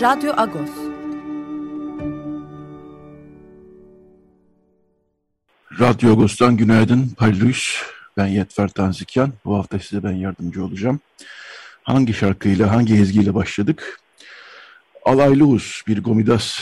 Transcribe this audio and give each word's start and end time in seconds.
Radyo 0.00 0.32
Agos. 0.36 0.70
Radyo 5.80 6.12
Agos'tan 6.12 6.56
günaydın. 6.56 7.08
Payluş. 7.08 7.86
Ben 8.16 8.26
Yetver 8.26 8.68
Tanzikyan. 8.68 9.32
Bu 9.44 9.56
hafta 9.56 9.78
size 9.78 10.02
ben 10.02 10.12
yardımcı 10.12 10.64
olacağım. 10.64 11.00
Hangi 11.82 12.14
şarkıyla, 12.14 12.70
hangi 12.70 12.94
ezgiyle 12.94 13.34
başladık? 13.34 14.00
Alaylus 15.04 15.82
bir 15.86 16.02
Gomidas 16.02 16.60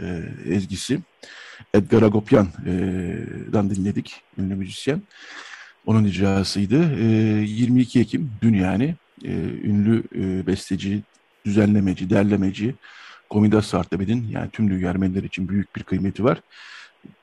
e, 0.00 0.22
ezgisi. 0.46 1.00
Edgar 1.74 2.02
Agopyan'dan 2.02 3.70
dinledik, 3.70 4.20
ünlü 4.38 4.54
müzisyen. 4.54 5.02
Onun 5.86 6.04
icrasıydı. 6.04 6.94
E, 7.00 7.04
22 7.42 8.00
Ekim 8.00 8.30
dün 8.42 8.54
yani 8.54 8.94
e, 9.24 9.32
ünlü 9.64 10.02
e, 10.14 10.46
besteci, 10.46 11.02
düzenlemeci, 11.44 12.10
derlemeci 12.10 12.74
Gomidas 13.30 13.66
Sartabed'in 13.66 14.28
yani 14.28 14.50
tüm 14.50 14.70
dünya 14.70 14.90
Ermeniler 14.90 15.22
için 15.22 15.48
büyük 15.48 15.76
bir 15.76 15.82
kıymeti 15.82 16.24
var. 16.24 16.40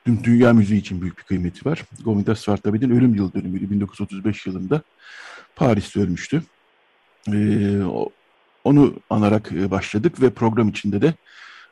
Tüm 0.04 0.24
dünya 0.24 0.52
müziği 0.52 0.80
için 0.80 1.02
büyük 1.02 1.18
bir 1.18 1.22
kıymeti 1.22 1.68
var. 1.68 1.84
Gomidas 2.04 2.40
Sartabed'in 2.40 2.90
ölüm 2.90 3.14
yıl 3.14 3.32
dönümüydü. 3.32 3.70
1935 3.70 4.46
yılında 4.46 4.82
Paris'te 5.56 6.00
ölmüştü. 6.00 6.42
Ee, 7.32 7.82
onu 8.64 8.94
anarak 9.10 9.52
e, 9.52 9.70
başladık 9.70 10.22
ve 10.22 10.30
program 10.30 10.68
içinde 10.68 11.02
de 11.02 11.14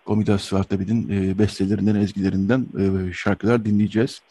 Gomidas 0.07 0.43
Sartabed'in 0.43 1.09
e, 1.11 1.39
bestelerinden, 1.39 1.95
ezgilerinden 1.95 2.67
e, 2.79 3.13
şarkılar 3.13 3.65
dinleyeceğiz. 3.65 4.23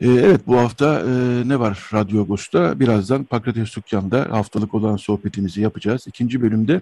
E, 0.00 0.08
evet 0.08 0.46
bu 0.46 0.56
hafta 0.56 1.00
e, 1.00 1.48
ne 1.48 1.60
var 1.60 1.90
Radyo 1.92 2.22
Agos'ta? 2.22 2.80
Birazdan 2.80 3.24
Pakrates 3.24 3.68
Sukyan'da 3.68 4.26
haftalık 4.30 4.74
olan 4.74 4.96
sohbetimizi 4.96 5.60
yapacağız. 5.60 6.06
İkinci 6.06 6.42
bölümde 6.42 6.80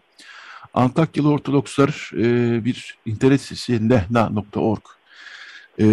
Antakyalı 0.75 1.31
Ortodokslar 1.31 2.11
e, 2.15 2.65
bir 2.65 2.99
internet 3.07 3.41
sitesi 3.41 3.89
nehna.org 3.89 4.83
e, 5.81 5.85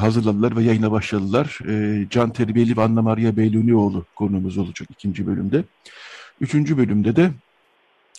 hazırladılar 0.00 0.56
ve 0.56 0.62
yayına 0.62 0.92
başladılar. 0.92 1.58
Can 2.10 2.30
Terbiyeli 2.30 2.76
ve 2.76 2.82
Anna 2.82 3.02
Maria 3.02 3.36
Beylunioğlu 3.36 4.04
konuğumuz 4.16 4.58
olacak 4.58 4.88
ikinci 4.92 5.26
bölümde. 5.26 5.64
Üçüncü 6.40 6.78
bölümde 6.78 7.16
de 7.16 7.30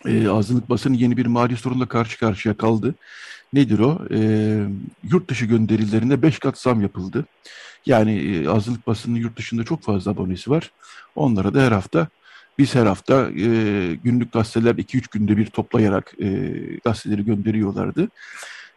e, 0.05 0.29
azınlık 0.29 0.69
basını 0.69 0.95
yeni 0.95 1.17
bir 1.17 1.25
mali 1.25 1.57
sorunla 1.57 1.85
karşı 1.85 2.19
karşıya 2.19 2.57
kaldı. 2.57 2.95
Nedir 3.53 3.79
o? 3.79 4.01
E, 4.11 4.19
yurt 5.03 5.29
dışı 5.29 5.45
gönderilerine 5.45 6.21
beş 6.21 6.39
kat 6.39 6.57
zam 6.57 6.81
yapıldı. 6.81 7.25
Yani 7.85 8.19
e, 8.19 8.47
azınlık 8.47 8.87
basının 8.87 9.15
yurt 9.15 9.37
dışında 9.37 9.63
çok 9.63 9.83
fazla 9.83 10.11
abonesi 10.11 10.49
var. 10.49 10.71
Onlara 11.15 11.53
da 11.53 11.61
her 11.61 11.71
hafta 11.71 12.07
biz 12.57 12.75
her 12.75 12.85
hafta 12.85 13.29
e, 13.29 13.45
günlük 14.03 14.33
gazeteler 14.33 14.75
2-3 14.75 15.03
günde 15.11 15.37
bir 15.37 15.45
toplayarak 15.45 16.13
e, 16.19 16.27
gazeteleri 16.85 17.25
gönderiyorlardı. 17.25 18.09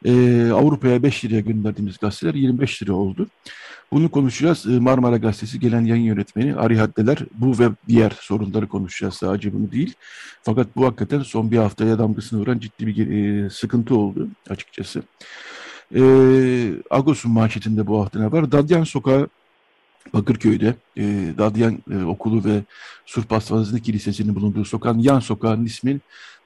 E, 0.04 0.10
Avrupa'ya 0.50 1.03
5 1.03 1.25
liraya 1.25 1.41
gönderdiğimiz 1.41 1.98
gazeteler 1.98 2.34
25 2.34 2.82
lira 2.82 2.92
oldu. 2.92 3.26
Bunu 3.92 4.10
konuşacağız. 4.10 4.66
E, 4.66 4.78
Marmara 4.78 5.16
Gazetesi 5.16 5.60
gelen 5.60 5.84
yayın 5.84 6.04
yönetmeni 6.04 6.56
Ari 6.56 6.78
Haddeler 6.78 7.19
bu 7.34 7.59
ve 7.59 7.69
diğer 7.88 8.12
sorunları 8.20 8.69
konuşacağız 8.69 9.14
sadece 9.14 9.53
bunu 9.53 9.72
değil. 9.72 9.94
Fakat 10.42 10.76
bu 10.76 10.87
hakikaten 10.87 11.22
son 11.22 11.50
bir 11.50 11.56
haftaya 11.56 11.98
damgasını 11.98 12.41
vuran 12.41 12.58
ciddi 12.58 12.87
bir 12.87 13.10
e, 13.10 13.50
sıkıntı 13.50 13.97
oldu 13.97 14.28
açıkçası. 14.50 15.03
E, 15.94 16.03
Agos'un 16.91 17.32
manşetinde 17.32 17.87
bu 17.87 18.00
hafta 18.00 18.19
ne 18.19 18.32
var? 18.32 18.53
Dadyan 18.53 18.84
Sokağı 18.84 19.28
Bakırköy'de 20.14 20.75
e, 20.97 21.03
Dadyan 21.38 21.78
e, 21.91 22.04
Okulu 22.04 22.44
ve 22.44 22.62
Surpas 23.06 23.53
Vazını 23.53 23.81
Kilisesi'nin 23.81 24.34
bulunduğu 24.34 24.64
sokağın 24.64 24.98
yan 24.98 25.20
sokağının 25.20 25.64
ismin 25.64 26.00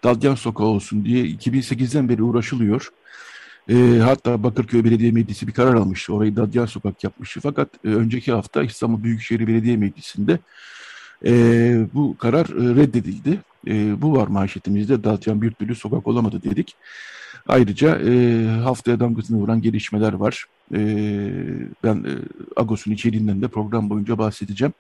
Dadyan 0.05 0.35
Sokağı 0.35 0.67
olsun 0.67 1.05
diye 1.05 1.25
2008'den 1.25 2.09
beri 2.09 2.23
uğraşılıyor. 2.23 2.89
E, 3.71 3.75
hatta 3.99 4.43
Bakırköy 4.43 4.85
Belediye 4.85 5.13
Meclisi 5.13 5.49
bir 5.49 5.53
karar 5.53 5.75
almıştı. 5.75 6.15
Orayı 6.15 6.37
Dadyan 6.37 6.67
Sokak 6.67 7.05
yapmıştı. 7.05 7.41
Fakat 7.43 7.69
e, 7.85 7.89
önceki 7.89 8.33
hafta 8.33 8.63
İstanbul 8.63 9.03
Büyükşehir 9.03 9.47
Belediye 9.47 9.77
Meclisi'nde 9.77 10.39
e, 11.27 11.33
bu 11.95 12.17
karar 12.19 12.47
e, 12.47 12.77
reddedildi. 12.83 13.39
E, 13.69 14.03
bu 14.03 14.17
var 14.17 14.29
manşetimizde 14.29 15.05
Dadyan 15.05 15.43
bir 15.43 15.51
türlü 15.51 15.75
sokak 15.75 16.07
olamadı 16.07 16.43
dedik. 16.43 16.77
Ayrıca 17.49 17.99
e, 17.99 18.45
haftaya 18.47 19.01
damgasını 19.01 19.39
vuran 19.39 19.63
gelişmeler 19.63 20.13
var. 20.13 20.45
E, 20.75 20.79
ben 21.85 21.95
e, 21.95 22.13
Agos'un 22.57 22.93
içeriğinden 22.93 23.43
de 23.43 23.49
program 23.49 23.91
boyunca 23.91 24.19
bahsedeceğim. 24.19 24.73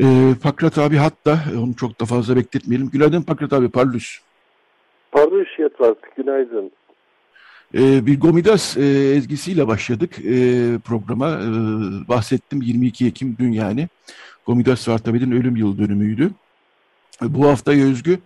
E, 0.00 0.34
Pakrat 0.42 0.78
abi 0.78 0.96
hatta 0.96 1.38
onu 1.62 1.76
çok 1.76 2.00
da 2.00 2.04
fazla 2.04 2.36
bekletmeyelim. 2.36 2.90
Günaydın 2.90 3.22
Pakrat 3.22 3.52
abi, 3.52 3.68
Parlus. 3.68 4.18
Parlus 5.12 5.58
Yetvat, 5.58 5.98
günaydın. 6.16 6.70
E, 7.74 8.06
bir 8.06 8.20
Gomidas 8.20 8.76
e, 8.76 9.14
ezgisiyle 9.16 9.66
başladık 9.66 10.18
e, 10.18 10.78
programa. 10.84 11.30
E, 11.30 11.48
bahsettim 12.08 12.62
22 12.62 13.06
Ekim 13.06 13.36
dün 13.38 13.52
yani. 13.52 13.88
Gomidas 14.46 14.80
Sartabed'in 14.80 15.30
ölüm 15.30 15.56
yıl 15.56 15.78
dönümüydü. 15.78 16.30
E, 17.22 17.34
bu 17.34 17.48
hafta 17.48 17.72
özgü 17.72 18.18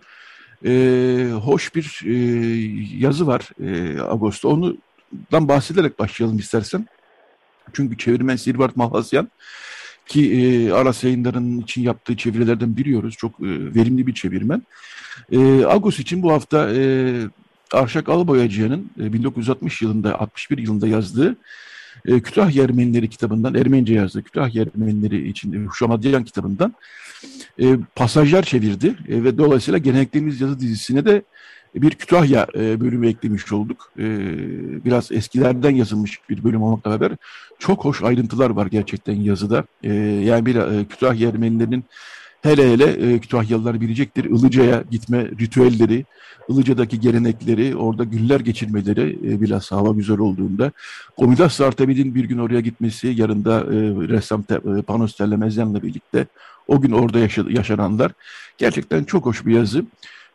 e, 0.65 1.31
hoş 1.43 1.75
bir 1.75 2.01
e, 2.05 2.13
yazı 2.97 3.27
var 3.27 3.49
e, 3.63 3.99
Ağustos'ta. 4.01 4.47
Ondan 4.47 5.47
bahsederek 5.47 5.99
başlayalım 5.99 6.37
istersen. 6.37 6.87
Çünkü 7.73 7.97
çevirmen 7.97 8.35
Silvart 8.35 8.75
Malhasyan 8.75 9.29
ki 10.05 10.33
e, 10.33 10.71
Aras 10.71 11.03
yayınlarının 11.03 11.61
için 11.61 11.81
yaptığı 11.81 12.17
çevirilerden 12.17 12.77
biliyoruz. 12.77 13.15
Çok 13.17 13.31
e, 13.31 13.75
verimli 13.75 14.07
bir 14.07 14.13
çevirmen. 14.13 14.63
E, 15.31 15.65
Agos 15.65 15.99
için 15.99 16.23
bu 16.23 16.31
hafta 16.31 16.73
e, 16.73 16.81
Arşak 17.73 18.09
Alboyacı'nın 18.09 18.91
e, 18.99 19.13
1960 19.13 19.81
yılında, 19.81 20.19
61 20.19 20.57
yılında 20.57 20.87
yazdığı 20.87 21.35
e, 22.05 22.19
Kütahya 22.19 22.63
Ermenileri 22.63 23.09
kitabından, 23.09 23.55
Ermenice 23.55 23.93
yazdığı 23.93 24.23
Kütahya 24.23 24.63
Ermenileri 24.63 25.29
için 25.29 25.65
Huşamadyan 25.65 26.23
kitabından 26.23 26.73
e, 27.61 27.77
pasajlar 27.95 28.43
çevirdi 28.43 28.95
e, 29.09 29.23
ve 29.23 29.37
dolayısıyla 29.37 29.77
geleneklerimiz 29.77 30.41
yazı 30.41 30.59
dizisine 30.59 31.05
de 31.05 31.21
bir 31.75 31.91
Kütahya 31.91 32.47
e, 32.55 32.81
bölümü 32.81 33.07
eklemiş 33.09 33.51
olduk. 33.51 33.91
E, 33.99 34.05
biraz 34.85 35.11
eskilerden 35.11 35.75
yazılmış 35.75 36.19
bir 36.29 36.43
bölüm 36.43 36.61
olmakla 36.61 36.91
beraber 36.91 37.17
çok 37.59 37.85
hoş 37.85 38.03
ayrıntılar 38.03 38.49
var 38.49 38.65
gerçekten 38.65 39.15
yazıda. 39.15 39.63
E, 39.83 39.93
yani 39.93 40.45
bir 40.45 40.55
e, 40.55 40.85
Kütahya 40.85 41.29
Ermenilerinin 41.29 41.83
hele 42.41 42.71
hele 42.71 43.13
e, 43.13 43.19
Kütahyalılar 43.19 43.81
bilecektir. 43.81 44.23
Ilıca'ya 44.23 44.83
gitme 44.91 45.25
ritüelleri, 45.39 46.05
Ilıca'daki 46.49 46.99
gelenekleri, 46.99 47.75
orada 47.75 48.03
günler 48.03 48.39
geçirmeleri 48.39 49.17
e, 49.23 49.41
bilhassa 49.41 49.75
hava 49.75 49.89
güzel 49.89 50.19
olduğunda. 50.19 50.71
Komidas 51.17 51.53
Sartabid'in 51.53 52.15
bir 52.15 52.23
gün 52.23 52.37
oraya 52.37 52.59
gitmesi, 52.59 53.07
yarında 53.07 53.59
e, 53.59 53.77
ressam 54.09 54.43
te, 54.43 54.55
e, 54.55 54.81
Panos 54.81 55.15
Tellemezyan'la 55.15 55.83
birlikte 55.83 56.25
o 56.67 56.81
gün 56.81 56.91
orada 56.91 57.19
yaşa, 57.19 57.43
yaşananlar. 57.49 58.11
Gerçekten 58.57 59.03
çok 59.03 59.25
hoş 59.25 59.45
bir 59.45 59.55
yazı. 59.55 59.83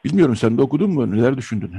Bilmiyorum 0.05 0.37
sen 0.37 0.59
de 0.59 0.63
okudun 0.63 0.91
mu? 0.91 1.17
Neler 1.17 1.37
düşündün? 1.37 1.71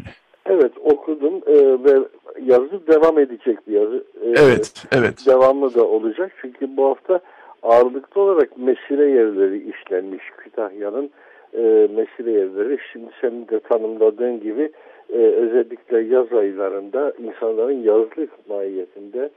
Evet 0.45 0.71
okudum 0.83 1.33
e, 1.47 1.53
ve 1.83 2.07
yazı 2.45 2.87
devam 2.87 3.19
edecek 3.19 3.67
bir 3.67 3.73
yazı. 3.73 4.05
E, 4.21 4.29
evet, 4.29 4.73
evet. 4.91 5.25
Devamlı 5.25 5.73
da 5.73 5.83
olacak 5.83 6.31
çünkü 6.41 6.77
bu 6.77 6.89
hafta 6.89 7.19
ağırlıklı 7.65 8.21
olarak 8.21 8.57
mesire 8.57 9.09
yerleri 9.09 9.69
işlenmiş 9.69 10.23
Kütahya'nın 10.37 11.09
e, 11.53 11.87
mesire 11.95 12.31
yerleri. 12.31 12.77
Şimdi 12.91 13.09
senin 13.21 13.47
de 13.47 13.59
tanımladığın 13.59 14.39
gibi 14.39 14.71
e, 15.09 15.17
özellikle 15.17 15.99
yaz 15.99 16.33
aylarında 16.33 17.13
insanların 17.23 17.83
yazlık 17.83 18.49
mahiyetinde 18.49 19.29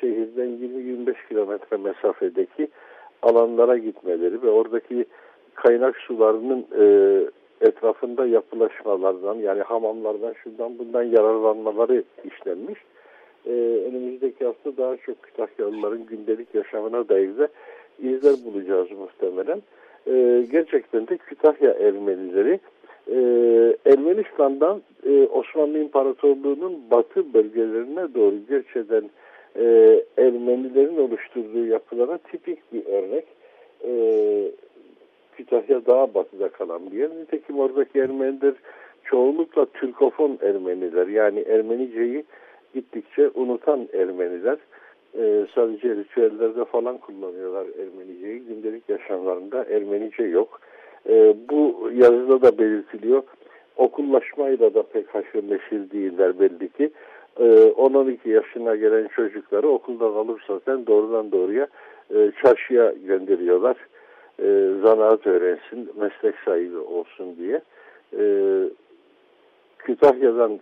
şehirden 0.00 0.48
20-25 0.48 1.28
kilometre 1.28 1.76
mesafedeki 1.76 2.68
alanlara 3.22 3.78
gitmeleri 3.78 4.42
ve 4.42 4.50
oradaki 4.50 5.04
kaynak 5.54 5.96
sularının 5.96 6.66
e, 6.78 6.84
etrafında 7.60 8.26
yapılaşmalardan 8.26 9.34
yani 9.34 9.62
hamamlardan 9.62 10.32
şundan 10.32 10.78
bundan 10.78 11.02
yararlanmaları 11.02 12.04
işlenmiş. 12.24 12.78
Ee, 13.46 13.50
önümüzdeki 13.88 14.44
hafta 14.44 14.76
daha 14.76 14.96
çok 14.96 15.22
Kütahyalıların 15.22 16.06
gündelik 16.06 16.54
yaşamına 16.54 17.08
dair 17.08 17.38
de 17.38 17.48
izler 17.98 18.34
bulacağız 18.44 18.88
muhtemelen. 18.90 19.62
e, 20.06 20.46
gerçekten 20.52 21.08
de 21.08 21.16
Kütahya 21.16 21.70
Ermenileri 21.70 22.60
e, 23.10 23.16
Ermenistan'dan 23.86 24.82
e, 25.06 25.26
Osmanlı 25.26 25.78
İmparatorluğu'nun 25.78 26.90
batı 26.90 27.34
bölgelerine 27.34 28.14
doğru 28.14 28.34
göç 28.48 28.76
eden 28.76 29.10
e, 29.56 29.64
Ermenilerin 30.18 30.98
oluşturduğu 30.98 31.66
yapılara 31.66 32.18
tipik 32.18 32.72
bir 32.72 32.86
örnek. 32.86 33.24
E, 33.84 33.92
Kütahya 35.36 35.86
daha 35.86 36.14
batıda 36.14 36.48
kalan 36.48 36.92
bir 36.92 36.98
yer. 36.98 37.10
Nitekim 37.10 37.58
oradaki 37.58 37.98
Ermeniler 37.98 38.54
çoğunlukla 39.04 39.66
Türkofon 39.66 40.38
Ermeniler 40.42 41.06
yani 41.06 41.40
Ermeniceyi 41.40 42.24
gittikçe 42.74 43.30
unutan 43.34 43.88
Ermeniler. 43.92 44.58
Ee, 45.18 45.46
sadece 45.54 45.88
ritüellerde 45.88 46.64
falan 46.64 46.98
kullanıyorlar 46.98 47.66
Ermeniceyi. 47.66 48.40
Gündelik 48.40 48.88
yaşamlarında 48.88 49.64
Ermenice 49.64 50.22
yok. 50.22 50.60
Ee, 51.08 51.34
bu 51.50 51.90
yazıda 51.94 52.42
da 52.42 52.58
belirtiliyor. 52.58 53.22
Okullaşmayla 53.76 54.74
da 54.74 54.82
pek 54.82 55.14
haşır 55.14 55.50
neşir 55.50 55.90
değiller 55.90 56.40
belli 56.40 56.68
ki. 56.68 56.90
Ee, 57.40 57.44
10-12 57.44 58.28
yaşına 58.28 58.76
gelen 58.76 59.08
çocukları 59.08 59.68
okuldan 59.68 60.12
alırsa 60.12 60.60
sen 60.64 60.86
doğrudan 60.86 61.32
doğruya 61.32 61.66
e, 62.14 62.32
çarşıya 62.42 62.92
gönderiyorlar. 63.06 63.76
E, 64.38 64.70
zanaat 64.82 65.26
öğrensin, 65.26 65.90
meslek 66.00 66.34
sahibi 66.44 66.78
olsun 66.78 67.36
diye. 67.36 67.60
E, 68.18 68.24
Kütahya'dan 69.78 70.60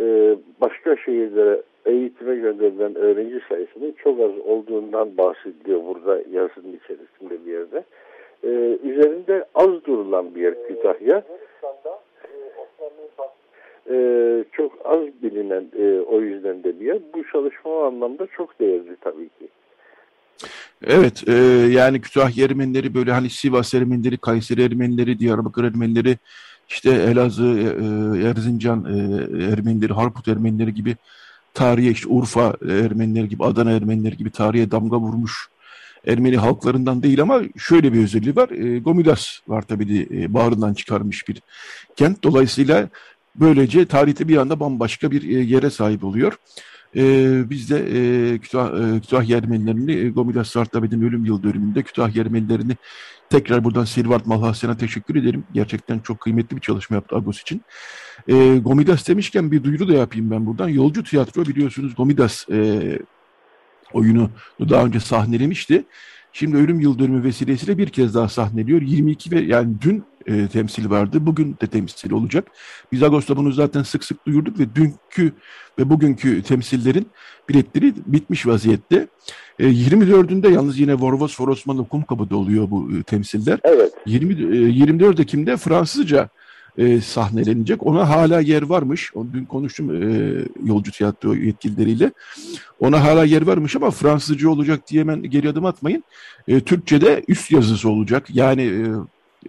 e, 0.00 0.36
başka 0.60 0.96
şehirlere 0.96 1.62
eğitime 1.86 2.36
gönderilen 2.36 2.94
öğrenci 2.94 3.40
sayısının 3.48 3.94
çok 4.02 4.20
az 4.20 4.38
olduğundan 4.44 5.16
bahsediliyor 5.16 5.80
burada 5.86 6.16
yazının 6.32 6.80
içerisinde 6.84 7.46
bir 7.46 7.52
yerde. 7.52 7.84
E, 8.44 8.48
üzerinde 8.88 9.44
az 9.54 9.84
durulan 9.86 10.34
bir 10.34 10.40
yer 10.40 10.54
Kütahya. 10.68 11.22
E, 13.90 14.44
çok 14.52 14.72
az 14.84 15.00
bilinen 15.22 15.64
e, 15.78 16.00
o 16.00 16.20
yüzden 16.20 16.64
de 16.64 16.80
bir 16.80 16.86
yer. 16.86 16.98
Bu 17.14 17.24
çalışma 17.32 17.86
anlamda 17.86 18.26
çok 18.26 18.60
değerli 18.60 18.96
tabii 19.00 19.28
ki. 19.28 19.48
Evet, 20.86 21.24
e, 21.28 21.32
yani 21.70 22.00
Kütahya 22.00 22.44
Ermenileri 22.44 22.94
böyle 22.94 23.12
hani 23.12 23.30
Sivas 23.30 23.74
Ermenileri, 23.74 24.18
Kayseri 24.18 24.62
Ermenileri, 24.62 25.18
Diyarbakır 25.18 25.64
Ermenileri, 25.64 26.16
işte 26.68 26.90
Elazığ, 26.90 27.58
e, 27.58 28.28
Erzincan 28.28 28.84
e, 28.84 28.98
Ermenileri, 29.52 29.92
Harput 29.92 30.28
Ermenileri 30.28 30.74
gibi 30.74 30.96
tarihe, 31.54 31.90
işte 31.90 32.08
Urfa 32.08 32.56
Ermenileri 32.62 33.28
gibi, 33.28 33.44
Adana 33.44 33.70
Ermenileri 33.70 34.16
gibi 34.16 34.30
tarihe 34.30 34.70
damga 34.70 34.98
vurmuş 34.98 35.48
Ermeni 36.06 36.36
halklarından 36.36 37.02
değil 37.02 37.22
ama 37.22 37.40
şöyle 37.58 37.92
bir 37.92 38.02
özelliği 38.04 38.36
var. 38.36 38.48
E, 38.50 38.78
Gomidas 38.78 39.38
var 39.48 39.62
tabii 39.62 39.88
de 39.88 40.22
e, 40.22 40.34
bağrından 40.34 40.74
çıkarmış 40.74 41.28
bir 41.28 41.42
kent. 41.96 42.22
Dolayısıyla 42.22 42.88
böylece 43.34 43.86
tarihte 43.86 44.28
bir 44.28 44.36
anda 44.36 44.60
bambaşka 44.60 45.10
bir 45.10 45.36
e, 45.36 45.42
yere 45.42 45.70
sahip 45.70 46.04
oluyor. 46.04 46.32
E, 46.96 47.50
biz 47.50 47.70
de 47.70 47.78
e, 47.78 48.38
Kütah, 48.38 48.66
e, 48.66 49.00
Kütahya 49.00 49.38
Ermenilerini 49.38 49.92
e, 49.92 50.08
Gomidas 50.10 50.48
Sartabed'in 50.48 51.02
ölüm 51.02 51.24
yıl 51.24 51.42
dönümünde 51.42 51.82
Kütahya 51.82 52.22
Ermenilerini 52.22 52.76
tekrar 53.30 53.64
buradan 53.64 53.84
Silvart 53.84 54.26
Malhasyan'a 54.26 54.76
teşekkür 54.76 55.16
ederim. 55.16 55.44
Gerçekten 55.52 55.98
çok 55.98 56.20
kıymetli 56.20 56.56
bir 56.56 56.60
çalışma 56.60 56.96
yaptı 56.96 57.16
Agos 57.16 57.40
için. 57.40 57.62
E, 58.28 58.58
Gomidas 58.58 59.08
demişken 59.08 59.50
bir 59.50 59.64
duyuru 59.64 59.88
da 59.88 59.92
yapayım 59.92 60.30
ben 60.30 60.46
buradan. 60.46 60.68
Yolcu 60.68 61.04
Tiyatro 61.04 61.46
biliyorsunuz 61.46 61.94
Gomidas 61.94 62.48
e, 62.50 62.98
oyunu 63.92 64.30
daha 64.60 64.84
önce 64.84 65.00
sahnelemişti. 65.00 65.84
Şimdi 66.32 66.56
ölüm 66.56 66.80
yıl 66.80 66.98
dönümü 66.98 67.24
vesilesiyle 67.24 67.78
bir 67.78 67.88
kez 67.88 68.14
daha 68.14 68.28
sahneliyor. 68.28 68.82
22 68.82 69.30
ve 69.30 69.40
yani 69.40 69.74
dün 69.80 70.04
e, 70.26 70.48
temsil 70.48 70.90
vardı. 70.90 71.26
Bugün 71.26 71.56
de 71.62 71.66
temsil 71.66 72.12
olacak. 72.12 72.48
Biz 72.92 73.02
Ağustos'ta 73.02 73.36
bunu 73.36 73.52
zaten 73.52 73.82
sık 73.82 74.04
sık 74.04 74.26
duyurduk 74.26 74.58
ve 74.58 74.74
dünkü 74.74 75.32
ve 75.78 75.90
bugünkü 75.90 76.42
temsillerin 76.42 77.06
biletleri 77.48 77.94
bitmiş 78.06 78.46
vaziyette. 78.46 79.08
E, 79.58 79.64
24'ünde 79.64 80.52
yalnız 80.52 80.78
yine 80.78 80.94
Vorvos 80.94 81.36
Forosmanlı 81.36 81.88
Kumkapı'da 81.88 82.36
oluyor 82.36 82.70
bu 82.70 82.90
e, 82.98 83.02
temsiller. 83.02 83.58
Evet. 83.64 83.92
20, 84.06 84.32
e, 84.32 84.56
24 84.56 85.20
Ekim'de 85.20 85.56
Fransızca 85.56 86.28
e, 86.78 87.00
sahnelenecek. 87.00 87.86
Ona 87.86 88.08
hala 88.08 88.40
yer 88.40 88.62
varmış. 88.62 89.12
Dün 89.32 89.44
konuştum 89.44 90.02
e, 90.02 90.32
yolcu 90.64 90.92
tiyatro 90.92 91.34
yetkilileriyle. 91.34 92.12
Ona 92.80 93.04
hala 93.04 93.24
yer 93.24 93.42
varmış 93.42 93.76
ama 93.76 93.90
Fransızca 93.90 94.48
olacak 94.48 94.88
diye 94.90 95.00
hemen 95.00 95.22
geri 95.22 95.48
adım 95.48 95.66
atmayın. 95.66 96.04
E, 96.48 96.60
Türkçe'de 96.60 97.24
üst 97.28 97.52
yazısı 97.52 97.88
olacak. 97.88 98.26
Yani 98.30 98.62
e, 98.62 98.84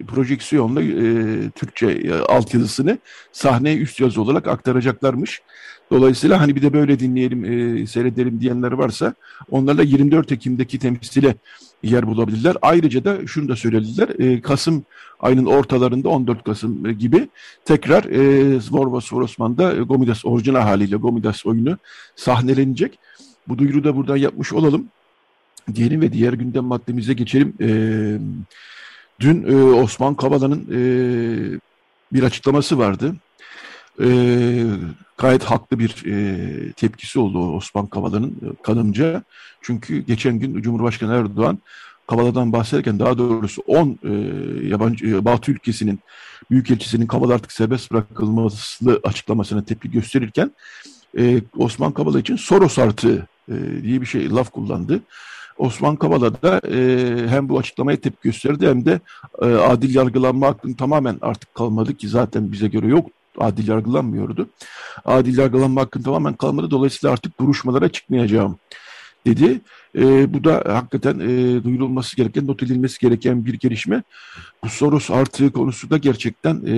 projeksiyonla 0.06 0.82
e, 0.82 1.50
Türkçe 1.50 1.86
e, 1.86 2.12
altyazısını 2.12 2.98
sahneye 3.32 3.76
üst 3.76 4.00
yazı 4.00 4.22
olarak 4.22 4.46
aktaracaklarmış. 4.46 5.42
Dolayısıyla 5.90 6.40
hani 6.40 6.56
bir 6.56 6.62
de 6.62 6.72
böyle 6.72 6.98
dinleyelim, 6.98 7.44
e, 7.44 7.86
seyredelim 7.86 8.40
diyenler 8.40 8.72
varsa 8.72 9.14
onlarla 9.50 9.82
24 9.82 10.32
Ekim'deki 10.32 10.78
temsile 10.78 11.34
yer 11.82 12.06
bulabilirler. 12.06 12.56
Ayrıca 12.62 13.04
da 13.04 13.26
şunu 13.26 13.48
da 13.48 13.56
söylediler. 13.56 14.08
E, 14.18 14.40
Kasım 14.40 14.84
ayının 15.20 15.46
ortalarında 15.46 16.08
14 16.08 16.44
Kasım 16.44 16.98
gibi 16.98 17.28
tekrar 17.64 18.04
e, 18.04 18.56
Vorva 18.70 19.00
Sorosman'da 19.00 19.74
e, 19.74 19.80
Gomidas 19.80 20.24
orijinal 20.24 20.60
haliyle 20.60 20.96
Gomidas 20.96 21.46
oyunu 21.46 21.78
sahnelenecek. 22.16 22.98
Bu 23.48 23.58
duyuru 23.58 23.84
da 23.84 23.96
buradan 23.96 24.16
yapmış 24.16 24.52
olalım. 24.52 24.86
Diyelim 25.74 26.00
ve 26.00 26.12
diğer 26.12 26.32
gündem 26.32 26.64
maddemize 26.64 27.12
geçelim. 27.12 27.54
E, 27.60 27.68
dün 29.20 29.42
e, 29.42 29.54
Osman 29.54 30.14
Kavala'nın 30.14 30.66
e, 30.72 30.80
bir 32.12 32.22
açıklaması 32.22 32.78
vardı. 32.78 33.16
E, 34.00 34.08
gayet 35.18 35.44
haklı 35.44 35.78
bir 35.78 36.04
e, 36.06 36.72
tepkisi 36.72 37.18
oldu 37.18 37.52
Osman 37.56 37.86
Kavala'nın 37.86 38.30
e, 38.30 38.62
kanımca. 38.62 39.22
Çünkü 39.62 39.98
geçen 39.98 40.38
gün 40.38 40.62
Cumhurbaşkanı 40.62 41.14
Erdoğan 41.14 41.58
Kavala'dan 42.06 42.52
bahsederken 42.52 42.98
daha 42.98 43.18
doğrusu 43.18 43.62
10 43.66 43.98
e, 44.04 44.10
yabancı 44.68 45.06
e, 45.06 45.24
Batı 45.24 45.52
ülkesinin 45.52 46.00
büyükelçisinin 46.50 47.06
Kavala 47.06 47.34
artık 47.34 47.52
serbest 47.52 47.92
bırakılması 47.92 49.00
açıklamasına 49.04 49.64
tepki 49.64 49.90
gösterirken 49.90 50.50
e, 51.18 51.40
Osman 51.56 51.92
Kavala 51.92 52.20
için 52.20 52.36
Soros 52.36 52.78
artığı 52.78 53.26
e, 53.48 53.54
diye 53.82 54.00
bir 54.00 54.06
şey 54.06 54.30
laf 54.30 54.50
kullandı. 54.50 55.00
Osman 55.58 55.96
Kavala 55.96 56.42
da 56.42 56.60
e, 56.68 57.28
hem 57.28 57.48
bu 57.48 57.58
açıklamaya 57.58 58.00
tepki 58.00 58.22
gösterdi 58.22 58.68
hem 58.68 58.84
de 58.84 59.00
e, 59.42 59.46
adil 59.46 59.94
yargılanma 59.94 60.46
hakkının 60.46 60.74
tamamen 60.74 61.18
artık 61.22 61.54
kalmadı 61.54 61.94
ki 61.94 62.08
zaten 62.08 62.52
bize 62.52 62.68
göre 62.68 62.86
yok 62.86 63.06
adil 63.38 63.68
yargılanmıyordu. 63.68 64.48
Adil 65.04 65.38
yargılanma 65.38 65.80
hakkın 65.80 66.02
tamamen 66.02 66.34
kalmadı. 66.34 66.70
Dolayısıyla 66.70 67.12
artık 67.12 67.40
duruşmalara 67.40 67.88
çıkmayacağım 67.88 68.58
dedi. 69.26 69.60
E, 69.98 70.34
bu 70.34 70.44
da 70.44 70.64
hakikaten 70.66 71.18
e, 71.18 71.64
duyurulması 71.64 72.16
gereken, 72.16 72.46
not 72.46 72.62
edilmesi 72.62 73.00
gereken 73.00 73.46
bir 73.46 73.54
gelişme. 73.54 74.02
Bu 74.64 74.68
Soros 74.68 75.10
artığı 75.10 75.52
konusu 75.52 75.90
da 75.90 75.98
gerçekten 75.98 76.62
e, 76.66 76.74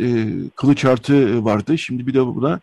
e, 0.00 0.08
kılıç 0.56 0.84
artığı 0.84 1.44
vardı. 1.44 1.78
Şimdi 1.78 2.06
bir 2.06 2.14
de 2.14 2.26
buna 2.26 2.60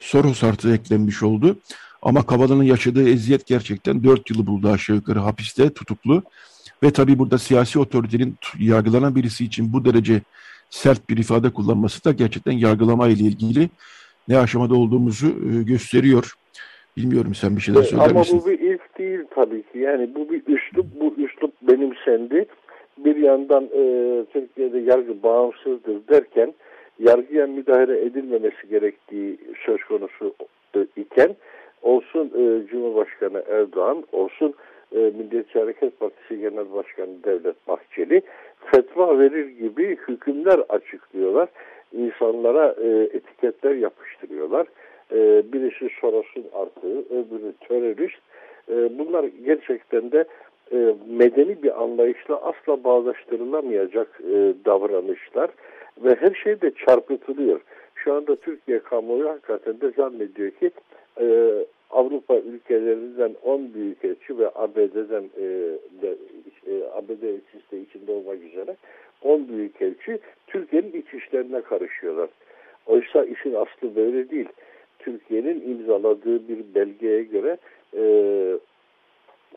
Soros 0.00 0.44
artığı 0.44 0.74
eklenmiş 0.74 1.22
oldu. 1.22 1.58
Ama 2.02 2.26
Kavala'nın 2.26 2.62
yaşadığı 2.62 3.08
eziyet 3.08 3.46
gerçekten 3.46 4.04
dört 4.04 4.30
yılı 4.30 4.46
buldu 4.46 4.68
aşağı 4.68 4.96
yukarı 4.96 5.18
hapiste 5.18 5.70
tutuklu. 5.70 6.22
Ve 6.82 6.90
tabii 6.90 7.18
burada 7.18 7.38
siyasi 7.38 7.78
otoritenin 7.78 8.34
yargılanan 8.58 9.16
birisi 9.16 9.44
için 9.44 9.72
bu 9.72 9.84
derece 9.84 10.20
sert 10.70 11.10
bir 11.10 11.16
ifade 11.16 11.50
kullanması 11.50 12.04
da 12.04 12.12
gerçekten 12.12 12.52
yargılama 12.52 13.08
ile 13.08 13.24
ilgili 13.24 13.68
ne 14.28 14.38
aşamada 14.38 14.74
olduğumuzu 14.74 15.26
e, 15.26 15.62
gösteriyor. 15.62 16.34
Bilmiyorum 16.96 17.34
sen 17.34 17.56
bir 17.56 17.60
şeyler 17.60 17.82
söyler 17.82 18.10
Ama 18.10 18.20
misin? 18.20 18.36
Ama 18.36 18.44
bu 18.44 18.50
bir 18.50 18.58
ilk 18.60 18.98
değil 18.98 19.20
tabii 19.34 19.62
ki. 19.62 19.78
Yani 19.78 20.14
bu 20.14 20.30
bir 20.30 20.42
üslup, 20.46 20.86
bu 21.00 21.14
üslup 21.22 21.52
benimsendi. 21.62 22.46
Bir 22.98 23.16
yandan 23.16 23.64
e, 23.64 23.82
Türkiye'de 24.32 24.78
yargı 24.78 25.22
bağımsızdır 25.22 26.08
derken 26.08 26.54
yargıya 26.98 27.46
müdahale 27.46 28.04
edilmemesi 28.04 28.68
gerektiği 28.70 29.38
söz 29.66 29.84
konusu 29.84 30.34
e, 30.76 30.86
iken 30.96 31.36
olsun 31.82 32.26
e, 32.26 32.66
Cumhurbaşkanı 32.66 33.44
Erdoğan, 33.50 34.04
olsun 34.12 34.54
e, 34.92 34.98
Milliyetçi 34.98 35.58
Hareket 35.58 36.00
Partisi 36.00 36.40
Genel 36.40 36.72
Başkanı 36.72 37.24
Devlet 37.24 37.68
Bahçeli 37.68 38.22
fetva 38.72 39.18
verir 39.18 39.48
gibi 39.48 39.96
hükümler 40.08 40.60
açıklıyorlar. 40.68 41.48
İnsanlara 41.92 42.74
e, 42.82 42.88
etiketler 42.88 43.74
yapıştırıyorlar. 43.74 44.66
E, 45.12 45.42
birisi 45.52 45.88
Soros'un 46.00 46.44
artığı, 46.52 46.98
öbürü 46.98 47.52
terörist. 47.68 48.20
E, 48.68 48.98
bunlar 48.98 49.24
gerçekten 49.44 50.12
de 50.12 50.24
e, 50.72 50.94
medeni 51.08 51.62
bir 51.62 51.82
anlayışla 51.82 52.36
asla 52.36 52.84
bağdaştırılamayacak 52.84 54.20
e, 54.20 54.54
davranışlar 54.64 55.50
ve 56.04 56.14
her 56.14 56.34
şey 56.34 56.60
de 56.60 56.70
çarpıtılıyor. 56.86 57.60
Şu 58.04 58.14
anda 58.14 58.36
Türkiye 58.36 58.78
kamuoyu 58.78 59.28
hakikaten 59.28 59.80
de 59.80 59.90
zannediyor 59.90 60.50
ki 60.50 60.70
e, 61.20 61.54
Avrupa 61.90 62.36
ülkelerinden 62.36 63.34
10 63.42 63.74
büyükelçi 63.74 64.38
ve 64.38 64.50
ABD'den 64.54 65.24
e, 65.36 65.44
de, 66.02 66.16
e, 66.66 66.84
ABD 66.94 67.22
elçisi 67.22 67.70
de 67.72 67.80
içinde 67.80 68.12
olmak 68.12 68.42
üzere 68.42 68.76
10 69.22 69.48
büyükelçi 69.48 70.18
Türkiye'nin 70.46 70.92
iç 70.92 71.14
işlerine 71.14 71.60
karışıyorlar. 71.60 72.28
Oysa 72.86 73.24
işin 73.24 73.54
aslı 73.54 73.96
böyle 73.96 74.30
değil. 74.30 74.48
Türkiye'nin 74.98 75.70
imzaladığı 75.70 76.48
bir 76.48 76.74
belgeye 76.74 77.22
göre 77.22 77.56
e, 77.96 78.02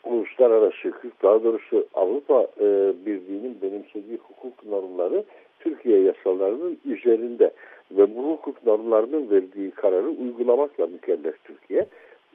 uluslararası 0.03 0.89
hukuk, 0.89 1.23
daha 1.23 1.43
doğrusu 1.43 1.87
Avrupa 1.93 2.47
e, 2.59 2.93
Birliği'nin 3.05 3.61
benimsediği 3.61 4.17
hukuk 4.17 4.65
normları 4.65 5.23
Türkiye 5.63 6.01
yasalarının 6.01 6.77
üzerinde 6.85 7.51
ve 7.91 8.15
bu 8.15 8.23
hukuk 8.23 8.65
normlarının 8.65 9.29
verdiği 9.31 9.71
kararı 9.71 10.09
uygulamakla 10.09 10.87
mükellef 10.87 11.43
Türkiye. 11.43 11.85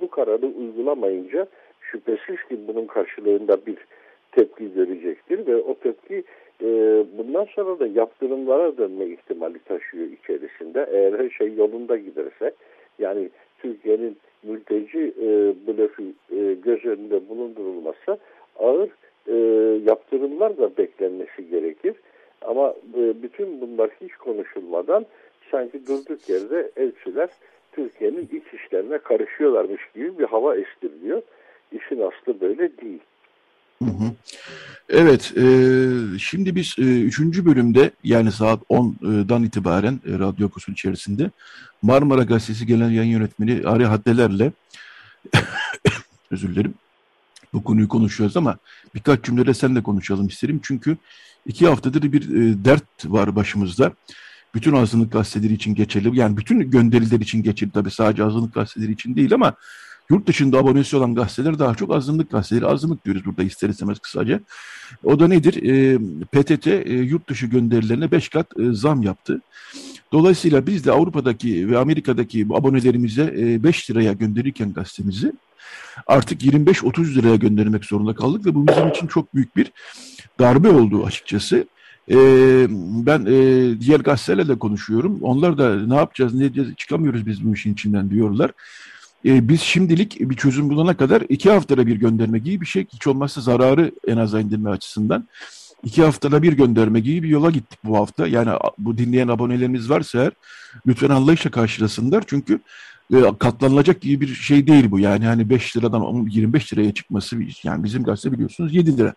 Bu 0.00 0.10
kararı 0.10 0.46
uygulamayınca 0.46 1.46
şüphesiz 1.80 2.36
ki 2.48 2.58
bunun 2.68 2.86
karşılığında 2.86 3.66
bir 3.66 3.76
tepki 4.32 4.74
görecektir 4.74 5.46
ve 5.46 5.56
o 5.56 5.74
tepki 5.74 6.24
e, 6.62 6.66
bundan 7.18 7.44
sonra 7.44 7.78
da 7.78 7.86
yaptırımlara 7.86 8.76
dönme 8.76 9.06
ihtimali 9.06 9.58
taşıyor 9.58 10.06
içerisinde. 10.06 10.88
Eğer 10.92 11.12
her 11.12 11.30
şey 11.30 11.54
yolunda 11.54 11.96
giderse 11.96 12.52
yani 12.98 13.28
Türkiye'nin 13.58 14.16
mülteci 14.42 15.12
e, 15.22 15.26
blöfü 15.66 16.02
e, 16.36 16.54
göz 16.54 16.84
önünde 16.84 17.28
bulundurulmazsa 17.28 18.18
ağır 18.58 18.88
e, 19.26 19.34
yaptırımlar 19.86 20.58
da 20.58 20.76
beklenmesi 20.76 21.50
gerekir. 21.50 21.94
Ama 22.48 22.74
e, 22.94 23.22
bütün 23.22 23.60
bunlar 23.60 23.90
hiç 24.00 24.12
konuşulmadan 24.12 25.06
sanki 25.50 25.86
durduk 25.86 26.28
yerde 26.28 26.70
elçiler 26.76 27.28
Türkiye'nin 27.72 28.28
iç 28.32 28.60
işlerine 28.60 28.98
karışıyorlarmış 28.98 29.82
gibi 29.94 30.18
bir 30.18 30.24
hava 30.24 30.56
estiriliyor. 30.56 31.22
İşin 31.72 32.00
aslı 32.00 32.40
böyle 32.40 32.76
değil. 32.78 33.00
Hı 33.82 33.84
hı. 33.84 34.12
Evet, 34.88 35.32
e, 35.36 35.44
şimdi 36.18 36.54
biz 36.56 36.74
e, 36.78 36.82
üçüncü 36.82 37.46
bölümde 37.46 37.90
yani 38.04 38.32
saat 38.32 38.60
10'dan 38.70 39.42
itibaren 39.42 40.00
e, 40.06 40.18
Radyo 40.18 40.46
Okusun 40.46 40.72
içerisinde 40.72 41.30
Marmara 41.82 42.22
Gazetesi 42.22 42.66
Genel 42.66 42.92
Yayın 42.92 43.10
Yönetmeni 43.10 43.68
Ari 43.68 43.84
Haddeler'le 43.84 44.50
özür 46.30 46.54
dilerim 46.54 46.74
bu 47.52 47.64
konuyu 47.64 47.88
konuşuyoruz 47.88 48.36
ama 48.36 48.58
birkaç 48.94 49.24
cümlede 49.24 49.54
sen 49.54 49.76
de 49.76 49.82
konuşalım 49.82 50.26
isterim. 50.26 50.60
Çünkü 50.62 50.96
iki 51.46 51.66
haftadır 51.66 52.12
bir 52.12 52.22
e, 52.22 52.64
dert 52.64 52.84
var 53.04 53.36
başımızda. 53.36 53.92
Bütün 54.54 54.72
azınlık 54.72 55.12
gazeteleri 55.12 55.52
için 55.52 55.74
geçerli. 55.74 56.18
Yani 56.18 56.36
bütün 56.36 56.70
gönderiler 56.70 57.20
için 57.20 57.42
geçerli 57.42 57.70
tabii 57.70 57.90
sadece 57.90 58.24
azınlık 58.24 58.54
gazeteleri 58.54 58.92
için 58.92 59.16
değil 59.16 59.34
ama 59.34 59.54
Yurt 60.10 60.26
dışında 60.26 60.58
abonesi 60.58 60.96
olan 60.96 61.14
gazeteler 61.14 61.58
daha 61.58 61.74
çok 61.74 61.94
azınlık 61.94 62.30
gazeteleri. 62.30 62.66
Azınlık 62.66 63.04
diyoruz 63.04 63.26
burada 63.26 63.42
ister 63.42 63.68
istemez 63.68 63.98
kısaca. 63.98 64.40
O 65.04 65.20
da 65.20 65.28
nedir? 65.28 65.62
E, 65.62 65.98
PTT 66.24 66.66
e, 66.66 66.92
yurt 66.92 67.28
dışı 67.28 67.46
gönderilerine 67.46 68.10
5 68.10 68.28
kat 68.28 68.46
e, 68.58 68.72
zam 68.72 69.02
yaptı. 69.02 69.40
Dolayısıyla 70.12 70.66
biz 70.66 70.84
de 70.84 70.92
Avrupa'daki 70.92 71.70
ve 71.70 71.78
Amerika'daki 71.78 72.46
abonelerimize 72.54 73.34
5 73.62 73.90
e, 73.90 73.94
liraya 73.94 74.12
gönderirken 74.12 74.72
gazetemizi 74.72 75.32
artık 76.06 76.42
25-30 76.42 77.14
liraya 77.14 77.36
göndermek 77.36 77.84
zorunda 77.84 78.14
kaldık 78.14 78.46
ve 78.46 78.54
bu 78.54 78.66
bizim 78.66 78.88
için 78.88 79.06
çok 79.06 79.34
büyük 79.34 79.56
bir 79.56 79.72
darbe 80.40 80.68
oldu 80.68 81.04
açıkçası. 81.04 81.66
Ee, 82.10 82.66
ben 83.06 83.26
e, 83.26 83.80
diğer 83.80 84.00
gazetelerle 84.00 84.48
de 84.48 84.58
konuşuyorum. 84.58 85.18
Onlar 85.22 85.58
da 85.58 85.86
ne 85.86 85.94
yapacağız, 85.94 86.34
ne 86.34 86.40
diyeceğiz, 86.40 86.76
çıkamıyoruz 86.76 87.26
biz 87.26 87.44
bu 87.44 87.54
işin 87.54 87.72
içinden 87.72 88.10
diyorlar. 88.10 88.50
E, 89.24 89.48
biz 89.48 89.60
şimdilik 89.60 90.20
bir 90.20 90.36
çözüm 90.36 90.70
bulana 90.70 90.96
kadar 90.96 91.22
iki 91.28 91.50
haftada 91.50 91.86
bir 91.86 91.96
gönderme 91.96 92.38
gibi 92.38 92.60
bir 92.60 92.66
şey. 92.66 92.86
Hiç 92.92 93.06
olmazsa 93.06 93.40
zararı 93.40 93.92
en 94.06 94.16
aza 94.16 94.40
indirme 94.40 94.70
açısından. 94.70 95.28
İki 95.84 96.02
haftada 96.02 96.42
bir 96.42 96.52
gönderme 96.52 97.00
gibi 97.00 97.22
bir 97.22 97.28
yola 97.28 97.50
gittik 97.50 97.78
bu 97.84 97.96
hafta. 97.96 98.26
Yani 98.26 98.50
bu 98.78 98.98
dinleyen 98.98 99.28
abonelerimiz 99.28 99.90
varsa 99.90 100.18
eğer 100.18 100.32
lütfen 100.86 101.10
anlayışla 101.10 101.50
karşılasınlar. 101.50 102.24
Çünkü 102.26 102.60
e, 103.14 103.22
katlanılacak 103.38 104.00
gibi 104.00 104.20
bir 104.20 104.34
şey 104.34 104.66
değil 104.66 104.90
bu. 104.90 104.98
Yani 104.98 105.26
hani 105.26 105.50
5 105.50 105.76
liradan 105.76 106.26
25 106.30 106.72
liraya 106.72 106.94
çıkması 106.94 107.36
yani 107.62 107.84
bizim 107.84 108.02
gazete 108.04 108.32
biliyorsunuz 108.32 108.74
7 108.74 108.98
lira 108.98 109.14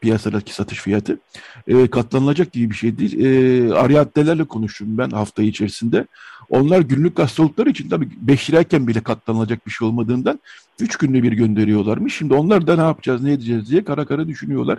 piyasadaki 0.00 0.54
satış 0.54 0.78
fiyatı. 0.78 1.18
E, 1.66 1.86
katlanılacak 1.86 2.52
gibi 2.52 2.70
bir 2.70 2.74
şey 2.74 2.98
değil. 2.98 3.20
E, 3.20 3.74
Ariyattelerle 3.74 4.44
konuştum 4.44 4.98
ben 4.98 5.10
hafta 5.10 5.42
içerisinde. 5.42 6.06
Onlar 6.50 6.80
günlük 6.80 7.18
hastalıkları 7.18 7.70
için 7.70 7.88
tabii 7.88 8.08
5 8.20 8.50
lirayken 8.50 8.86
bile 8.88 9.00
katlanılacak 9.00 9.66
bir 9.66 9.70
şey 9.70 9.88
olmadığından 9.88 10.40
3 10.80 10.96
günde 10.96 11.22
bir 11.22 11.32
gönderiyorlarmış. 11.32 12.14
Şimdi 12.16 12.34
onlar 12.34 12.66
da 12.66 12.76
ne 12.76 12.82
yapacağız, 12.82 13.22
ne 13.22 13.32
edeceğiz 13.32 13.70
diye 13.70 13.84
kara 13.84 14.04
kara 14.06 14.28
düşünüyorlar. 14.28 14.78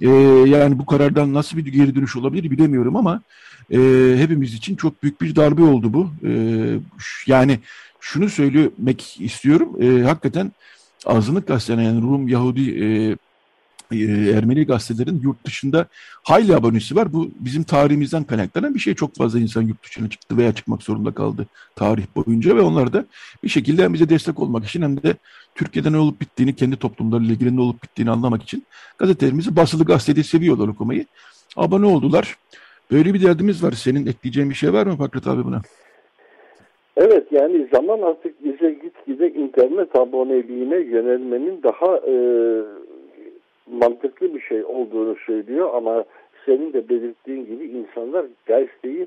E, 0.00 0.08
yani 0.46 0.78
bu 0.78 0.86
karardan 0.86 1.34
nasıl 1.34 1.56
bir 1.56 1.66
geri 1.66 1.94
dönüş 1.94 2.16
olabilir 2.16 2.50
bilemiyorum 2.50 2.96
ama 2.96 3.22
e, 3.70 3.78
hepimiz 4.16 4.54
için 4.54 4.76
çok 4.76 5.02
büyük 5.02 5.20
bir 5.20 5.36
darbe 5.36 5.62
oldu 5.62 5.92
bu. 5.92 6.10
E, 6.26 6.30
yani 7.26 7.58
şunu 8.00 8.28
söylemek 8.28 9.20
istiyorum. 9.20 9.82
E, 9.82 10.02
hakikaten 10.02 10.52
azınlık 11.06 11.48
gazetelerine 11.48 11.84
yani 11.84 12.02
Rum, 12.02 12.28
Yahudi, 12.28 12.84
e, 12.84 13.16
Ermeni 13.92 14.66
gazetelerin 14.66 15.20
yurt 15.22 15.44
dışında 15.44 15.86
hayli 16.22 16.56
abonesi 16.56 16.96
var. 16.96 17.12
Bu 17.12 17.30
bizim 17.40 17.62
tarihimizden 17.62 18.24
kaynaklanan 18.24 18.74
bir 18.74 18.80
şey. 18.80 18.94
Çok 18.94 19.14
fazla 19.14 19.38
insan 19.38 19.62
yurt 19.62 19.84
dışına 19.84 20.10
çıktı 20.10 20.36
veya 20.36 20.52
çıkmak 20.52 20.82
zorunda 20.82 21.14
kaldı 21.14 21.46
tarih 21.76 22.04
boyunca 22.16 22.56
ve 22.56 22.60
onlar 22.60 22.92
da 22.92 23.04
bir 23.44 23.48
şekilde 23.48 23.82
hem 23.82 23.94
bize 23.94 24.08
destek 24.08 24.38
olmak 24.38 24.64
için 24.64 24.82
hem 24.82 25.02
de 25.02 25.14
Türkiye'de 25.54 25.92
ne 25.92 25.98
olup 25.98 26.20
bittiğini, 26.20 26.56
kendi 26.56 26.76
toplumlarıyla 26.76 27.34
ilgili 27.34 27.56
ne 27.56 27.60
olup 27.60 27.82
bittiğini 27.82 28.10
anlamak 28.10 28.42
için 28.42 28.64
gazetelerimizi 28.98 29.56
basılı 29.56 29.84
gazetede 29.84 30.22
seviyorlar 30.22 30.68
okumayı. 30.68 31.06
Abone 31.56 31.86
oldular. 31.86 32.36
Böyle 32.90 33.14
bir 33.14 33.22
derdimiz 33.22 33.64
var. 33.64 33.72
Senin 33.72 34.06
ekleyeceğin 34.06 34.50
bir 34.50 34.54
şey 34.54 34.72
var 34.72 34.86
mı 34.86 34.96
Fakret 34.96 35.26
abi 35.26 35.44
buna? 35.44 35.60
Evet 36.96 37.26
yani 37.30 37.68
zaman 37.72 38.02
artık 38.02 38.44
bize 38.44 38.70
gitgide 38.70 39.30
internet 39.32 39.96
aboneliğine 39.96 40.76
yönelmenin 40.76 41.62
daha 41.62 41.96
e, 41.96 42.14
mantıklı 43.66 44.34
bir 44.34 44.40
şey 44.40 44.64
olduğunu 44.64 45.16
söylüyor 45.26 45.70
ama 45.74 46.04
senin 46.46 46.72
de 46.72 46.88
belirttiğin 46.88 47.46
gibi 47.46 47.64
insanlar 47.64 48.26
gazeteyi 48.46 49.06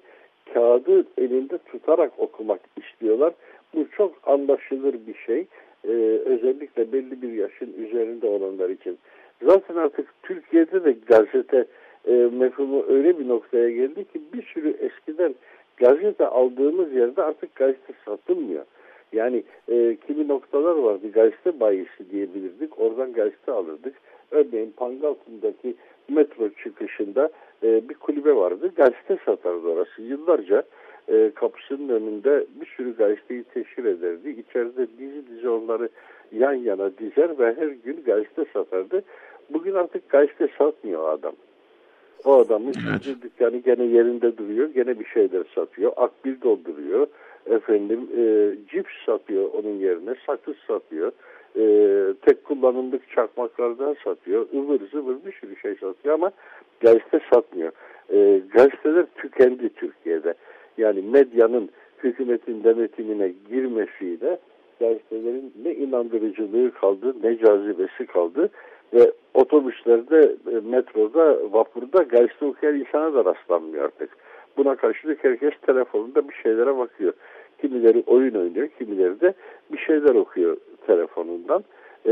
kağıdı 0.53 1.05
elinde 1.17 1.57
tutarak 1.57 2.11
okumak 2.17 2.59
istiyorlar. 2.77 3.33
Bu 3.75 3.85
çok 3.97 4.15
anlaşılır 4.23 4.95
bir 5.07 5.15
şey. 5.25 5.47
Ee, 5.85 5.91
özellikle 6.25 6.91
belli 6.91 7.21
bir 7.21 7.31
yaşın 7.33 7.73
üzerinde 7.77 8.27
olanlar 8.27 8.69
için. 8.69 8.97
Zaten 9.41 9.75
artık 9.75 10.07
Türkiye'de 10.23 10.83
de 10.83 10.95
gazete 11.07 11.65
e, 12.07 12.11
mefhumu 12.13 12.85
öyle 12.87 13.19
bir 13.19 13.27
noktaya 13.27 13.69
geldi 13.69 14.05
ki 14.05 14.21
bir 14.33 14.43
sürü 14.43 14.69
eskiden 14.69 15.35
gazete 15.77 16.27
aldığımız 16.27 16.93
yerde 16.93 17.23
artık 17.23 17.55
gazete 17.55 17.93
satılmıyor. 18.05 18.65
Yani 19.13 19.43
e, 19.69 19.97
kimi 20.07 20.27
noktalar 20.27 20.75
vardı 20.75 21.11
gazete 21.13 21.59
bayisi 21.59 22.11
diyebilirdik. 22.11 22.79
Oradan 22.79 23.13
gazete 23.13 23.51
alırdık. 23.51 23.93
Örneğin 24.31 24.73
Pangaltı'ndaki 24.77 25.75
metro 26.09 26.49
çıkışında 26.63 27.29
e, 27.63 27.89
bir 27.89 27.93
kulübe 27.93 28.35
vardı. 28.35 28.71
Gazete 28.75 29.17
satardı 29.25 29.67
orası. 29.67 30.01
Yıllarca 30.01 30.63
e, 31.07 31.31
kapısının 31.35 31.89
önünde 31.89 32.45
bir 32.61 32.65
sürü 32.65 32.95
gazeteyi 32.95 33.43
teşhir 33.43 33.85
ederdi. 33.85 34.29
İçeride 34.29 34.87
dizi 34.99 35.27
dizi 35.27 35.49
onları 35.49 35.89
yan 36.31 36.53
yana 36.53 36.97
dizer 36.97 37.39
ve 37.39 37.55
her 37.55 37.67
gün 37.67 38.03
gazete 38.05 38.45
satardı. 38.53 39.03
Bugün 39.49 39.73
artık 39.73 40.09
gazete 40.09 40.47
satmıyor 40.57 41.13
adam. 41.13 41.33
O 42.25 42.33
adamın 42.33 42.73
evet. 42.91 43.21
dükkanı 43.23 43.57
gene 43.57 43.83
yerinde 43.83 44.37
duruyor. 44.37 44.69
Gene 44.69 44.99
bir 44.99 45.05
şeyler 45.05 45.43
satıyor. 45.55 45.91
Akbil 45.97 46.41
dolduruyor. 46.41 47.07
Efendim 47.45 48.09
e, 48.17 48.53
cips 48.71 48.91
satıyor 49.05 49.49
onun 49.53 49.75
yerine. 49.79 50.15
Sakız 50.25 50.55
satıyor 50.67 51.11
e, 51.57 51.63
tek 52.21 52.43
kullanımlık 52.43 53.09
çakmaklardan 53.09 53.95
satıyor. 54.03 54.47
ıvır 54.55 54.79
zıvır 54.91 55.25
bir 55.25 55.31
sürü 55.31 55.55
şey 55.55 55.75
satıyor 55.75 56.13
ama 56.13 56.31
gazete 56.81 57.19
satmıyor. 57.33 57.71
E, 58.13 58.41
gazeteler 58.53 59.05
tükendi 59.15 59.69
Türkiye'de. 59.69 60.33
Yani 60.77 61.01
medyanın 61.01 61.69
hükümetin 62.03 62.63
denetimine 62.63 63.33
girmesiyle 63.49 64.39
gazetelerin 64.79 65.53
ne 65.63 65.73
inandırıcılığı 65.73 66.71
kaldı 66.71 67.15
ne 67.23 67.37
cazibesi 67.37 68.05
kaldı 68.05 68.49
ve 68.93 69.11
otobüslerde, 69.33 70.35
e, 70.51 70.59
metroda, 70.69 71.37
vapurda 71.51 72.03
gazete 72.03 72.45
okuyan 72.45 72.75
insana 72.75 73.13
da 73.13 73.25
rastlanmıyor 73.25 73.85
artık. 73.85 74.09
Buna 74.57 74.75
karşılık 74.75 75.23
herkes 75.23 75.53
telefonunda 75.65 76.29
bir 76.29 76.33
şeylere 76.33 76.77
bakıyor. 76.77 77.13
Kimileri 77.61 78.03
oyun 78.07 78.35
oynuyor, 78.35 78.67
kimileri 78.67 79.21
de 79.21 79.33
bir 79.71 79.77
şeyler 79.77 80.15
okuyor 80.15 80.57
telefonundan. 80.87 81.63
E, 82.05 82.11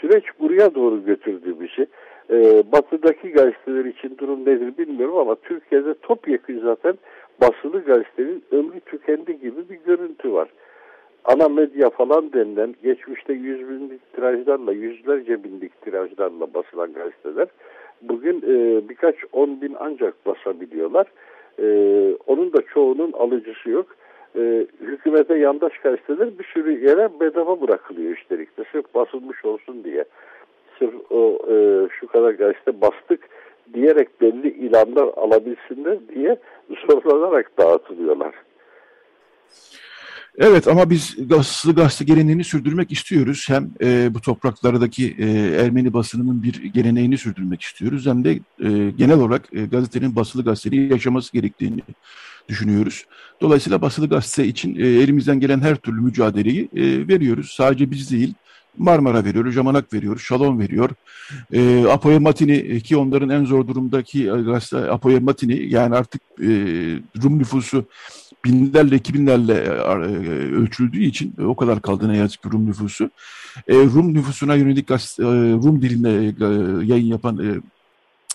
süreç 0.00 0.24
buraya 0.40 0.74
doğru 0.74 1.04
götürdü 1.04 1.56
bizi. 1.60 1.86
E, 2.30 2.62
batıdaki 2.72 3.30
gazeteler 3.30 3.84
için 3.84 4.18
durum 4.18 4.40
nedir 4.40 4.78
bilmiyorum 4.78 5.18
ama 5.18 5.34
Türkiye'de 5.34 5.94
topyekun 5.94 6.58
zaten 6.58 6.94
basılı 7.40 7.84
gazetenin 7.84 8.42
ömrü 8.52 8.80
tükendi 8.80 9.40
gibi 9.40 9.68
bir 9.70 9.78
görüntü 9.86 10.32
var. 10.32 10.48
ana 11.24 11.48
medya 11.48 11.90
falan 11.90 12.32
denilen 12.32 12.74
geçmişte 12.82 13.32
yüz 13.32 13.68
binlik 13.68 14.12
tirajlarla, 14.12 14.72
yüzlerce 14.72 15.44
binlik 15.44 15.82
tirajlarla 15.82 16.54
basılan 16.54 16.92
gazeteler 16.92 17.48
bugün 18.02 18.38
e, 18.38 18.88
birkaç 18.88 19.16
on 19.32 19.60
bin 19.60 19.76
ancak 19.80 20.26
basabiliyorlar. 20.26 21.06
E, 21.58 21.66
onun 22.26 22.52
da 22.52 22.62
çoğunun 22.74 23.12
alıcısı 23.12 23.70
yok. 23.70 23.86
Hükümete 25.12 25.38
yandaş 25.38 25.78
gazeteler 25.78 26.38
bir 26.38 26.44
sürü 26.44 26.88
yere 26.88 27.20
bedava 27.20 27.60
bırakılıyor 27.60 28.16
üstelik 28.16 28.58
de 28.58 28.64
sırf 28.72 28.94
basılmış 28.94 29.44
olsun 29.44 29.84
diye. 29.84 30.04
Sırf 30.78 30.94
o 31.10 31.38
e, 31.50 31.88
şu 32.00 32.06
kadar 32.06 32.30
gazete 32.30 32.80
bastık 32.80 33.28
diyerek 33.74 34.20
belli 34.20 34.48
ilanlar 34.48 35.08
alabilsinler 35.16 36.08
diye 36.14 36.36
zorlanarak 36.88 37.58
dağıtılıyorlar. 37.58 38.34
Evet 40.38 40.68
ama 40.68 40.90
biz 40.90 41.16
Gazetesi 41.28 41.72
Gazete 41.72 42.04
geleneğini 42.04 42.44
sürdürmek 42.44 42.92
istiyoruz. 42.92 43.44
Hem 43.48 43.70
e, 43.82 44.14
bu 44.14 44.20
topraklardaki 44.20 45.16
e, 45.18 45.26
Ermeni 45.64 45.92
basınının 45.92 46.42
bir 46.42 46.62
geleneğini 46.62 47.18
sürdürmek 47.18 47.62
istiyoruz. 47.62 48.06
Hem 48.06 48.24
de 48.24 48.30
e, 48.32 48.90
genel 48.90 49.18
olarak 49.18 49.48
e, 49.52 49.64
gazetenin 49.64 50.16
basılı 50.16 50.44
gazeteyi 50.44 50.90
yaşaması 50.90 51.32
gerektiğini 51.32 51.82
düşünüyoruz. 52.48 53.04
Dolayısıyla 53.40 53.82
basılı 53.82 54.08
gazete 54.08 54.46
için 54.46 54.74
e, 54.74 54.88
elimizden 54.88 55.40
gelen 55.40 55.60
her 55.60 55.76
türlü 55.76 56.00
mücadeleyi 56.00 56.68
e, 56.76 57.08
veriyoruz. 57.08 57.50
Sadece 57.50 57.90
biz 57.90 58.10
değil, 58.10 58.34
Marmara 58.78 59.24
veriyor, 59.24 59.50
Jamanak 59.50 59.92
veriyor, 59.92 60.18
Şalom 60.18 60.60
veriyor. 60.60 60.90
E, 61.52 61.84
Apoya 61.86 62.20
Matini 62.20 62.80
ki 62.80 62.96
onların 62.96 63.28
en 63.28 63.44
zor 63.44 63.68
durumdaki 63.68 64.26
e, 64.28 64.76
Apoya 64.76 65.20
Matini 65.20 65.66
yani 65.68 65.96
artık 65.96 66.22
e, 66.40 66.48
Rum 67.22 67.38
nüfusu 67.38 67.84
binlerle, 68.44 68.96
iki 68.96 69.14
binlerle 69.14 69.54
e, 69.54 69.66
e, 69.66 69.72
ölçüldüğü 70.52 71.02
için 71.02 71.34
o 71.46 71.56
kadar 71.56 71.82
kaldı 71.82 72.08
ne 72.08 72.16
yazık 72.16 72.42
ki 72.42 72.48
Rum 72.52 72.66
nüfusu. 72.66 73.10
E, 73.68 73.74
Rum 73.74 74.14
nüfusuna 74.14 74.54
yönelik 74.54 74.86
gazete, 74.86 75.22
Rum 75.52 75.82
dilinde 75.82 76.08
yayın 76.84 77.06
yapan 77.06 77.38
e, 77.38 77.60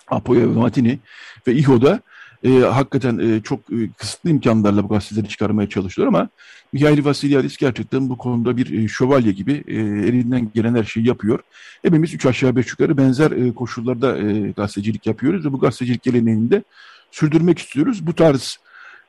Apoya 0.07 0.47
Matini 0.47 0.99
ve 1.47 1.53
İHO'da 1.53 2.01
e, 2.43 2.49
hakikaten 2.59 3.17
e, 3.17 3.41
çok 3.41 3.59
e, 3.59 3.89
kısıtlı 3.97 4.29
imkanlarla 4.29 4.83
bu 4.83 4.87
gazeteleri 4.87 5.29
çıkarmaya 5.29 5.69
çalışıyor 5.69 6.07
ama 6.07 6.29
Mihail 6.73 7.05
Vasilyadis 7.05 7.57
gerçekten 7.57 8.09
bu 8.09 8.17
konuda 8.17 8.57
bir 8.57 8.83
e, 8.83 8.87
şövalye 8.87 9.31
gibi 9.31 9.63
e, 9.67 9.73
elinden 9.79 10.51
gelen 10.55 10.75
her 10.75 10.83
şeyi 10.83 11.07
yapıyor. 11.07 11.39
Hepimiz 11.81 12.13
üç 12.13 12.25
aşağı 12.25 12.55
beş 12.55 12.69
yukarı 12.69 12.97
benzer 12.97 13.31
e, 13.31 13.53
koşullarda 13.53 14.17
e, 14.17 14.51
gazetecilik 14.51 15.05
yapıyoruz 15.07 15.45
ve 15.45 15.51
bu 15.51 15.59
gazetecilik 15.59 16.03
geleneğini 16.03 16.51
de 16.51 16.63
sürdürmek 17.11 17.59
istiyoruz. 17.59 18.07
Bu 18.07 18.13
tarz 18.13 18.57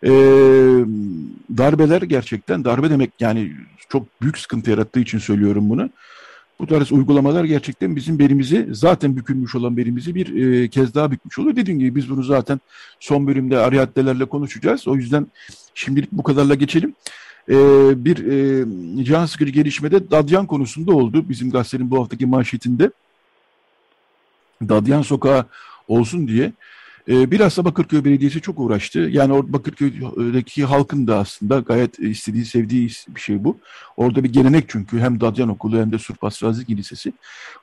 e, 0.04 0.10
darbeler 1.58 2.02
gerçekten 2.02 2.64
darbe 2.64 2.90
demek 2.90 3.10
yani 3.20 3.52
çok 3.88 4.22
büyük 4.22 4.38
sıkıntı 4.38 4.70
yarattığı 4.70 5.00
için 5.00 5.18
söylüyorum 5.18 5.70
bunu. 5.70 5.90
Bu 6.60 6.66
tarz 6.66 6.92
uygulamalar 6.92 7.44
gerçekten 7.44 7.96
bizim 7.96 8.18
belimizi 8.18 8.68
zaten 8.72 9.16
bükülmüş 9.16 9.54
olan 9.54 9.76
belimizi 9.76 10.14
bir 10.14 10.62
e, 10.62 10.68
kez 10.68 10.94
daha 10.94 11.10
bükmüş 11.10 11.38
oluyor. 11.38 11.56
Dediğim 11.56 11.78
gibi 11.78 11.94
biz 11.94 12.10
bunu 12.10 12.22
zaten 12.22 12.60
son 13.00 13.26
bölümde 13.26 13.58
ariyattelerle 13.58 14.24
konuşacağız. 14.24 14.88
O 14.88 14.96
yüzden 14.96 15.26
şimdilik 15.74 16.12
bu 16.12 16.22
kadarla 16.22 16.54
geçelim. 16.54 16.94
E, 17.48 17.54
bir 18.04 18.16
e, 18.26 19.04
can 19.04 19.26
sıkıcı 19.26 19.52
gelişmede 19.52 20.10
Dadyan 20.10 20.46
konusunda 20.46 20.92
oldu. 20.92 21.28
Bizim 21.28 21.50
gazetenin 21.50 21.90
bu 21.90 22.00
haftaki 22.00 22.26
manşetinde. 22.26 22.90
Dadyan 24.62 25.02
sokağı 25.02 25.46
olsun 25.88 26.28
diye 26.28 26.52
ee, 27.08 27.30
bilhassa 27.30 27.64
Bakırköy 27.64 28.04
Belediyesi 28.04 28.40
çok 28.40 28.60
uğraştı. 28.60 28.98
Yani 28.98 29.52
Bakırköy'deki 29.52 30.64
halkın 30.64 31.06
da 31.06 31.18
aslında 31.18 31.58
gayet 31.58 31.98
istediği, 31.98 32.44
sevdiği 32.44 32.90
bir 33.08 33.20
şey 33.20 33.44
bu. 33.44 33.56
Orada 33.96 34.24
bir 34.24 34.32
gelenek 34.32 34.64
çünkü 34.68 34.98
hem 34.98 35.20
Dadyan 35.20 35.48
Okulu 35.48 35.78
hem 35.78 35.92
de 35.92 35.98
Surpas 35.98 36.42
Razik 36.42 36.70
Lisesi. 36.70 37.12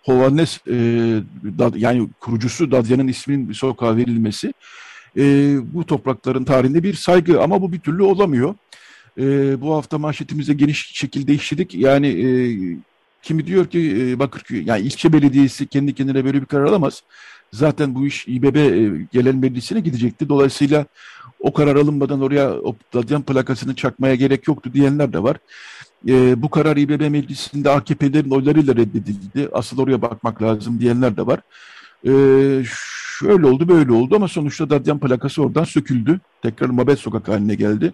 Hovannes 0.03 0.59
e, 0.67 0.75
yani 1.75 2.09
kurucusu 2.19 2.71
Dadyan'ın 2.71 3.07
isminin 3.07 3.49
bir 3.49 3.53
sokağa 3.53 3.97
verilmesi 3.97 4.53
e, 5.17 5.55
bu 5.73 5.85
toprakların 5.85 6.43
tarihinde 6.43 6.83
bir 6.83 6.93
saygı 6.93 7.41
ama 7.41 7.61
bu 7.61 7.71
bir 7.71 7.79
türlü 7.79 8.03
olamıyor. 8.03 8.55
E, 9.19 9.61
bu 9.61 9.73
hafta 9.75 9.97
manşetimize 9.97 10.53
geniş 10.53 10.91
şekilde 10.93 11.33
işledik. 11.33 11.75
Yani 11.75 12.07
e, 12.07 12.27
kimi 13.23 13.47
diyor 13.47 13.65
ki 13.65 13.97
e, 13.99 14.19
Bakırköy 14.19 14.63
yani 14.65 14.81
ilçe 14.81 15.13
belediyesi 15.13 15.67
kendi 15.67 15.93
kendine 15.93 16.25
böyle 16.25 16.41
bir 16.41 16.45
karar 16.45 16.65
alamaz. 16.65 17.03
Zaten 17.55 17.95
bu 17.95 18.07
iş 18.07 18.27
İBB 18.27 18.55
e, 18.55 19.07
gelen 19.13 19.35
meclisine 19.35 19.79
gidecekti. 19.79 20.29
Dolayısıyla 20.29 20.85
o 21.39 21.53
karar 21.53 21.75
alınmadan 21.75 22.21
oraya 22.21 22.53
o 22.53 22.75
Dadyan 22.93 23.21
plakasını 23.21 23.75
çakmaya 23.75 24.15
gerek 24.15 24.47
yoktu 24.47 24.69
diyenler 24.73 25.13
de 25.13 25.23
var. 25.23 25.37
E, 26.07 26.41
bu 26.41 26.49
karar 26.49 26.77
İBB 26.77 27.11
meclisinde 27.11 27.69
AKP'lerin 27.69 28.29
oylarıyla 28.29 28.75
reddedildi. 28.75 29.49
Asıl 29.53 29.79
oraya 29.79 30.01
bakmak 30.01 30.41
lazım 30.41 30.79
diyenler 30.79 31.17
de 31.17 31.27
var. 31.27 31.39
E, 32.07 32.11
şöyle 33.19 33.47
oldu 33.47 33.67
böyle 33.67 33.91
oldu 33.91 34.15
ama 34.15 34.27
sonuçta 34.27 34.69
Dadyan 34.69 34.99
plakası 34.99 35.43
oradan 35.43 35.63
söküldü. 35.63 36.19
Tekrar 36.41 36.69
Mabet 36.69 36.99
Sokak 36.99 37.27
haline 37.27 37.55
geldi. 37.55 37.93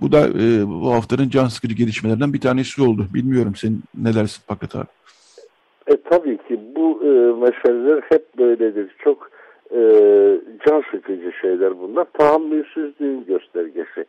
Bu 0.00 0.12
da 0.12 0.28
e, 0.28 0.68
bu 0.68 0.92
haftanın 0.92 1.30
can 1.30 1.48
sıkıcı 1.48 1.74
gelişmelerinden 1.74 2.32
bir 2.32 2.40
tanesi 2.40 2.82
oldu. 2.82 3.08
Bilmiyorum 3.14 3.56
sen 3.56 3.82
ne 3.94 4.14
dersin 4.14 4.42
Fakat 4.46 4.76
abi? 4.76 4.86
E, 5.86 5.96
tabii 5.96 6.36
ki 6.36 6.60
bu 6.76 7.00
e, 7.02 7.08
meseleler 7.46 8.02
hep 8.08 8.38
böyledir. 8.38 8.94
Çok 8.98 9.30
e, 9.70 9.80
can 10.66 10.82
sıkıcı 10.90 11.32
şeyler 11.40 11.80
bunlar. 11.80 12.06
Tahammülsüzlüğün 12.18 13.24
göstergesi. 13.24 14.04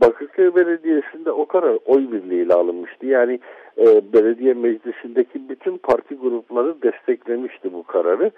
Bakırköy 0.00 0.54
Belediyesi'nde 0.54 1.32
o 1.32 1.46
karar 1.46 1.78
oy 1.84 2.12
birliğiyle 2.12 2.54
alınmıştı. 2.54 3.06
Yani 3.06 3.40
e, 3.78 4.12
belediye 4.12 4.54
meclisindeki 4.54 5.48
bütün 5.48 5.78
parti 5.78 6.14
grupları 6.14 6.82
desteklemişti 6.82 7.72
bu 7.72 7.82
kararı. 7.82 8.30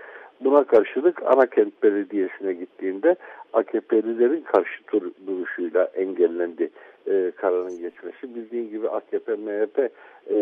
Buna 0.45 0.65
karşılık 0.65 1.23
Anakent 1.23 1.83
Belediyesi'ne 1.83 2.53
gittiğinde 2.53 3.17
AKP'lilerin 3.53 4.41
karşı 4.41 4.83
duruşuyla 5.27 5.85
engellendi 5.85 6.71
e, 7.07 7.33
kararın 7.37 7.79
geçmesi. 7.79 8.35
Bildiğin 8.35 8.71
gibi 8.71 8.89
AKP, 8.89 9.33
MHP 9.33 9.91
e, 10.31 10.39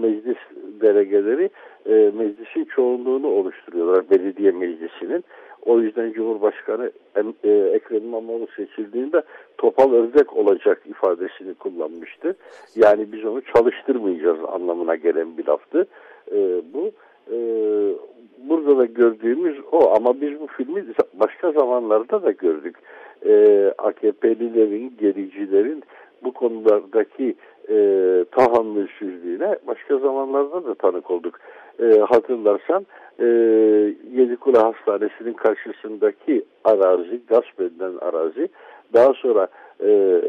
meclis 0.00 0.38
delegeleri 0.80 1.50
e, 1.86 1.92
meclisin 1.92 2.64
çoğunluğunu 2.64 3.26
oluşturuyorlar 3.26 4.10
belediye 4.10 4.50
meclisinin. 4.50 5.24
O 5.66 5.80
yüzden 5.80 6.12
Cumhurbaşkanı 6.12 6.90
e, 7.44 7.50
Ekrem 7.50 8.02
İmamoğlu 8.02 8.46
seçildiğinde 8.56 9.22
topal 9.58 9.92
ördek 9.92 10.36
olacak 10.36 10.82
ifadesini 10.86 11.54
kullanmıştı. 11.54 12.36
Yani 12.76 13.12
biz 13.12 13.24
onu 13.24 13.42
çalıştırmayacağız 13.54 14.38
anlamına 14.52 14.94
gelen 14.94 15.38
bir 15.38 15.46
laftı. 15.46 15.86
E, 16.32 16.62
bu 16.74 16.90
e, 17.32 17.36
burada 18.48 18.78
da 18.78 18.84
gördüğümüz 18.84 19.56
o 19.72 19.96
ama 19.96 20.20
biz 20.20 20.40
bu 20.40 20.46
filmi 20.46 20.84
başka 21.14 21.52
zamanlarda 21.52 22.22
da 22.22 22.30
gördük. 22.30 22.76
E, 23.26 23.34
AKP'lilerin, 23.78 24.94
gericilerin 25.00 25.82
bu 26.24 26.32
konulardaki 26.32 27.34
e, 27.68 27.76
tahammülsüzlüğüne 28.30 29.56
başka 29.66 29.98
zamanlarda 29.98 30.64
da 30.64 30.74
tanık 30.74 31.10
olduk. 31.10 31.38
E, 31.82 32.00
hatırlarsan 32.00 32.86
e, 33.18 33.26
Yedikule 34.12 34.58
Hastanesi'nin 34.58 35.32
karşısındaki 35.32 36.44
arazi, 36.64 37.20
gasp 37.28 37.60
edilen 37.60 37.92
arazi 38.00 38.48
daha 38.94 39.12
sonra 39.12 39.48
e, 39.84 40.22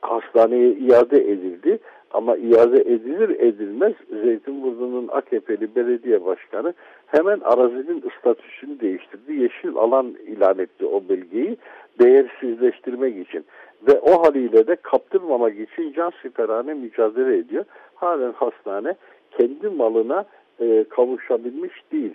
hastaneye 0.00 0.72
iade 0.72 1.16
edildi. 1.16 1.78
Ama 2.10 2.36
iade 2.36 2.80
edilir 2.80 3.28
edilmez 3.28 3.94
Zeytinburnu'nun 4.10 5.08
AKP'li 5.08 5.74
belediye 5.76 6.24
başkanı 6.24 6.74
hemen 7.06 7.40
arazinin 7.40 8.04
statüsünü 8.18 8.80
değiştirdi. 8.80 9.32
Yeşil 9.32 9.76
alan 9.76 10.14
ilan 10.26 10.58
etti 10.58 10.86
o 10.86 11.02
belgeyi 11.08 11.56
değersizleştirmek 12.00 13.28
için. 13.28 13.44
Ve 13.88 14.00
o 14.00 14.26
haliyle 14.26 14.66
de 14.66 14.76
kaptırmamak 14.76 15.60
için 15.60 15.92
can 15.92 16.12
siperhane 16.22 16.74
mücadele 16.74 17.38
ediyor. 17.38 17.64
Halen 17.94 18.32
hastane 18.32 18.94
kendi 19.30 19.68
malına 19.68 20.24
e, 20.60 20.84
kavuşabilmiş 20.84 21.72
değil. 21.92 22.14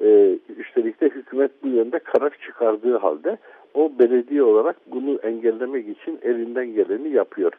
E, 0.00 0.38
üstelik 0.56 1.00
de 1.00 1.06
hükümet 1.06 1.50
bu 1.62 1.68
yönde 1.68 1.98
karar 1.98 2.32
çıkardığı 2.46 2.96
halde 2.96 3.38
o 3.74 3.92
belediye 3.98 4.42
olarak 4.42 4.76
bunu 4.86 5.18
engellemek 5.22 5.88
için 5.88 6.18
elinden 6.22 6.66
geleni 6.66 7.08
yapıyor. 7.08 7.52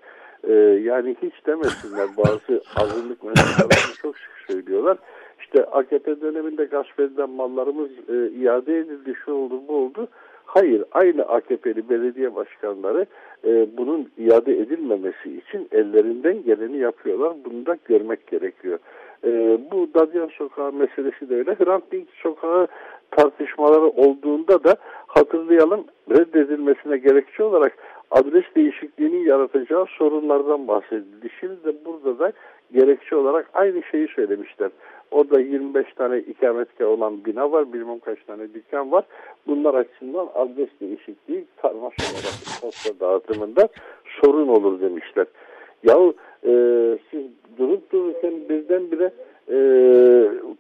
E, 0.48 0.54
yani 0.84 1.16
hiç 1.22 1.46
demesinler 1.46 2.08
bazı 2.18 2.62
azınlık 2.76 3.24
mensupları 3.24 3.96
çok 4.02 4.18
sık 4.18 4.32
söylüyorlar. 4.48 4.98
İşte 5.40 5.66
AKP 5.66 6.22
döneminde 6.22 6.66
gasp 6.66 7.00
edilen 7.00 7.30
mallarımız 7.30 7.90
e, 8.10 8.30
iade 8.30 8.80
edildi, 8.80 9.14
şu 9.26 9.32
oldu, 9.32 9.62
bu 9.68 9.76
oldu. 9.76 10.08
Hayır, 10.46 10.84
aynı 10.92 11.24
AKP'li 11.24 11.90
belediye 11.90 12.36
başkanları 12.36 13.06
e, 13.46 13.78
bunun 13.78 14.10
iade 14.18 14.60
edilmemesi 14.60 15.38
için 15.38 15.68
ellerinden 15.72 16.44
geleni 16.44 16.78
yapıyorlar. 16.78 17.34
Bunu 17.46 17.66
da 17.66 17.78
görmek 17.86 18.28
gerekiyor. 18.28 18.80
E, 19.26 19.60
bu 19.72 19.90
Dadyan 19.94 20.30
Sokağı 20.38 20.74
meselesi 20.74 21.30
de 21.30 21.36
öyle. 21.36 21.56
Hrant 21.56 21.92
Dink 21.92 22.08
Sokağı 22.24 22.68
tartışmaları 23.12 23.88
olduğunda 23.88 24.64
da 24.64 24.76
hatırlayalım 25.08 25.86
reddedilmesine 26.10 26.98
gerekçe 26.98 27.44
olarak 27.44 27.78
adres 28.12 28.44
değişikliğinin 28.56 29.26
yaratacağı 29.26 29.86
sorunlardan 29.86 30.68
bahsedildi. 30.68 31.30
Şimdi 31.40 31.64
de 31.64 31.86
burada 31.86 32.20
da 32.20 32.32
gerekçe 32.74 33.16
olarak 33.16 33.50
aynı 33.54 33.84
şeyi 33.92 34.08
söylemişler. 34.08 34.72
Orada 35.12 35.40
25 35.40 35.94
tane 35.94 36.20
ikametgah 36.20 36.88
olan 36.88 37.26
bina 37.26 37.52
var, 37.52 37.74
bilmem 37.74 38.00
kaç 38.00 38.24
tane 38.28 38.54
dükkan 38.54 38.92
var. 38.92 39.06
Bunlar 39.48 39.74
açısından 39.74 40.30
adres 40.36 40.70
değişikliği 40.82 41.46
karmaşa 41.62 42.04
olarak 42.14 43.00
dağıtımında 43.00 43.68
sorun 44.22 44.48
olur 44.48 44.82
demişler. 44.82 45.26
Yahu 45.84 46.14
e, 46.44 46.52
siz 47.12 47.22
durup 47.58 47.92
dururken 47.92 48.34
birdenbire 48.50 49.12
e, 49.52 49.58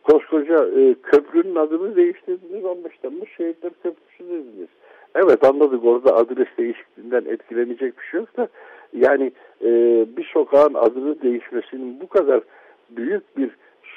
koskoca 0.03 0.67
e, 0.79 0.95
köprünün 1.03 1.55
adını 1.55 1.95
değiştirdiniz 1.95 2.65
15 2.65 2.97
Temmuz 3.01 3.29
Şehitler 3.37 3.71
Köprüsü 3.83 4.23
dediniz. 4.23 4.69
Evet 5.15 5.43
anladık 5.43 5.85
orada 5.85 6.15
adres 6.15 6.47
değişikliğinden 6.57 7.25
etkilenecek 7.25 7.97
bir 7.99 8.03
şey 8.03 8.19
yok 8.19 8.37
da 8.37 8.47
yani 8.93 9.31
e, 9.61 9.69
bir 10.17 10.23
sokağın 10.33 10.73
adını 10.73 11.21
değişmesinin 11.21 11.99
bu 12.01 12.07
kadar 12.07 12.41
büyük 12.89 13.37
bir 13.37 13.49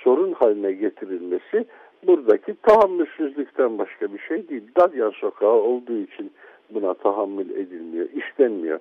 sorun 0.04 0.32
haline 0.32 0.72
getirilmesi 0.72 1.64
buradaki 2.06 2.54
tahammülsüzlükten 2.62 3.78
başka 3.78 4.12
bir 4.14 4.18
şey 4.18 4.48
değil. 4.48 4.62
Dalyan 4.76 5.10
sokağı 5.10 5.52
olduğu 5.54 5.98
için 5.98 6.30
buna 6.70 6.94
tahammül 6.94 7.50
edilmiyor, 7.50 8.06
istenmiyor. 8.10 8.78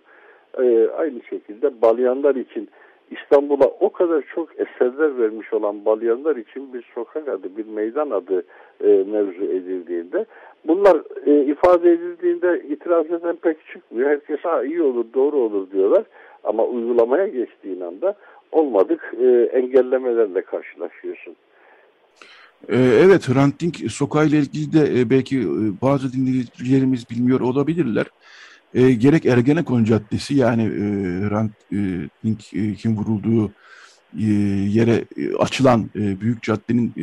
Ee, 0.59 0.87
aynı 0.97 1.23
şekilde 1.29 1.81
balyanlar 1.81 2.35
için 2.35 2.69
İstanbul'a 3.11 3.65
o 3.65 3.89
kadar 3.89 4.23
çok 4.35 4.49
eserler 4.59 5.17
vermiş 5.17 5.53
olan 5.53 5.85
balyanlar 5.85 6.35
için 6.35 6.73
bir 6.73 6.85
sokak 6.95 7.27
adı, 7.27 7.57
bir 7.57 7.65
meydan 7.65 8.09
adı 8.09 8.43
e, 8.83 8.87
mevzu 8.87 9.43
edildiğinde 9.43 10.25
bunlar 10.67 11.01
e, 11.25 11.45
ifade 11.45 11.91
edildiğinde 11.91 12.63
itiraz 12.69 13.05
eden 13.05 13.35
pek 13.35 13.57
çıkmıyor. 13.73 14.09
Herkes 14.09 14.39
ha 14.39 14.63
iyi 14.63 14.81
olur, 14.81 15.05
doğru 15.13 15.37
olur 15.37 15.71
diyorlar. 15.71 16.03
Ama 16.43 16.65
uygulamaya 16.65 17.27
geçtiğin 17.27 17.81
anda 17.81 18.15
olmadık 18.51 19.13
e, 19.19 19.25
engellemelerle 19.53 20.41
karşılaşıyorsun. 20.41 21.35
Ee, 22.69 22.77
evet, 22.77 23.29
Hrant 23.29 23.59
Dink 23.59 23.75
sokağı 23.91 24.25
ile 24.27 24.37
ilgili 24.37 24.73
de 24.73 24.99
e, 24.99 25.09
belki 25.09 25.39
e, 25.39 25.81
bazı 25.81 26.13
dinleyicilerimiz 26.13 27.09
bilmiyor 27.09 27.39
olabilirler. 27.39 28.05
E, 28.73 28.91
gerek 28.91 29.25
Ergenekon 29.25 29.83
Caddesi 29.83 30.35
yani 30.35 30.63
e, 30.63 30.81
Hrant 31.27 31.51
e, 31.71 32.09
Dink'in 32.23 32.95
vurulduğu 32.95 33.51
e, 34.19 34.23
yere 34.69 35.05
e, 35.17 35.35
açılan 35.35 35.89
e, 35.95 36.21
büyük 36.21 36.43
caddenin 36.43 36.93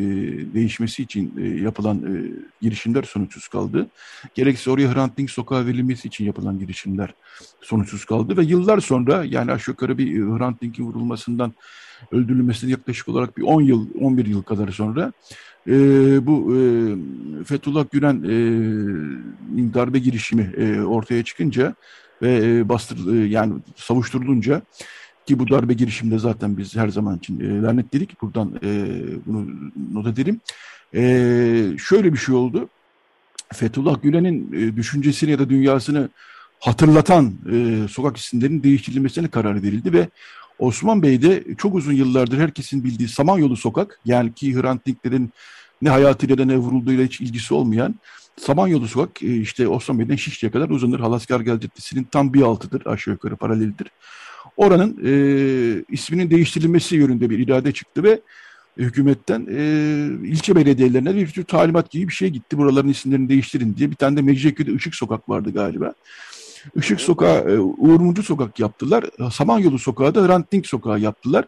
değişmesi 0.55 1.03
için 1.03 1.59
yapılan 1.63 2.29
girişimler 2.61 3.03
sonuçsuz 3.03 3.49
kaldı. 3.49 3.87
Gerekse 4.35 4.71
oraya 4.71 4.95
Hrant 4.95 5.19
Dink 5.19 5.31
sokağı 5.31 5.67
verilmesi 5.67 6.09
için 6.09 6.25
yapılan 6.25 6.59
girişimler 6.59 7.15
sonuçsuz 7.61 8.05
kaldı 8.05 8.37
ve 8.37 8.45
yıllar 8.45 8.81
sonra 8.81 9.25
yani 9.25 9.53
aşağı 9.53 9.73
yukarı 9.73 9.99
bir 9.99 10.21
Hrant 10.21 10.63
Dink'in 10.63 10.85
vurulmasından 10.85 11.53
öldürülmesine 12.13 12.71
yaklaşık 12.71 13.09
olarak 13.09 13.37
bir 13.37 13.43
10 13.43 13.63
yıl, 13.63 13.89
11 14.01 14.27
yıl 14.27 14.43
kadar 14.43 14.69
sonra 14.69 15.13
e, 15.69 15.73
bu 16.27 16.57
e, 16.57 16.59
Fethullah 17.45 17.85
Gülen'in 17.93 19.69
e, 19.71 19.75
darbe 19.75 19.99
girişimi 19.99 20.53
e, 20.57 20.81
ortaya 20.81 21.25
çıkınca 21.25 21.75
ve 22.23 22.59
e, 22.59 22.69
bastır 22.69 23.17
e, 23.17 23.29
yani 23.29 23.55
savuşturulunca 23.77 24.63
ki 25.27 25.39
bu 25.39 25.49
darbe 25.49 25.73
girişimde 25.73 26.19
zaten 26.19 26.59
biz 26.59 26.77
her 26.77 26.89
zaman 26.89 27.19
için 27.19 27.41
e, 27.41 27.63
lanetledik. 27.63 28.23
Buradan 28.23 28.61
e, 28.65 29.01
bunu 29.27 29.47
not 29.93 30.07
edelim. 30.07 30.41
E, 30.95 31.03
şöyle 31.79 32.13
bir 32.13 32.19
şey 32.19 32.35
oldu. 32.35 32.69
Fethullah 33.53 34.03
Gülen'in 34.03 34.53
e, 34.53 34.77
düşüncesini 34.77 35.31
ya 35.31 35.39
da 35.39 35.49
dünyasını 35.49 36.09
hatırlatan 36.61 37.35
e, 37.53 37.89
sokak 37.89 38.17
isimlerinin 38.17 38.63
değiştirilmesine 38.63 39.29
karar 39.29 39.63
verildi 39.63 39.93
ve 39.93 40.09
Osman 40.59 41.03
Bey'de 41.03 41.45
çok 41.59 41.75
uzun 41.75 41.93
yıllardır 41.93 42.39
herkesin 42.39 42.85
bildiği 42.85 43.09
Samanyolu 43.09 43.57
Sokak 43.57 44.01
yani 44.05 44.33
ki 44.33 44.55
Hrant 44.55 44.87
Dink'lerin 44.87 45.31
ne 45.83 45.91
hayatıyla 45.91 46.45
ne 46.45 46.57
vurulduğuyla 46.57 47.05
hiç 47.05 47.21
ilgisi 47.21 47.55
olmayan 47.55 47.95
Samanyolu 48.37 48.89
Sokak 48.89 49.23
e, 49.23 49.37
işte 49.37 49.69
Osman 49.69 49.99
Bey'den 49.99 50.17
Şişli'ye 50.17 50.53
kadar 50.53 50.71
uzanır. 50.71 51.01
Halaskargel 51.01 51.61
Caddesi'nin 51.61 52.05
tam 52.05 52.35
bir 52.35 52.43
altıdır 52.43 52.87
aşağı 52.87 53.15
yukarı 53.15 53.37
paraleldir. 53.37 53.89
Oranın 54.57 54.99
e, 55.05 55.13
isminin 55.89 56.31
değiştirilmesi 56.31 56.97
yönünde 56.97 57.31
bir 57.31 57.39
irade 57.39 57.73
çıktı 57.73 58.03
ve 58.03 58.21
hükümetten 58.77 59.47
e, 59.51 60.29
ilçe 60.29 60.57
belediyelerine 60.57 61.15
bir 61.15 61.27
tür 61.27 61.45
talimat 61.45 61.91
gibi 61.91 62.09
bir 62.09 62.13
şey 62.13 62.31
gitti. 62.31 62.59
Buraların 62.59 62.89
isimlerini 62.89 63.29
değiştirin 63.29 63.77
diye. 63.77 63.91
Bir 63.91 63.97
tane 63.97 64.17
de 64.17 64.23
Mecidiyeköy'de 64.23 64.73
Işık 64.73 64.95
Sokak 64.95 65.29
vardı 65.29 65.53
galiba. 65.53 65.95
Işık 66.77 67.01
Sokağı, 67.01 67.51
e, 67.51 67.59
Uğur 67.59 68.01
Mumcu 68.01 68.23
Sokak 68.23 68.61
yaptılar. 68.61 69.05
Samanyolu 69.33 69.79
Sokağı 69.79 70.15
da 70.15 70.27
Hrant 70.27 70.53
Dink 70.53 70.67
Sokağı 70.67 71.01
yaptılar. 71.01 71.45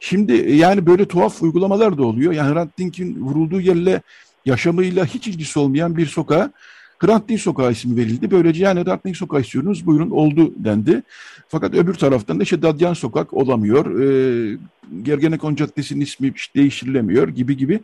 Şimdi 0.00 0.32
e, 0.32 0.54
yani 0.54 0.86
böyle 0.86 1.08
tuhaf 1.08 1.42
uygulamalar 1.42 1.98
da 1.98 2.04
oluyor. 2.04 2.32
Yani 2.32 2.54
Hrant 2.54 2.78
Dink'in 2.78 3.20
vurulduğu 3.20 3.60
yerle 3.60 4.02
yaşamıyla 4.44 5.04
hiç 5.04 5.28
ilgisi 5.28 5.58
olmayan 5.58 5.96
bir 5.96 6.06
sokağa 6.06 6.50
Hrant 6.98 7.28
Dink 7.28 7.40
Sokağı 7.40 7.72
ismi 7.72 7.96
verildi. 7.96 8.30
Böylece 8.30 8.64
yani 8.64 8.84
Hrant 8.84 9.04
Dink 9.04 9.16
Sokağı 9.16 9.40
istiyorsunuz 9.40 9.86
buyurun 9.86 10.10
oldu 10.10 10.52
dendi. 10.56 11.02
Fakat 11.48 11.74
öbür 11.74 11.94
taraftan 11.94 12.38
da 12.38 12.42
işte 12.42 12.62
Dadyan 12.62 12.94
Sokak 12.94 13.34
olamıyor. 13.34 14.00
E, 14.00 14.58
Gergenekon 15.02 15.54
Caddesi'nin 15.54 16.00
ismi 16.00 16.32
işte 16.36 16.60
değiştirilemiyor 16.60 17.28
gibi 17.28 17.56
gibi. 17.56 17.80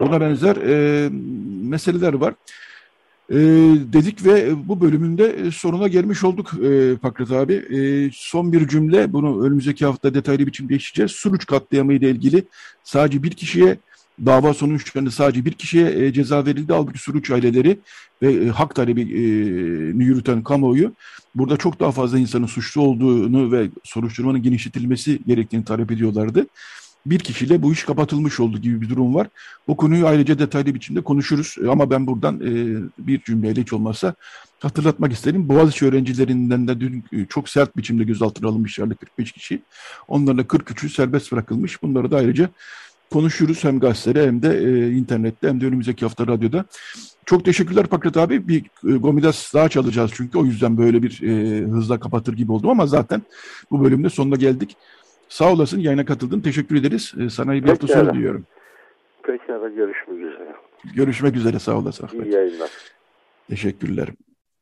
Buna 0.00 0.20
benzer 0.20 0.56
e, 0.56 1.08
meseleler 1.62 2.12
var. 2.12 2.34
E, 3.30 3.36
dedik 3.92 4.26
ve 4.26 4.68
bu 4.68 4.80
bölümünde 4.80 5.50
sonuna 5.50 5.88
gelmiş 5.88 6.24
olduk 6.24 6.52
e, 6.64 6.96
Fakret 7.02 7.30
abi. 7.30 7.52
E, 7.54 8.10
son 8.14 8.52
bir 8.52 8.68
cümle, 8.68 9.12
bunu 9.12 9.44
önümüzdeki 9.46 9.86
hafta 9.86 10.14
detaylı 10.14 10.46
biçimde 10.46 10.76
işleyeceğiz. 10.76 11.12
Suruç 11.12 11.46
katliamı 11.46 11.92
ile 11.92 12.10
ilgili 12.10 12.44
sadece 12.84 13.22
bir 13.22 13.30
kişiye 13.30 13.78
dava 14.26 14.54
sonuçlarında 14.54 15.10
sadece 15.10 15.44
bir 15.44 15.52
kişiye 15.52 16.06
e, 16.06 16.12
ceza 16.12 16.46
verildi. 16.46 16.72
Halbuki 16.72 16.98
Suruç 16.98 17.30
aileleri 17.30 17.78
ve 18.22 18.32
e, 18.32 18.48
hak 18.48 18.74
talebi 18.74 19.00
e, 19.02 19.20
yürüten 20.04 20.42
kamuoyu 20.42 20.92
burada 21.34 21.56
çok 21.56 21.80
daha 21.80 21.92
fazla 21.92 22.18
insanın 22.18 22.46
suçlu 22.46 22.82
olduğunu 22.82 23.52
ve 23.52 23.68
soruşturmanın 23.84 24.42
genişletilmesi 24.42 25.18
gerektiğini 25.26 25.64
talep 25.64 25.90
ediyorlardı 25.90 26.46
bir 27.06 27.18
kişiyle 27.18 27.62
bu 27.62 27.72
iş 27.72 27.84
kapatılmış 27.84 28.40
oldu 28.40 28.58
gibi 28.58 28.80
bir 28.80 28.88
durum 28.88 29.14
var. 29.14 29.28
Bu 29.68 29.76
konuyu 29.76 30.06
ayrıca 30.06 30.38
detaylı 30.38 30.74
biçimde 30.74 31.00
konuşuruz 31.00 31.56
ama 31.68 31.90
ben 31.90 32.06
buradan 32.06 32.40
e, 32.40 32.82
bir 32.98 33.22
cümleyle 33.22 33.60
hiç 33.60 33.72
olmazsa 33.72 34.14
hatırlatmak 34.60 35.12
isterim. 35.12 35.48
Boğaziçi 35.48 35.86
öğrencilerinden 35.86 36.68
de 36.68 36.80
dün 36.80 37.04
e, 37.12 37.26
çok 37.26 37.48
sert 37.48 37.76
biçimde 37.76 38.04
gözaltına 38.04 38.48
alınmışlardı 38.48 38.94
45 38.94 39.32
kişi. 39.32 39.62
Onlarla 40.08 40.42
43'ü 40.42 40.88
serbest 40.88 41.32
bırakılmış. 41.32 41.82
Bunları 41.82 42.10
da 42.10 42.16
ayrıca 42.16 42.50
konuşuruz 43.10 43.64
hem 43.64 43.80
gazetede 43.80 44.26
hem 44.26 44.42
de 44.42 44.58
e, 44.58 44.92
internette 44.92 45.48
hem 45.48 45.60
de 45.60 45.66
önümüzdeki 45.66 46.04
hafta 46.04 46.26
radyoda. 46.26 46.64
Çok 47.26 47.44
teşekkürler 47.44 47.86
Pakrat 47.86 48.16
abi. 48.16 48.48
Bir 48.48 48.64
e, 48.88 48.96
Gomidas 48.96 49.54
daha 49.54 49.68
çalacağız 49.68 50.10
çünkü 50.14 50.38
o 50.38 50.44
yüzden 50.44 50.78
böyle 50.78 51.02
bir 51.02 51.22
e, 51.22 51.60
hızla 51.64 52.00
kapatır 52.00 52.32
gibi 52.32 52.52
oldum 52.52 52.70
ama 52.70 52.86
zaten 52.86 53.22
bu 53.70 53.84
bölümde 53.84 54.10
sonuna 54.10 54.36
geldik. 54.36 54.76
Sağ 55.30 55.52
olasın 55.52 55.80
yayına 55.80 56.04
katıldın. 56.04 56.40
Teşekkür 56.40 56.76
ederiz. 56.76 57.14
Ee, 57.20 57.30
sana 57.30 57.54
iyi 57.54 57.64
bir 57.64 57.68
hafta 57.68 57.86
sonu 57.86 58.14
diliyorum. 58.14 58.46
Pekala 59.22 59.68
görüşmek 59.68 60.18
üzere. 60.18 60.54
Görüşmek 60.94 61.36
üzere 61.36 61.58
sağ 61.58 61.78
olasın. 61.78 62.06
Ahmet. 62.06 62.26
İyi 62.26 62.34
yayınlar. 62.34 62.70
Teşekkürler. 63.48 64.08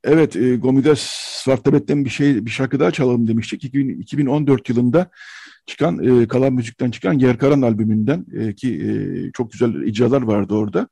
Evet, 0.04 0.36
e, 0.36 0.56
Gomidas 0.56 1.00
Svartabet'ten 1.44 2.04
bir 2.04 2.10
şey 2.10 2.46
bir 2.46 2.50
şarkı 2.50 2.80
daha 2.80 2.90
çalalım 2.90 3.28
demiştik. 3.28 3.64
2014 3.64 4.68
yılında 4.68 5.10
çıkan 5.66 6.22
e, 6.22 6.28
Kalan 6.28 6.52
Müzik'ten 6.52 6.90
çıkan 6.90 7.12
Yerkaran 7.12 7.62
albümünden 7.62 8.26
e, 8.38 8.54
ki 8.54 8.74
e, 8.74 8.90
çok 9.32 9.52
güzel 9.52 9.74
icralar 9.74 10.22
vardı 10.22 10.54
orada. 10.54 10.88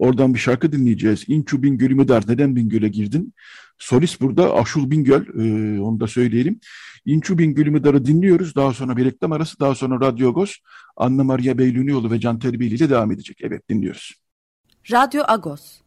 Oradan 0.00 0.34
bir 0.34 0.38
şarkı 0.38 0.72
dinleyeceğiz. 0.72 1.24
İnçu 1.28 1.62
Bingöl'ü 1.62 1.94
Müdar, 1.94 2.24
neden 2.28 2.56
Bingöl'e 2.56 2.88
girdin? 2.88 3.34
Solist 3.78 4.20
burada 4.20 4.54
Aşul 4.54 4.90
Bingöl, 4.90 5.22
e, 5.26 5.80
onu 5.80 6.00
da 6.00 6.06
söyleyelim. 6.06 6.60
İnçu 7.06 7.38
Bingöl'ü 7.38 7.70
Müdar'ı 7.70 8.04
dinliyoruz. 8.04 8.54
Daha 8.54 8.72
sonra 8.72 8.96
bir 8.96 9.04
reklam 9.04 9.32
arası, 9.32 9.60
daha 9.60 9.74
sonra 9.74 10.06
Radyo 10.06 10.28
Agos, 10.28 10.56
Anna 10.96 11.24
Maria 11.24 11.58
Beylünioğlu 11.58 12.10
ve 12.10 12.20
Can 12.20 12.38
Terbiyeli 12.38 12.74
ile 12.74 12.90
devam 12.90 13.12
edecek. 13.12 13.38
Evet 13.40 13.68
dinliyoruz. 13.68 14.14
Radyo 14.92 15.22
Agos. 15.28 15.80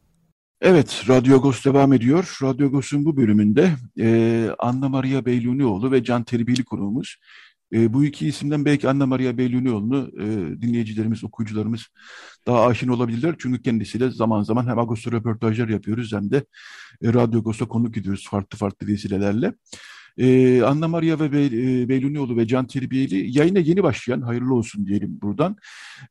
Evet, 0.61 1.03
Radyo 1.09 1.35
Agos 1.35 1.65
devam 1.65 1.93
ediyor. 1.93 2.37
Radyo 2.43 2.67
Agos'un 2.67 3.05
bu 3.05 3.17
bölümünde 3.17 3.71
e, 3.99 4.49
Anna 4.59 4.89
Maria 4.89 5.25
Beylunioğlu 5.25 5.91
ve 5.91 6.03
Can 6.03 6.23
Terbiyeli 6.23 6.63
konuğumuz. 6.63 7.17
E, 7.73 7.93
bu 7.93 8.05
iki 8.05 8.27
isimden 8.27 8.65
belki 8.65 8.89
Anna 8.89 9.05
Maria 9.05 9.37
Beylunioğlu'nu 9.37 10.11
e, 10.17 10.61
dinleyicilerimiz, 10.61 11.23
okuyucularımız 11.23 11.87
daha 12.47 12.65
aşina 12.65 12.93
olabilirler. 12.93 13.35
Çünkü 13.39 13.61
kendisiyle 13.61 14.11
zaman 14.11 14.43
zaman 14.43 14.67
hem 14.67 14.79
Agos'ta 14.79 15.11
röportajlar 15.11 15.69
yapıyoruz 15.69 16.13
hem 16.13 16.31
de 16.31 16.37
e, 17.03 17.13
Radyo 17.13 17.39
Agos'a 17.39 17.67
konuk 17.67 17.97
ediyoruz 17.97 18.27
farklı 18.29 18.57
farklı 18.57 18.87
vesilelerle. 18.87 19.53
E, 20.17 20.61
Anna 20.61 20.87
Maria 20.87 21.19
ve 21.19 21.31
Bey, 21.31 21.45
e, 21.45 21.89
Beylunioğlu 21.89 22.37
ve 22.37 22.47
Can 22.47 22.67
Terbiyeli 22.67 23.37
yayına 23.37 23.59
yeni 23.59 23.83
başlayan, 23.83 24.21
hayırlı 24.21 24.53
olsun 24.55 24.85
diyelim 24.85 25.21
buradan, 25.21 25.55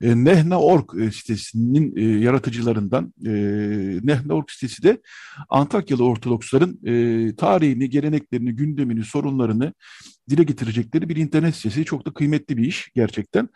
e, 0.00 0.24
Nehna.org 0.24 1.00
e, 1.00 1.10
sitesinin 1.10 1.96
e, 1.96 2.02
yaratıcılarından, 2.24 3.14
e, 3.26 3.30
Nehna.org 4.02 4.50
sitesi 4.50 4.82
de 4.82 5.00
Antakyalı 5.48 6.04
Ortodoksların 6.04 6.80
e, 6.86 7.36
tarihini, 7.36 7.90
geleneklerini, 7.90 8.52
gündemini, 8.52 9.04
sorunlarını 9.04 9.72
dile 10.30 10.42
getirecekleri 10.42 11.08
bir 11.08 11.16
internet 11.16 11.54
sitesi. 11.54 11.84
Çok 11.84 12.06
da 12.06 12.10
kıymetli 12.10 12.56
bir 12.56 12.64
iş 12.64 12.90
gerçekten. 12.94 13.48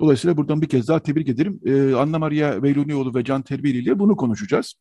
Dolayısıyla 0.00 0.36
buradan 0.36 0.62
bir 0.62 0.68
kez 0.68 0.88
daha 0.88 1.00
tebrik 1.00 1.28
ederim. 1.28 1.60
Ee, 1.66 1.94
Anna 1.94 2.18
Maria 2.18 2.62
Veylunioğlu 2.62 3.14
ve 3.14 3.24
Can 3.24 3.42
Terbiyeli 3.42 3.78
ile 3.78 3.98
bunu 3.98 4.16
konuşacağız. 4.16 4.74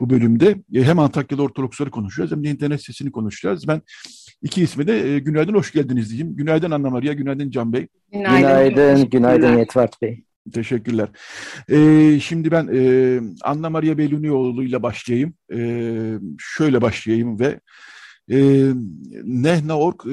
Bu 0.00 0.10
bölümde 0.10 0.56
e, 0.74 0.82
hem 0.82 0.98
Antakyalı 0.98 1.42
Ortodoksları 1.42 1.90
konuşacağız 1.90 2.32
hem 2.32 2.44
de 2.44 2.50
internet 2.50 2.80
sitesini 2.80 3.12
konuşacağız. 3.12 3.68
Ben 3.68 3.82
iki 4.42 4.62
isme 4.62 4.86
de 4.86 5.14
e, 5.14 5.18
günaydın, 5.18 5.54
hoş 5.54 5.72
geldiniz 5.72 6.10
diyeyim. 6.10 6.36
Günaydın 6.36 6.70
Anna 6.70 6.90
Maria, 6.90 7.12
günaydın 7.12 7.50
Can 7.50 7.72
Bey. 7.72 7.88
Günaydın, 8.12 8.74
günaydın, 8.74 9.10
günaydın 9.10 9.58
Yetvart 9.58 10.02
Bey. 10.02 10.24
Teşekkürler. 10.52 11.08
Ee, 11.70 12.20
şimdi 12.20 12.50
ben 12.50 12.68
e, 12.74 13.20
Anna 13.42 13.70
Maria 13.70 13.98
Belunioğlu 13.98 14.64
ile 14.64 14.82
başlayayım. 14.82 15.34
E, 15.54 15.58
şöyle 16.38 16.82
başlayayım 16.82 17.40
ve 17.40 17.60
e, 18.32 18.72
Nehna.org 19.24 20.06
e, 20.06 20.12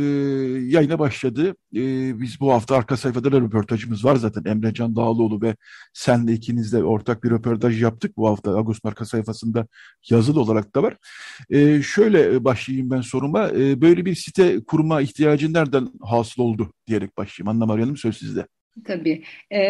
yayına 0.70 1.00
başladı. 1.00 1.56
E, 1.76 1.82
biz 2.20 2.40
bu 2.40 2.54
hafta 2.54 2.76
arka 2.76 2.98
sayfada 2.98 3.32
da 3.32 3.42
röportajımız 3.42 4.06
var 4.06 4.16
zaten. 4.16 4.52
Emre 4.52 4.74
Can 4.74 4.96
Dağlıoğlu 4.96 5.42
ve 5.42 5.56
senle 5.94 6.34
ikinizle 6.34 6.84
ortak 6.84 7.24
bir 7.24 7.30
röportaj 7.30 7.82
yaptık 7.82 8.18
bu 8.18 8.30
hafta. 8.30 8.58
Agos 8.58 8.80
arka 8.84 9.06
sayfasında 9.06 9.68
yazılı 10.10 10.42
olarak 10.42 10.76
da 10.76 10.84
var. 10.84 10.98
E, 11.50 11.82
şöyle 11.82 12.44
başlayayım 12.44 12.90
ben 12.92 13.02
soruma. 13.02 13.50
E, 13.50 13.82
böyle 13.82 14.06
bir 14.06 14.16
site 14.16 14.64
kurma 14.64 15.02
ihtiyacı 15.02 15.54
nereden 15.54 15.90
hasıl 16.02 16.44
oldu 16.44 16.74
diyerek 16.88 17.18
başlayayım. 17.18 17.50
Anna 17.50 17.66
Maria 17.66 17.96
söz 17.96 18.18
sizde. 18.18 18.48
Tabii. 18.86 19.24
E, 19.52 19.62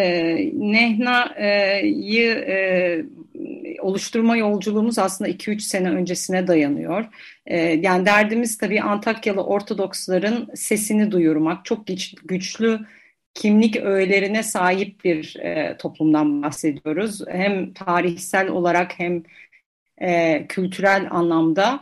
Nehna'yı 0.53 2.31
e, 2.31 3.05
oluşturma 3.81 4.37
yolculuğumuz 4.37 4.99
aslında 4.99 5.29
2-3 5.29 5.59
sene 5.59 5.89
öncesine 5.89 6.47
dayanıyor. 6.47 7.05
E, 7.45 7.57
yani 7.57 8.05
derdimiz 8.05 8.57
tabii 8.57 8.81
Antakyalı 8.81 9.43
Ortodoksların 9.43 10.49
sesini 10.55 11.11
duyurmak. 11.11 11.65
Çok 11.65 11.87
güç, 11.87 12.15
güçlü 12.23 12.79
kimlik 13.33 13.77
öğelerine 13.77 14.43
sahip 14.43 15.03
bir 15.03 15.35
e, 15.39 15.77
toplumdan 15.77 16.41
bahsediyoruz. 16.43 17.21
Hem 17.27 17.73
tarihsel 17.73 18.49
olarak 18.49 18.99
hem 18.99 19.23
e, 20.01 20.45
kültürel 20.49 21.07
anlamda 21.11 21.79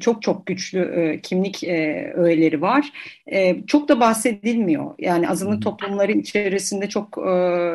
çok 0.00 0.22
çok 0.22 0.46
güçlü 0.46 0.80
e, 0.80 1.20
kimlik 1.20 1.64
e, 1.64 2.12
öğeleri 2.16 2.62
var. 2.62 2.92
E, 3.32 3.66
çok 3.66 3.88
da 3.88 4.00
bahsedilmiyor. 4.00 4.94
Yani 4.98 5.28
azınlık 5.28 5.62
toplumları 5.62 6.12
içerisinde 6.12 6.88
çok 6.88 7.18
e, 7.18 7.30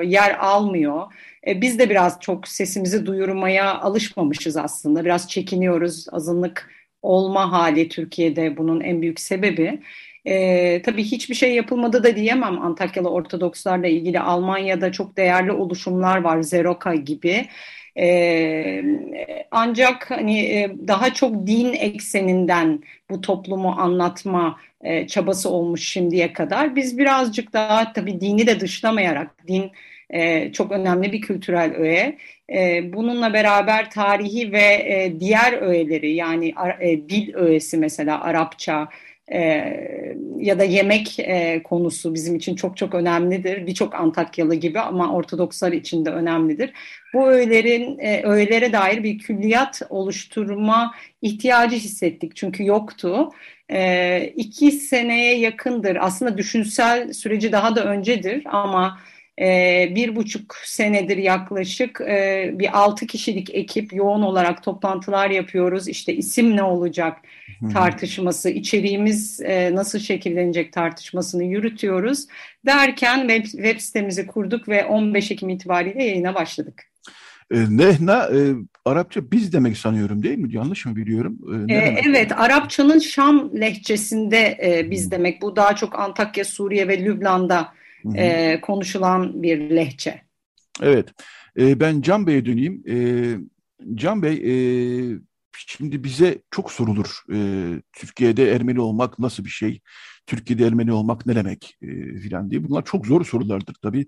yer 0.05 0.37
almıyor. 0.39 1.13
E, 1.47 1.61
biz 1.61 1.79
de 1.79 1.89
biraz 1.89 2.19
çok 2.19 2.47
sesimizi 2.47 3.05
duyurmaya 3.05 3.79
alışmamışız 3.79 4.57
aslında. 4.57 5.05
Biraz 5.05 5.29
çekiniyoruz. 5.29 6.05
Azınlık 6.11 6.69
olma 7.01 7.51
hali 7.51 7.89
Türkiye'de 7.89 8.57
bunun 8.57 8.81
en 8.81 9.01
büyük 9.01 9.19
sebebi. 9.19 9.79
E, 10.25 10.81
tabii 10.81 11.03
hiçbir 11.03 11.35
şey 11.35 11.55
yapılmadı 11.55 12.03
da 12.03 12.15
diyemem 12.15 12.61
Antakyalı 12.61 13.09
Ortodokslarla 13.09 13.87
ilgili. 13.87 14.19
Almanya'da 14.19 14.91
çok 14.91 15.17
değerli 15.17 15.51
oluşumlar 15.51 16.21
var, 16.21 16.41
Zeroka 16.41 16.95
gibi. 16.95 17.47
E, 17.97 18.84
ancak 19.51 20.12
hani 20.12 20.39
e, 20.39 20.71
daha 20.88 21.13
çok 21.13 21.47
din 21.47 21.73
ekseninden 21.73 22.84
bu 23.10 23.21
toplumu 23.21 23.69
anlatma 23.77 24.60
e, 24.82 25.08
çabası 25.08 25.49
olmuş 25.49 25.88
şimdiye 25.88 26.34
kadar. 26.34 26.75
Biz 26.75 26.97
birazcık 26.97 27.54
daha 27.54 27.93
tabii 27.93 28.21
dini 28.21 28.47
de 28.47 28.60
dışlamayarak, 28.60 29.47
din 29.47 29.71
e, 30.10 30.51
çok 30.51 30.71
önemli 30.71 31.12
bir 31.12 31.21
kültürel 31.21 31.73
öğe. 31.75 32.17
E, 32.54 32.93
bununla 32.93 33.34
beraber 33.34 33.89
tarihi 33.91 34.51
ve 34.51 34.60
e, 34.60 35.19
diğer 35.19 35.54
öğeleri 35.62 36.13
yani 36.13 36.54
e, 36.80 37.10
dil 37.10 37.34
öğesi 37.36 37.77
mesela 37.77 38.21
Arapça, 38.21 38.89
ya 40.37 40.59
da 40.59 40.63
yemek 40.63 41.19
e, 41.19 41.63
konusu 41.63 42.13
bizim 42.13 42.35
için 42.35 42.55
çok 42.55 42.77
çok 42.77 42.95
önemlidir. 42.95 43.67
Birçok 43.67 43.95
Antakyalı 43.95 44.55
gibi 44.55 44.79
ama 44.79 45.13
Ortodokslar 45.13 45.71
için 45.71 46.05
de 46.05 46.09
önemlidir. 46.09 46.73
Bu 47.13 47.27
öğelerin 47.29 47.99
e, 47.99 48.21
öğelere 48.23 48.73
dair 48.73 49.03
bir 49.03 49.19
külliyat 49.19 49.81
oluşturma 49.89 50.95
ihtiyacı 51.21 51.75
hissettik 51.75 52.35
çünkü 52.35 52.65
yoktu. 52.65 53.29
E, 53.71 54.23
iki 54.35 54.71
seneye 54.71 55.39
yakındır 55.39 55.97
aslında 56.01 56.37
düşünsel 56.37 57.13
süreci 57.13 57.51
daha 57.51 57.75
da 57.75 57.85
öncedir 57.85 58.43
ama 58.45 58.99
e, 59.41 59.91
bir 59.95 60.15
buçuk 60.15 60.56
senedir 60.56 61.17
yaklaşık 61.17 62.01
e, 62.01 62.51
bir 62.54 62.80
altı 62.80 63.08
kişilik 63.08 63.56
ekip 63.56 63.93
yoğun 63.93 64.21
olarak 64.21 64.63
toplantılar 64.63 65.30
yapıyoruz. 65.30 65.88
İşte 65.88 66.13
isim 66.13 66.56
ne 66.56 66.63
olacak 66.63 67.17
tartışması, 67.73 68.49
içeriğimiz 68.49 69.41
e, 69.41 69.75
nasıl 69.75 69.99
şekillenecek 69.99 70.73
tartışmasını 70.73 71.43
yürütüyoruz. 71.43 72.27
Derken 72.65 73.27
web, 73.27 73.45
web 73.45 73.80
sitemizi 73.80 74.27
kurduk 74.27 74.69
ve 74.69 74.86
15 74.86 75.32
Ekim 75.32 75.49
itibariyle 75.49 76.04
yayına 76.04 76.36
başladık. 76.36 76.84
E, 77.51 77.58
Nehna 77.69 78.23
e, 78.23 78.39
Arapça 78.86 79.32
biz 79.32 79.54
demek 79.54 79.77
sanıyorum 79.77 80.23
değil 80.23 80.38
mi? 80.38 80.56
Yanlış 80.56 80.86
mı 80.86 80.95
biliyorum? 80.95 81.38
E, 81.69 81.73
e, 81.73 82.01
evet, 82.08 82.32
Arapçanın 82.39 82.99
Şam 82.99 83.51
lehçesinde 83.60 84.58
e, 84.63 84.91
biz 84.91 85.12
demek. 85.12 85.41
Bu 85.41 85.56
daha 85.56 85.75
çok 85.75 85.99
Antakya, 85.99 86.45
Suriye 86.45 86.88
ve 86.88 87.06
Lübnan'da 87.06 87.73
e, 88.15 88.61
konuşulan 88.61 89.43
bir 89.43 89.69
lehçe. 89.69 90.21
Evet. 90.81 91.09
E, 91.59 91.79
ben 91.79 92.01
Can 92.01 92.27
Bey'e 92.27 92.45
döneyim. 92.45 92.83
E, 92.89 92.95
Can 93.95 94.21
Bey, 94.21 94.33
e, 94.33 94.53
şimdi 95.67 96.03
bize 96.03 96.41
çok 96.51 96.71
sorulur. 96.71 97.19
E, 97.33 97.37
Türkiye'de 97.93 98.51
Ermeni 98.51 98.79
olmak 98.79 99.19
nasıl 99.19 99.45
bir 99.45 99.49
şey? 99.49 99.81
Türkiye'de 100.25 100.67
Ermeni 100.67 100.91
olmak 100.91 101.25
ne 101.25 101.35
demek 101.35 101.77
e, 101.81 101.87
filan 102.17 102.51
diye. 102.51 102.63
Bunlar 102.63 102.85
çok 102.85 103.07
zor 103.07 103.25
sorulardır 103.25 103.75
tabii. 103.81 104.07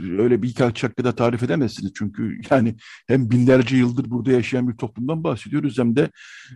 Öyle 0.00 0.42
bir 0.42 0.48
birkaç 0.48 0.82
dakikada 0.82 1.14
tarif 1.14 1.42
edemezsiniz. 1.42 1.92
Çünkü 1.94 2.40
yani 2.50 2.76
hem 3.06 3.30
binlerce 3.30 3.76
yıldır 3.76 4.10
burada 4.10 4.32
yaşayan 4.32 4.68
bir 4.68 4.76
toplumdan 4.76 5.24
bahsediyoruz 5.24 5.78
hem 5.78 5.96
de 5.96 6.10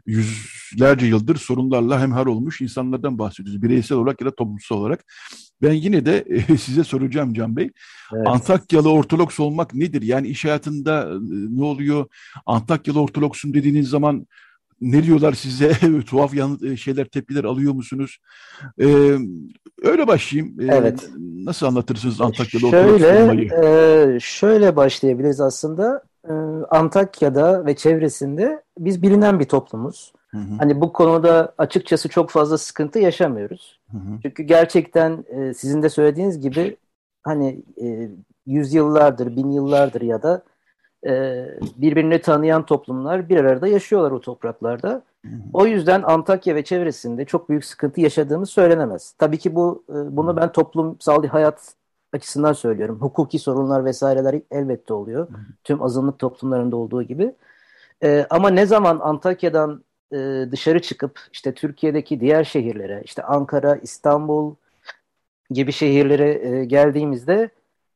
yüzlerce 0.07 1.07
yıldır 1.07 1.37
sorunlarla 1.37 2.01
hemhar 2.01 2.27
olmuş 2.27 2.61
insanlardan 2.61 3.19
bahsediyoruz. 3.19 3.63
Bireysel 3.63 3.99
olarak 3.99 4.21
ya 4.21 4.27
da 4.27 4.35
toplumsal 4.35 4.77
olarak. 4.77 5.05
Ben 5.63 5.73
yine 5.73 6.07
de 6.07 6.25
e, 6.49 6.57
size 6.57 6.85
soracağım 6.85 7.35
Can 7.35 7.57
Bey. 7.57 7.71
Evet. 8.15 8.27
Antakyalı 8.27 8.93
Ortodoks 8.93 9.41
olmak 9.41 9.75
nedir? 9.75 10.03
Yani 10.03 10.29
iş 10.29 10.45
hayatında 10.45 11.03
e, 11.03 11.17
ne 11.59 11.65
oluyor? 11.65 12.07
Antakyalı 12.47 13.01
Ortodoksum 13.01 13.55
dediğiniz 13.55 13.89
zaman 13.89 14.27
ne 14.81 15.03
diyorlar 15.03 15.33
size? 15.33 15.73
Tuhaf 16.07 16.35
yan, 16.35 16.59
e, 16.65 16.77
şeyler, 16.77 17.05
tepkiler 17.05 17.45
alıyor 17.45 17.73
musunuz? 17.73 18.19
Ee, 18.81 19.17
öyle 19.83 20.07
başlayayım. 20.07 20.61
Ee, 20.61 20.65
evet. 20.65 21.11
Nasıl 21.19 21.67
anlatırsınız 21.67 22.21
Antakya'da 22.21 22.71
şöyle, 22.71 23.23
olmayı? 23.23 23.51
E, 23.53 24.21
şöyle 24.21 24.77
başlayabiliriz 24.77 25.41
aslında. 25.41 26.03
Antakya'da 26.71 27.67
ve 27.67 27.77
çevresinde 27.77 28.63
biz 28.79 29.03
bilinen 29.03 29.41
bir 29.41 29.45
toplumuz. 29.45 30.13
Hı 30.37 30.41
hı. 30.41 30.59
Hani 30.59 30.81
bu 30.81 30.93
konuda 30.93 31.55
açıkçası 31.59 32.09
çok 32.09 32.31
fazla 32.31 32.59
sıkıntı 32.59 32.99
yaşamıyoruz. 32.99 33.81
Hı 33.91 33.97
hı. 33.97 34.19
Çünkü 34.23 34.43
gerçekten 34.43 35.25
e, 35.29 35.55
sizin 35.55 35.83
de 35.83 35.89
söylediğiniz 35.89 36.41
gibi 36.41 36.77
hani 37.23 37.63
e, 37.83 38.09
yüzyıllardır, 38.47 39.37
bin 39.37 39.51
yıllardır 39.51 40.01
ya 40.01 40.23
da 40.23 40.43
e, 41.07 41.45
birbirini 41.77 42.21
tanıyan 42.21 42.67
toplumlar 42.67 43.29
bir 43.29 43.37
arada 43.37 43.69
yaşıyorlar 43.69 44.11
o 44.11 44.21
topraklarda. 44.21 45.03
O 45.53 45.67
yüzden 45.67 46.03
Antakya 46.03 46.55
ve 46.55 46.65
çevresinde 46.65 47.25
çok 47.25 47.49
büyük 47.49 47.65
sıkıntı 47.65 48.01
yaşadığımız 48.01 48.51
söylenemez. 48.51 49.15
Tabii 49.19 49.39
ki 49.39 49.55
bu 49.55 49.85
e, 49.89 50.17
bunu 50.17 50.37
ben 50.37 50.53
toplumsal 50.53 51.27
hayat 51.27 51.75
açısından 52.13 52.53
söylüyorum. 52.53 52.99
Hukuki 53.01 53.39
sorunlar 53.39 53.85
vesaireler 53.85 54.41
elbette 54.51 54.95
oluyor. 54.95 55.29
Tüm 55.65 55.83
azınlık 55.83 56.19
toplumlarında 56.19 56.77
olduğu 56.77 57.03
gibi. 57.03 57.35
E, 58.03 58.27
ama 58.31 58.51
ne 58.51 58.67
zaman 58.67 58.99
Antakya'dan 58.99 59.85
dışarı 60.53 60.83
çıkıp 60.83 61.21
işte 61.33 61.55
Türkiye'deki 61.55 62.21
diğer 62.21 62.45
şehirlere, 62.45 63.03
işte 63.05 63.23
Ankara, 63.23 63.77
İstanbul 63.77 64.55
gibi 65.51 65.73
şehirlere 65.73 66.65
geldiğimizde 66.65 67.51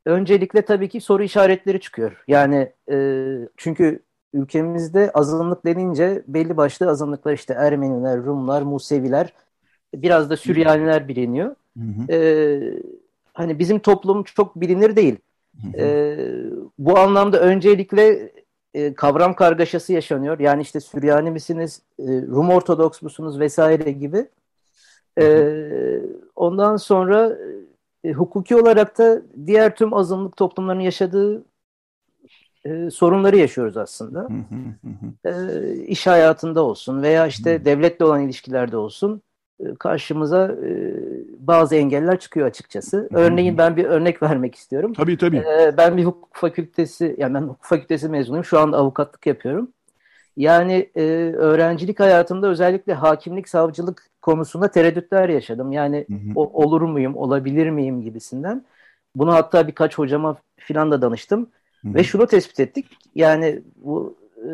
öncelikle 0.05 0.61
tabii 0.61 0.89
ki 0.89 1.01
soru 1.01 1.23
işaretleri 1.23 1.79
çıkıyor. 1.79 2.23
Yani 2.27 2.71
e, 2.91 3.37
çünkü 3.57 3.99
ülkemizde 4.33 5.11
azınlık 5.11 5.65
denince 5.65 6.23
belli 6.27 6.57
başlı 6.57 6.89
azınlıklar 6.89 7.33
işte 7.33 7.53
Ermeniler, 7.53 8.17
Rumlar, 8.17 8.61
Museviler, 8.61 9.33
biraz 9.95 10.29
da 10.29 10.37
Süryaniler 10.37 11.07
biliniyor. 11.07 11.55
Hı 11.77 11.83
hı. 11.83 12.13
E, 12.13 12.19
hani 13.33 13.59
bizim 13.59 13.79
toplum 13.79 14.23
çok 14.23 14.61
bilinir 14.61 14.95
değil. 14.95 15.15
Hı 15.61 15.67
hı. 15.67 15.81
E, 15.81 16.17
bu 16.79 16.99
anlamda 16.99 17.39
öncelikle 17.39 18.31
e, 18.73 18.93
kavram 18.93 19.35
kargaşası 19.35 19.93
yaşanıyor. 19.93 20.39
Yani 20.39 20.61
işte 20.61 20.79
Süryani 20.79 21.31
misiniz, 21.31 21.81
e, 21.99 22.03
Rum 22.05 22.49
Ortodoks 22.49 23.01
musunuz 23.01 23.39
vesaire 23.39 23.91
gibi. 23.91 24.27
E, 25.19 25.55
ondan 26.35 26.77
sonra 26.77 27.37
e, 28.03 28.11
hukuki 28.11 28.55
olarak 28.55 28.97
da 28.97 29.21
diğer 29.45 29.75
tüm 29.75 29.93
azınlık 29.93 30.37
toplumlarının 30.37 30.83
yaşadığı 30.83 31.43
e, 32.65 32.89
sorunları 32.89 33.37
yaşıyoruz 33.37 33.77
aslında. 33.77 34.27
e, 35.25 35.73
iş 35.75 36.07
hayatında 36.07 36.63
olsun 36.63 37.01
veya 37.01 37.27
işte 37.27 37.65
devletle 37.65 38.05
olan 38.05 38.21
ilişkilerde 38.21 38.77
olsun 38.77 39.21
e, 39.59 39.75
karşımıza 39.75 40.47
e, 40.47 40.93
bazı 41.47 41.75
engeller 41.75 42.19
çıkıyor 42.19 42.47
açıkçası. 42.47 43.09
Örneğin 43.13 43.57
ben 43.57 43.77
bir 43.77 43.85
örnek 43.85 44.23
vermek 44.23 44.55
istiyorum. 44.55 44.93
Tabii 44.93 45.17
tabii. 45.17 45.37
E, 45.37 45.77
ben 45.77 45.97
bir 45.97 46.05
hukuk 46.05 46.35
fakültesi, 46.35 47.15
yani 47.17 47.33
ben 47.33 47.41
hukuk 47.41 47.63
fakültesi 47.63 48.09
mezunuyum. 48.09 48.45
Şu 48.45 48.59
anda 48.59 48.77
avukatlık 48.77 49.25
yapıyorum. 49.25 49.71
Yani 50.37 50.89
e, 50.95 51.01
öğrencilik 51.37 51.99
hayatımda 51.99 52.47
özellikle 52.47 52.93
hakimlik, 52.93 53.49
savcılık 53.49 54.07
konusunda 54.21 54.67
tereddütler 54.67 55.29
yaşadım. 55.29 55.71
Yani 55.71 56.05
hı 56.09 56.13
hı. 56.13 56.31
O, 56.35 56.63
olur 56.63 56.81
muyum, 56.81 57.15
olabilir 57.15 57.69
miyim 57.69 58.01
gibisinden. 58.01 58.65
Bunu 59.15 59.33
hatta 59.33 59.67
birkaç 59.67 59.97
hocama 59.97 60.37
filan 60.57 60.91
da 60.91 61.01
danıştım. 61.01 61.49
Hı 61.81 61.87
hı. 61.87 61.93
Ve 61.93 62.03
şunu 62.03 62.27
tespit 62.27 62.59
ettik. 62.59 62.85
Yani 63.15 63.61
bu 63.75 64.17
e, 64.37 64.47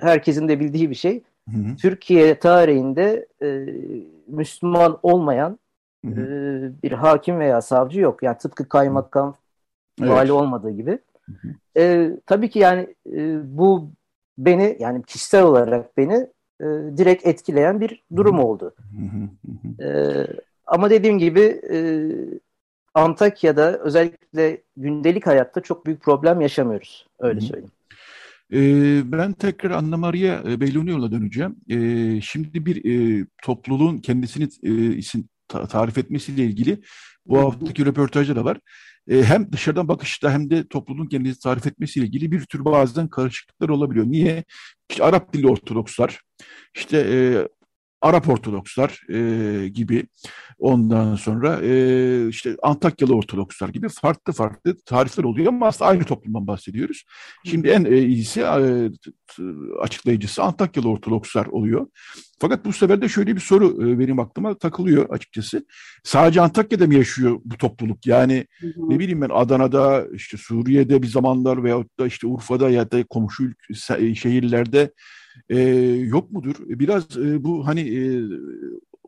herkesin 0.00 0.48
de 0.48 0.60
bildiği 0.60 0.90
bir 0.90 0.94
şey. 0.94 1.22
Hı 1.50 1.56
hı. 1.56 1.76
Türkiye 1.76 2.38
tarihinde 2.38 3.26
e, 3.42 3.66
Müslüman 4.28 4.98
olmayan 5.02 5.58
hı 6.10 6.20
hı. 6.20 6.20
E, 6.20 6.82
bir 6.82 6.92
hakim 6.92 7.38
veya 7.38 7.62
savcı 7.62 8.00
yok. 8.00 8.22
Yani 8.22 8.38
tıpkı 8.38 8.68
kaymakam, 8.68 9.34
evet. 10.00 10.10
vali 10.10 10.32
olmadığı 10.32 10.70
gibi. 10.70 10.98
Hı 11.26 11.32
hı. 11.32 11.80
E, 11.80 12.10
tabii 12.26 12.50
ki 12.50 12.58
yani 12.58 12.94
e, 13.12 13.38
bu 13.58 13.90
beni 14.38 14.76
yani 14.80 15.02
kişisel 15.02 15.42
olarak 15.42 15.96
beni 15.96 16.26
e, 16.60 16.64
direkt 16.96 17.26
etkileyen 17.26 17.80
bir 17.80 18.02
durum 18.16 18.38
oldu. 18.38 18.74
e, 19.80 20.14
ama 20.66 20.90
dediğim 20.90 21.18
gibi 21.18 21.60
e, 21.70 21.78
Antakya'da 22.94 23.78
özellikle 23.78 24.62
gündelik 24.76 25.26
hayatta 25.26 25.60
çok 25.60 25.86
büyük 25.86 26.02
problem 26.02 26.40
yaşamıyoruz. 26.40 27.06
Öyle 27.18 27.40
söyleyeyim. 27.40 27.72
Ben 29.12 29.32
tekrar 29.32 29.70
Anna 29.70 29.96
Maria 29.96 30.42
e, 30.50 30.60
Beylonio'la 30.60 31.12
döneceğim. 31.12 31.56
Şimdi 32.22 32.66
bir 32.66 32.84
e, 32.84 33.26
topluluğun 33.42 33.98
kendisini 33.98 34.48
e, 34.62 34.96
isim 34.96 35.28
ta 35.48 35.66
tarif 35.66 35.98
etmesiyle 35.98 36.44
ilgili 36.44 36.80
bu 37.26 37.38
haftaki 37.38 37.86
röportajda 37.86 38.36
da 38.36 38.44
var 38.44 38.58
e, 39.08 39.22
hem 39.24 39.52
dışarıdan 39.52 39.88
bakışta 39.88 40.30
hem 40.32 40.50
de 40.50 40.68
toplumun 40.68 41.06
kendini 41.06 41.38
tarif 41.38 41.66
etmesiyle 41.66 42.06
ilgili 42.06 42.32
bir 42.32 42.44
tür 42.44 42.64
bazen 42.64 43.08
karışıklıklar 43.08 43.68
olabiliyor. 43.68 44.06
Niye? 44.06 44.44
İşte 44.90 45.04
Arap 45.04 45.32
dili 45.32 45.48
Ortodokslar, 45.48 46.20
işte 46.74 46.98
e, 46.98 47.48
Arap 48.00 48.28
Ortodokslar 48.28 49.02
e, 49.10 49.68
gibi 49.68 50.06
ondan 50.58 51.14
sonra 51.14 51.60
e, 51.62 52.28
işte 52.28 52.56
Antakyalı 52.62 53.14
Ortodokslar 53.14 53.68
gibi 53.68 53.88
farklı 53.88 54.32
farklı 54.32 54.76
tarifler 54.86 55.24
oluyor 55.24 55.48
ama 55.48 55.66
aslında 55.66 55.90
aynı 55.90 56.04
toplumdan 56.04 56.46
bahsediyoruz. 56.46 57.04
Şimdi 57.44 57.68
en 57.68 57.84
e, 57.84 57.98
iyisi 57.98 58.40
e, 58.40 58.90
açıklayıcısı 59.80 60.42
Antakyalı 60.42 60.88
Ortodokslar 60.88 61.46
oluyor. 61.46 61.86
Fakat 62.40 62.64
bu 62.64 62.72
sefer 62.72 63.02
de 63.02 63.08
şöyle 63.08 63.36
bir 63.36 63.40
soru 63.40 63.88
e, 63.88 63.98
benim 63.98 64.18
aklıma 64.18 64.58
takılıyor 64.58 65.10
açıkçası. 65.10 65.66
Sadece 66.04 66.40
Antakya'da 66.40 66.86
mı 66.86 66.94
yaşıyor 66.94 67.40
bu 67.44 67.56
topluluk? 67.56 68.06
Yani 68.06 68.46
hı 68.60 68.66
hı. 68.66 68.90
ne 68.90 68.98
bileyim 68.98 69.20
ben 69.20 69.30
Adana'da, 69.32 70.06
işte 70.14 70.36
Suriye'de 70.36 71.02
bir 71.02 71.08
zamanlar 71.08 71.64
veyahut 71.64 71.98
da 71.98 72.06
işte 72.06 72.26
Urfa'da 72.26 72.70
ya 72.70 72.90
da 72.90 73.04
komşu 73.04 73.52
şehirlerde 74.14 74.92
e, 75.48 75.58
yok 76.06 76.32
mudur? 76.32 76.56
Biraz 76.68 77.16
e, 77.16 77.44
bu 77.44 77.66
hani 77.66 77.80
e, 77.80 78.22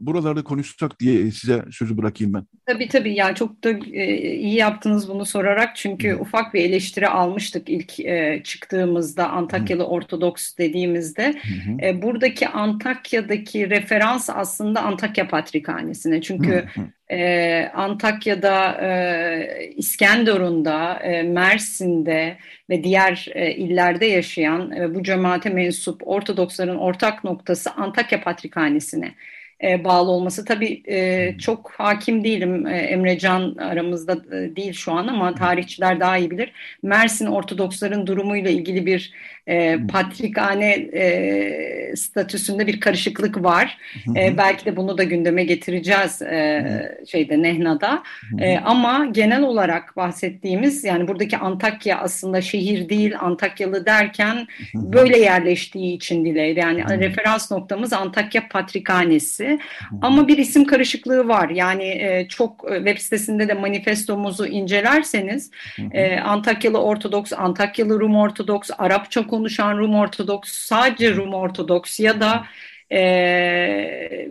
buralarda 0.01 0.45
konuşsak 0.45 1.01
diye 1.01 1.31
size 1.31 1.65
sözü 1.71 1.99
bırakayım 1.99 2.35
ben. 2.35 2.45
Tabii 2.67 2.89
tabii 2.89 3.15
yani 3.15 3.35
çok 3.35 3.65
da 3.65 3.71
e, 3.71 4.35
iyi 4.35 4.55
yaptınız 4.55 5.09
bunu 5.09 5.27
sorarak 5.27 5.77
çünkü 5.77 6.11
Hı. 6.11 6.17
ufak 6.17 6.55
bir 6.55 6.65
eleştiri 6.65 7.09
almıştık 7.09 7.69
ilk 7.69 8.01
e, 8.01 8.41
çıktığımızda 8.45 9.31
Antakyalı 9.31 9.83
Hı. 9.83 9.87
Ortodoks 9.87 10.57
dediğimizde. 10.59 11.35
E, 11.83 12.03
buradaki 12.03 12.49
Antakya'daki 12.49 13.71
referans 13.71 14.31
aslında 14.31 14.83
Antakya 14.83 15.29
Patrikhanesi'ne 15.29 16.23
çünkü 16.23 16.65
Hı. 16.75 17.15
E, 17.15 17.71
Antakya'da, 17.75 18.73
e, 18.73 19.71
İskenderun'da, 19.77 20.95
e, 20.95 21.23
Mersin'de 21.23 22.37
ve 22.71 22.85
diğer 22.85 23.27
e, 23.35 23.55
illerde 23.55 24.07
yaşayan 24.07 24.71
e, 24.73 24.95
bu 24.95 25.03
cemaate 25.03 25.51
mensup 25.51 26.09
Ortodoksların 26.09 26.77
ortak 26.77 27.25
noktası 27.25 27.71
Antakya 27.71 28.23
Patrikhanesi'ne 28.23 29.15
e, 29.63 29.85
bağlı 29.85 30.11
olması. 30.11 30.45
Tabii 30.45 30.83
e, 30.89 31.39
çok 31.39 31.71
hakim 31.71 32.25
değilim. 32.25 32.67
E, 32.67 32.77
Emre 32.77 33.19
Can 33.19 33.57
aramızda 33.57 34.13
e, 34.13 34.57
değil 34.57 34.73
şu 34.73 34.93
an 34.93 35.07
ama 35.07 35.35
tarihçiler 35.35 36.01
daha 36.01 36.19
iyi 36.19 36.31
bilir. 36.31 36.53
Mersin 36.83 37.27
Ortodoksların 37.27 38.07
durumuyla 38.07 38.51
ilgili 38.51 38.87
bir 38.87 39.13
e, 39.49 39.79
patrikhane 39.93 40.71
e, 40.73 41.97
statüsünde 41.97 42.67
bir 42.67 42.81
karışıklık 42.81 43.45
var. 43.45 43.79
E, 44.17 44.37
belki 44.37 44.65
de 44.65 44.77
bunu 44.77 44.99
da 44.99 45.03
gündeme 45.03 45.45
getireceğiz 45.45 46.23
e, 46.23 46.99
şeyde 47.11 47.43
Nehna'da. 47.43 48.03
E, 48.39 48.59
ama 48.59 49.07
genel 49.13 49.43
olarak 49.43 49.97
bahsettiğimiz 49.97 50.85
yani 50.85 51.09
buradaki 51.09 51.37
Antakya 51.37 51.99
aslında 51.99 52.41
şehir 52.41 52.89
değil 52.89 53.15
Antakyalı 53.21 53.87
derken 53.87 54.47
böyle 54.75 55.19
yerleştiği 55.19 55.97
için 55.97 56.25
dileydi. 56.25 56.61
Yani 56.61 57.01
referans 57.01 57.51
noktamız 57.51 57.93
Antakya 57.93 58.49
Patrikhanesi. 58.49 59.59
Ama 60.03 60.29
bir 60.29 60.39
isim 60.39 60.65
karışıklığı 60.65 61.29
var. 61.29 61.49
Yani 61.49 61.85
e, 61.85 62.27
çok 62.29 62.67
web 62.77 62.99
sitesinde 62.99 63.49
de 63.49 63.55
manifestomuzu 63.55 64.47
incelerseniz 64.47 65.51
e, 65.93 66.19
Antakyalı 66.21 66.83
Ortodoks, 66.83 67.33
Antakyalı 67.33 68.01
Rum 68.01 68.17
Ortodoks, 68.17 68.71
Arapça 68.79 69.27
konuşan 69.39 69.79
Rum 69.79 69.95
Ortodoks, 69.95 70.53
sadece 70.53 71.17
Rum 71.17 71.35
Ortodoks 71.35 72.01
ya 72.01 72.21
da 72.21 72.45
e, 72.93 74.29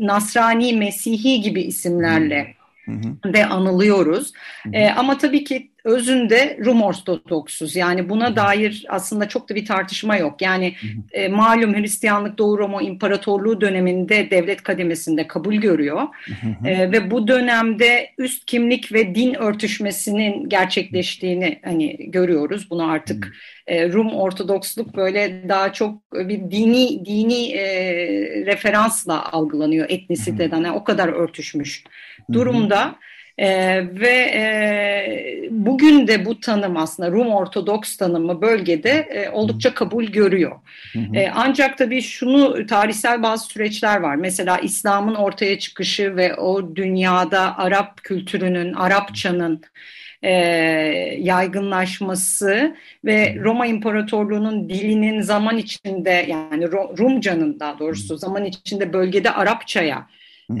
Nasrani, 0.00 0.72
Mesihi 0.72 1.40
gibi 1.40 1.62
isimlerle 1.62 2.54
hı 2.84 3.32
de 3.32 3.46
anılıyoruz. 3.46 4.32
Hı 4.62 4.68
hı. 4.68 4.72
E, 4.72 4.90
ama 4.90 5.18
tabii 5.18 5.44
ki 5.44 5.70
özünde 5.88 6.58
Rum 6.64 6.82
Ortodoksuz. 6.82 7.76
Yani 7.76 8.08
buna 8.08 8.36
dair 8.36 8.84
aslında 8.88 9.28
çok 9.28 9.48
da 9.48 9.54
bir 9.54 9.66
tartışma 9.66 10.16
yok. 10.16 10.42
Yani. 10.42 10.74
E, 11.12 11.28
malum 11.28 11.74
Hristiyanlık 11.74 12.38
Doğu 12.38 12.58
Roma 12.58 12.82
İmparatorluğu 12.82 13.60
döneminde 13.60 14.30
devlet 14.30 14.62
kademesinde 14.62 15.26
kabul 15.26 15.54
görüyor. 15.54 16.02
E, 16.64 16.92
ve 16.92 17.10
bu 17.10 17.28
dönemde 17.28 18.10
üst 18.18 18.44
kimlik 18.46 18.92
ve 18.92 19.14
din 19.14 19.34
örtüşmesinin 19.34 20.48
gerçekleştiğini 20.48 21.60
hani 21.64 22.10
görüyoruz. 22.10 22.70
Bunu 22.70 22.90
artık. 22.90 23.34
E, 23.66 23.92
Rum 23.92 24.14
Ortodoksluk 24.14 24.96
böyle 24.96 25.48
daha 25.48 25.72
çok 25.72 26.12
bir 26.12 26.50
dini 26.50 27.04
dini 27.04 27.52
e, 27.52 27.66
referansla 28.46 29.32
algılanıyor 29.32 29.86
etnisiteden. 29.90 30.56
Yani 30.56 30.70
o 30.70 30.84
kadar 30.84 31.08
örtüşmüş 31.08 31.84
durumda. 32.32 32.94
E, 33.38 33.48
ve 34.00 34.30
e, 34.34 35.48
bugün 35.50 36.06
de 36.06 36.24
bu 36.24 36.40
tanım 36.40 36.76
aslında 36.76 37.10
Rum 37.10 37.32
Ortodoks 37.32 37.96
tanımı 37.96 38.42
bölgede 38.42 38.90
e, 38.90 39.30
oldukça 39.30 39.74
kabul 39.74 40.04
görüyor. 40.04 40.56
Hı 40.92 40.98
hı. 40.98 41.16
E, 41.16 41.30
ancak 41.34 41.78
tabii 41.78 42.02
şunu 42.02 42.66
tarihsel 42.66 43.22
bazı 43.22 43.46
süreçler 43.46 44.00
var. 44.00 44.16
Mesela 44.16 44.58
İslam'ın 44.58 45.14
ortaya 45.14 45.58
çıkışı 45.58 46.16
ve 46.16 46.34
o 46.34 46.76
dünyada 46.76 47.58
Arap 47.58 48.02
kültürünün, 48.02 48.72
Arapçanın 48.72 49.62
e, 50.22 50.30
yaygınlaşması 51.18 52.76
ve 53.04 53.36
Roma 53.40 53.66
İmparatorluğu'nun 53.66 54.68
dilinin 54.68 55.20
zaman 55.20 55.58
içinde 55.58 56.26
yani 56.28 56.72
Rumcanın 56.72 57.60
daha 57.60 57.78
doğrusu 57.78 58.16
zaman 58.16 58.44
içinde 58.44 58.92
bölgede 58.92 59.30
Arapçaya 59.30 60.06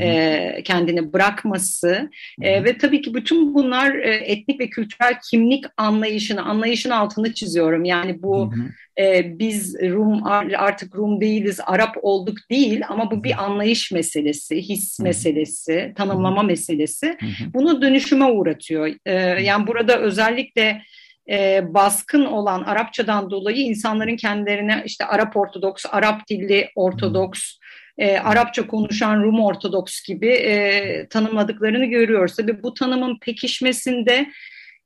e, 0.00 0.62
kendini 0.64 1.12
bırakması. 1.12 2.10
E, 2.42 2.64
ve 2.64 2.78
tabii 2.78 3.02
ki 3.02 3.14
bütün 3.14 3.54
bunlar 3.54 3.94
e, 3.94 4.14
etnik 4.14 4.60
ve 4.60 4.70
kültürel 4.70 5.14
kimlik 5.30 5.64
anlayışını, 5.76 6.42
anlayışın 6.42 6.90
altını 6.90 7.34
çiziyorum. 7.34 7.84
Yani 7.84 8.22
bu 8.22 8.52
e, 8.98 9.38
biz 9.38 9.76
Rum 9.82 10.22
artık 10.56 10.96
Rum 10.96 11.20
değiliz, 11.20 11.60
Arap 11.66 11.96
olduk 12.02 12.38
değil 12.50 12.82
ama 12.88 13.10
bu 13.10 13.24
bir 13.24 13.44
anlayış 13.44 13.92
meselesi, 13.92 14.56
his 14.56 15.00
meselesi, 15.00 15.92
tanımlama 15.96 16.42
meselesi. 16.42 17.18
Bunu 17.54 17.82
dönüşüme 17.82 18.24
uğratıyor. 18.24 18.90
E, 19.06 19.12
yani 19.42 19.66
burada 19.66 19.98
özellikle 19.98 20.82
e, 21.30 21.62
baskın 21.74 22.24
olan 22.24 22.62
Arapçadan 22.62 23.30
dolayı 23.30 23.56
insanların 23.56 24.16
kendilerine 24.16 24.82
işte 24.86 25.04
Arap 25.04 25.36
Ortodoks, 25.36 25.84
Arap 25.90 26.28
dilli 26.28 26.68
Ortodoks, 26.74 27.58
e, 27.98 28.18
Arapça 28.18 28.66
konuşan 28.66 29.22
Rum 29.22 29.40
Ortodoks 29.40 30.02
gibi 30.02 30.28
e, 30.28 31.06
tanımladıklarını 31.08 31.84
görüyoruz. 31.84 32.36
Tabii 32.36 32.62
bu 32.62 32.74
tanımın 32.74 33.18
pekişmesinde 33.18 34.30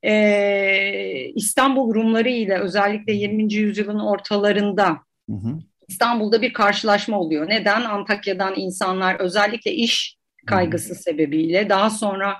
e, 0.03 1.31
İstanbul 1.35 1.95
Rumları 1.95 2.29
ile 2.29 2.59
özellikle 2.59 3.13
20. 3.13 3.53
yüzyılın 3.53 3.99
ortalarında 3.99 4.89
hı 5.29 5.35
hı. 5.35 5.59
İstanbul'da 5.87 6.41
bir 6.41 6.53
karşılaşma 6.53 7.19
oluyor. 7.19 7.49
Neden? 7.49 7.81
Antakya'dan 7.81 8.53
insanlar 8.55 9.15
özellikle 9.19 9.71
iş 9.71 10.17
kaygısı 10.45 10.95
sebebiyle 10.95 11.69
daha 11.69 11.89
sonra 11.89 12.37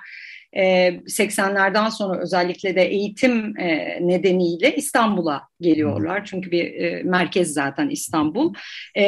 80'lerden 0.54 1.90
sonra 1.90 2.20
özellikle 2.22 2.76
de 2.76 2.82
eğitim 2.82 3.54
nedeniyle 4.02 4.76
İstanbul'a 4.76 5.42
geliyorlar. 5.62 6.26
Çünkü 6.26 6.52
bir 6.52 7.02
merkez 7.04 7.54
zaten 7.54 7.90
İstanbul. 7.90 8.54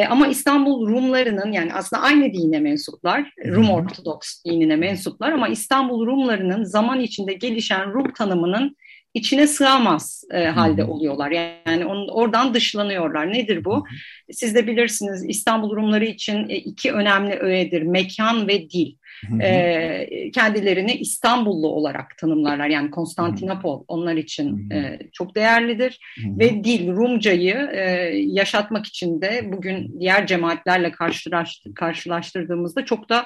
Ama 0.10 0.28
İstanbul 0.28 0.90
Rumlarının 0.90 1.52
yani 1.52 1.74
aslında 1.74 2.02
aynı 2.04 2.34
dine 2.34 2.60
mensuplar, 2.60 3.32
Rum 3.48 3.70
Ortodoks 3.70 4.44
dinine 4.46 4.76
mensuplar 4.76 5.32
ama 5.32 5.48
İstanbul 5.48 6.06
Rumlarının 6.06 6.64
zaman 6.64 7.00
içinde 7.00 7.34
gelişen 7.34 7.94
Rum 7.94 8.14
tanımının 8.14 8.76
içine 9.16 9.48
sığamaz 9.48 10.24
e, 10.34 10.46
halde 10.46 10.84
oluyorlar. 10.84 11.32
Yani 11.32 11.86
on, 11.86 12.08
oradan 12.08 12.54
dışlanıyorlar. 12.54 13.34
Nedir 13.34 13.66
bu? 13.66 13.86
Siz 14.32 14.56
de 14.56 14.68
bilirsiniz 14.68 15.26
İstanbul 15.30 15.76
Rumları 15.76 16.06
için 16.06 16.50
e, 16.50 16.56
iki 16.56 16.92
önemli 16.92 17.34
öğedir. 17.34 17.82
Mekan 17.82 18.48
ve 18.48 18.70
dil. 18.70 18.96
E, 19.42 20.32
kendilerini 20.32 20.94
İstanbullu 20.94 21.68
olarak 21.68 22.18
tanımlarlar. 22.18 22.68
Yani 22.68 22.92
Konstantinopol 22.92 23.84
onlar 23.88 24.16
için 24.16 24.70
e, 24.72 25.00
çok 25.14 25.36
değerlidir. 25.36 26.00
Ve 26.40 26.64
dil, 26.64 26.88
Rumcayı 26.88 27.70
e, 27.74 27.82
yaşatmak 28.16 28.86
için 28.86 29.22
de 29.22 29.42
bugün 29.46 30.00
diğer 30.00 30.28
cemaatlerle 30.28 30.92
karşılaştır, 30.92 31.76
karşılaştırdığımızda 31.76 32.86
çok 32.86 33.10
da 33.10 33.26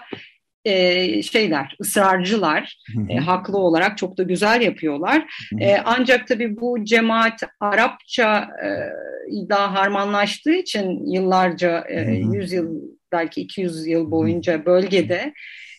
e, 0.66 1.22
şeyler, 1.24 1.76
ısrarcılar, 1.82 2.78
E, 3.10 3.16
haklı 3.18 3.58
olarak 3.58 3.98
çok 3.98 4.18
da 4.18 4.24
güzel 4.24 4.62
yapıyorlar. 4.62 5.26
E, 5.60 5.78
ancak 5.86 6.28
tabii 6.28 6.60
bu 6.62 6.84
cemaat 6.86 7.44
Arapça 7.60 8.50
e, 8.66 8.70
daha 9.50 9.74
harmanlaştığı 9.74 10.54
için 10.54 11.14
yıllarca, 11.14 11.84
e, 11.90 12.02
100 12.12 12.54
yıl 12.54 12.82
belki 13.12 13.42
200 13.42 13.88
yıl 13.88 14.12
boyunca 14.12 14.66
bölgede 14.66 15.34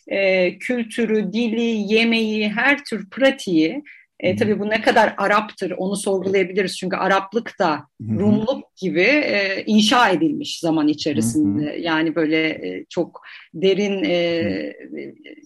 e, 0.09 0.59
kültürü, 0.59 1.33
dili, 1.33 1.95
yemeği, 1.95 2.49
her 2.49 2.85
tür 2.85 3.11
pratiği 3.11 3.83
e, 4.21 4.37
tabii 4.37 4.61
bu 4.61 4.71
ne 4.71 4.83
kadar 4.83 5.15
Arap'tır 5.17 5.71
onu 5.71 5.97
sorgulayabiliriz. 5.97 6.79
Çünkü 6.79 6.97
Araplık 6.97 7.59
da 7.59 7.87
Rumluk 8.01 8.77
gibi 8.77 9.01
e, 9.03 9.65
inşa 9.67 10.11
edilmiş 10.11 10.59
zaman 10.59 10.89
içerisinde. 10.89 11.77
Yani 11.81 12.15
böyle 12.15 12.49
e, 12.49 12.85
çok 12.89 13.23
derin 13.55 14.05
e, 14.05 14.73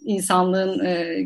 insanlığın 0.04 0.84
e, 0.84 1.18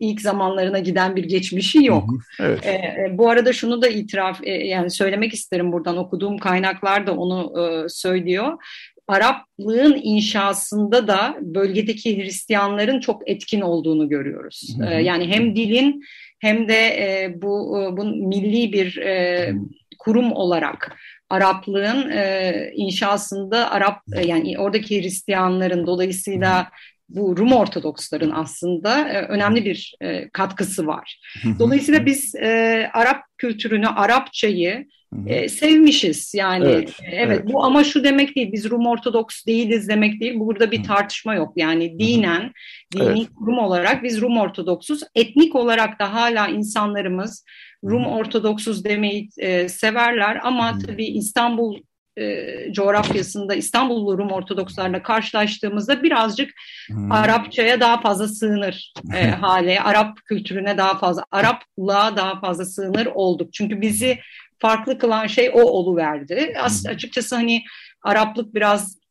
ilk 0.00 0.20
zamanlarına 0.20 0.78
giden 0.78 1.16
bir 1.16 1.24
geçmişi 1.24 1.84
yok. 1.84 2.10
Evet. 2.40 2.66
E, 2.66 2.70
e, 2.70 3.18
bu 3.18 3.30
arada 3.30 3.52
şunu 3.52 3.82
da 3.82 3.88
itiraf 3.88 4.40
e, 4.42 4.52
yani 4.52 4.90
söylemek 4.90 5.34
isterim 5.34 5.72
buradan 5.72 5.96
okuduğum 5.96 6.38
kaynaklar 6.38 7.06
da 7.06 7.16
onu 7.16 7.52
e, 7.60 7.88
söylüyor. 7.88 8.52
Araplığın 9.08 10.00
inşasında 10.02 11.08
da 11.08 11.36
bölgedeki 11.40 12.18
Hristiyanların 12.18 13.00
çok 13.00 13.30
etkin 13.30 13.60
olduğunu 13.60 14.08
görüyoruz. 14.08 14.76
Hı 14.78 14.86
hı. 14.86 15.00
Yani 15.00 15.26
hem 15.26 15.56
dilin 15.56 16.04
hem 16.44 16.68
de 16.68 16.74
e, 16.74 17.32
bu, 17.42 17.80
e, 17.80 17.96
bu 17.96 18.04
milli 18.04 18.72
bir 18.72 18.96
e, 18.96 19.52
kurum 19.98 20.32
olarak 20.32 20.96
Araplığın 21.30 22.10
e, 22.10 22.52
inşasında 22.74 23.70
Arap 23.70 24.00
e, 24.16 24.26
yani 24.26 24.58
oradaki 24.58 25.02
Hristiyanların 25.02 25.86
dolayısıyla 25.86 26.68
bu 27.08 27.36
Rum 27.36 27.52
Ortodoksların 27.52 28.30
aslında 28.30 29.08
e, 29.08 29.26
önemli 29.26 29.64
bir 29.64 29.94
e, 30.00 30.28
katkısı 30.28 30.86
var. 30.86 31.20
Dolayısıyla 31.58 32.06
biz 32.06 32.34
e, 32.34 32.90
Arap 32.94 33.22
kültürünü, 33.38 33.86
Arapçayı 33.86 34.86
e, 35.26 35.48
sevmişiz. 35.48 36.34
Yani 36.34 36.64
evet, 36.64 36.92
evet, 37.02 37.14
evet 37.14 37.52
bu 37.52 37.64
ama 37.64 37.84
şu 37.84 38.04
demek 38.04 38.36
değil 38.36 38.52
biz 38.52 38.70
Rum 38.70 38.86
Ortodoks 38.86 39.46
değiliz 39.46 39.88
demek 39.88 40.20
değil. 40.20 40.34
Burada 40.36 40.70
bir 40.70 40.84
tartışma 40.84 41.34
yok. 41.34 41.52
Yani 41.56 41.98
dinen, 41.98 42.52
dini 42.92 43.02
evet. 43.02 43.28
kurum 43.38 43.58
olarak 43.58 44.02
biz 44.02 44.20
Rum 44.20 44.38
Ortodoksuz. 44.38 45.02
Etnik 45.14 45.54
olarak 45.54 46.00
da 46.00 46.12
hala 46.12 46.48
insanlarımız 46.48 47.44
Rum 47.84 48.06
Ortodoksuz 48.06 48.84
demeyi 48.84 49.28
e, 49.38 49.68
severler 49.68 50.40
ama 50.42 50.78
tabii 50.86 51.06
İstanbul 51.06 51.78
e, 52.16 52.72
coğrafyasında 52.72 53.54
İstanbul 53.54 54.18
Rum 54.18 54.30
Ortodokslarla 54.30 55.02
karşılaştığımızda 55.02 56.02
birazcık 56.02 56.50
hmm. 56.88 57.12
Arapçaya 57.12 57.80
daha 57.80 58.00
fazla 58.00 58.28
sığınır 58.28 58.92
e, 59.14 59.26
hale, 59.30 59.80
Arap 59.80 60.18
kültürüne 60.24 60.78
daha 60.78 60.98
fazla, 60.98 61.24
Araplığa 61.30 62.16
daha 62.16 62.40
fazla 62.40 62.64
sığınır 62.64 63.06
olduk. 63.06 63.52
Çünkü 63.52 63.80
bizi 63.80 64.18
farklı 64.58 64.98
kılan 64.98 65.26
şey 65.26 65.50
o 65.54 65.62
oluverdi. 65.62 66.54
As 66.60 66.86
açıkçası 66.86 67.36
hani 67.36 67.62
Araplık 68.02 68.54
biraz 68.54 69.04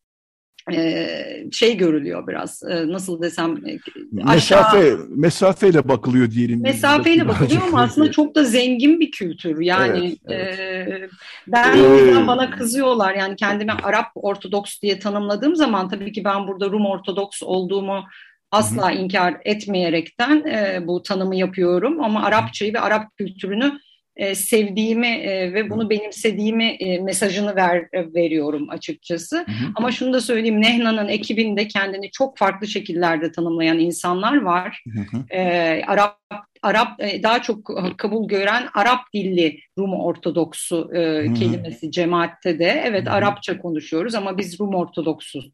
e, 0.72 1.06
şey 1.52 1.76
görülüyor 1.76 2.26
biraz 2.26 2.62
e, 2.62 2.88
nasıl 2.88 3.22
desem 3.22 3.56
e, 3.66 3.78
mesafe 4.12 4.32
aşağı, 4.32 4.98
mesafeyle 5.08 5.88
bakılıyor 5.88 6.30
diyelim. 6.30 6.62
Mesafeyle 6.62 7.28
bakılıyor 7.28 7.62
ama 7.68 7.82
aslında 7.82 8.10
çok 8.10 8.34
da 8.34 8.44
zengin 8.44 9.00
bir 9.00 9.10
kültür. 9.10 9.60
Yani 9.60 10.16
evet, 10.26 10.58
evet. 10.58 11.02
E, 11.02 11.08
ben 11.46 11.78
ee, 11.78 12.26
bana 12.26 12.50
kızıyorlar 12.50 13.14
yani 13.14 13.36
kendimi 13.36 13.72
Arap 13.72 14.06
Ortodoks 14.14 14.80
diye 14.82 14.98
tanımladığım 14.98 15.56
zaman 15.56 15.88
tabii 15.88 16.12
ki 16.12 16.24
ben 16.24 16.46
burada 16.46 16.70
Rum 16.70 16.86
Ortodoks 16.86 17.42
olduğumu 17.42 18.04
asla 18.50 18.90
hı. 18.90 18.94
inkar 18.94 19.36
etmeyerekten 19.44 20.44
e, 20.44 20.86
bu 20.86 21.02
tanımı 21.02 21.36
yapıyorum 21.36 22.04
ama 22.04 22.22
Arapçayı 22.22 22.74
ve 22.74 22.80
Arap 22.80 23.16
kültürünü 23.16 23.78
e, 24.16 24.34
sevdiğimi 24.34 25.06
e, 25.06 25.54
ve 25.54 25.70
bunu 25.70 25.90
benimsediğimi 25.90 26.64
e, 26.64 26.98
mesajını 26.98 27.56
ver, 27.56 27.88
e, 27.92 28.14
veriyorum 28.14 28.70
açıkçası. 28.70 29.36
Hı 29.36 29.42
hı. 29.42 29.72
Ama 29.74 29.92
şunu 29.92 30.12
da 30.12 30.20
söyleyeyim, 30.20 30.62
Nehna'nın 30.62 31.08
ekibinde 31.08 31.68
kendini 31.68 32.10
çok 32.10 32.38
farklı 32.38 32.66
şekillerde 32.66 33.32
tanımlayan 33.32 33.78
insanlar 33.78 34.42
var. 34.42 34.82
Hı 34.94 35.16
hı. 35.16 35.24
E, 35.30 35.82
Arap 35.86 36.18
Arap 36.62 37.02
e, 37.02 37.22
daha 37.22 37.42
çok 37.42 37.70
kabul 37.96 38.28
gören 38.28 38.68
Arap 38.74 39.00
dilli 39.14 39.60
Rum 39.78 39.94
Ortodoksu 39.94 40.90
e, 40.94 41.34
kelimesi 41.34 41.90
cemaatte 41.90 42.58
de 42.58 42.82
evet 42.84 43.06
Hı-hı. 43.06 43.14
Arapça 43.14 43.58
konuşuyoruz 43.58 44.14
ama 44.14 44.38
biz 44.38 44.60
Rum 44.60 44.74
Ortodoksuz 44.74 45.50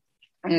e, 0.50 0.54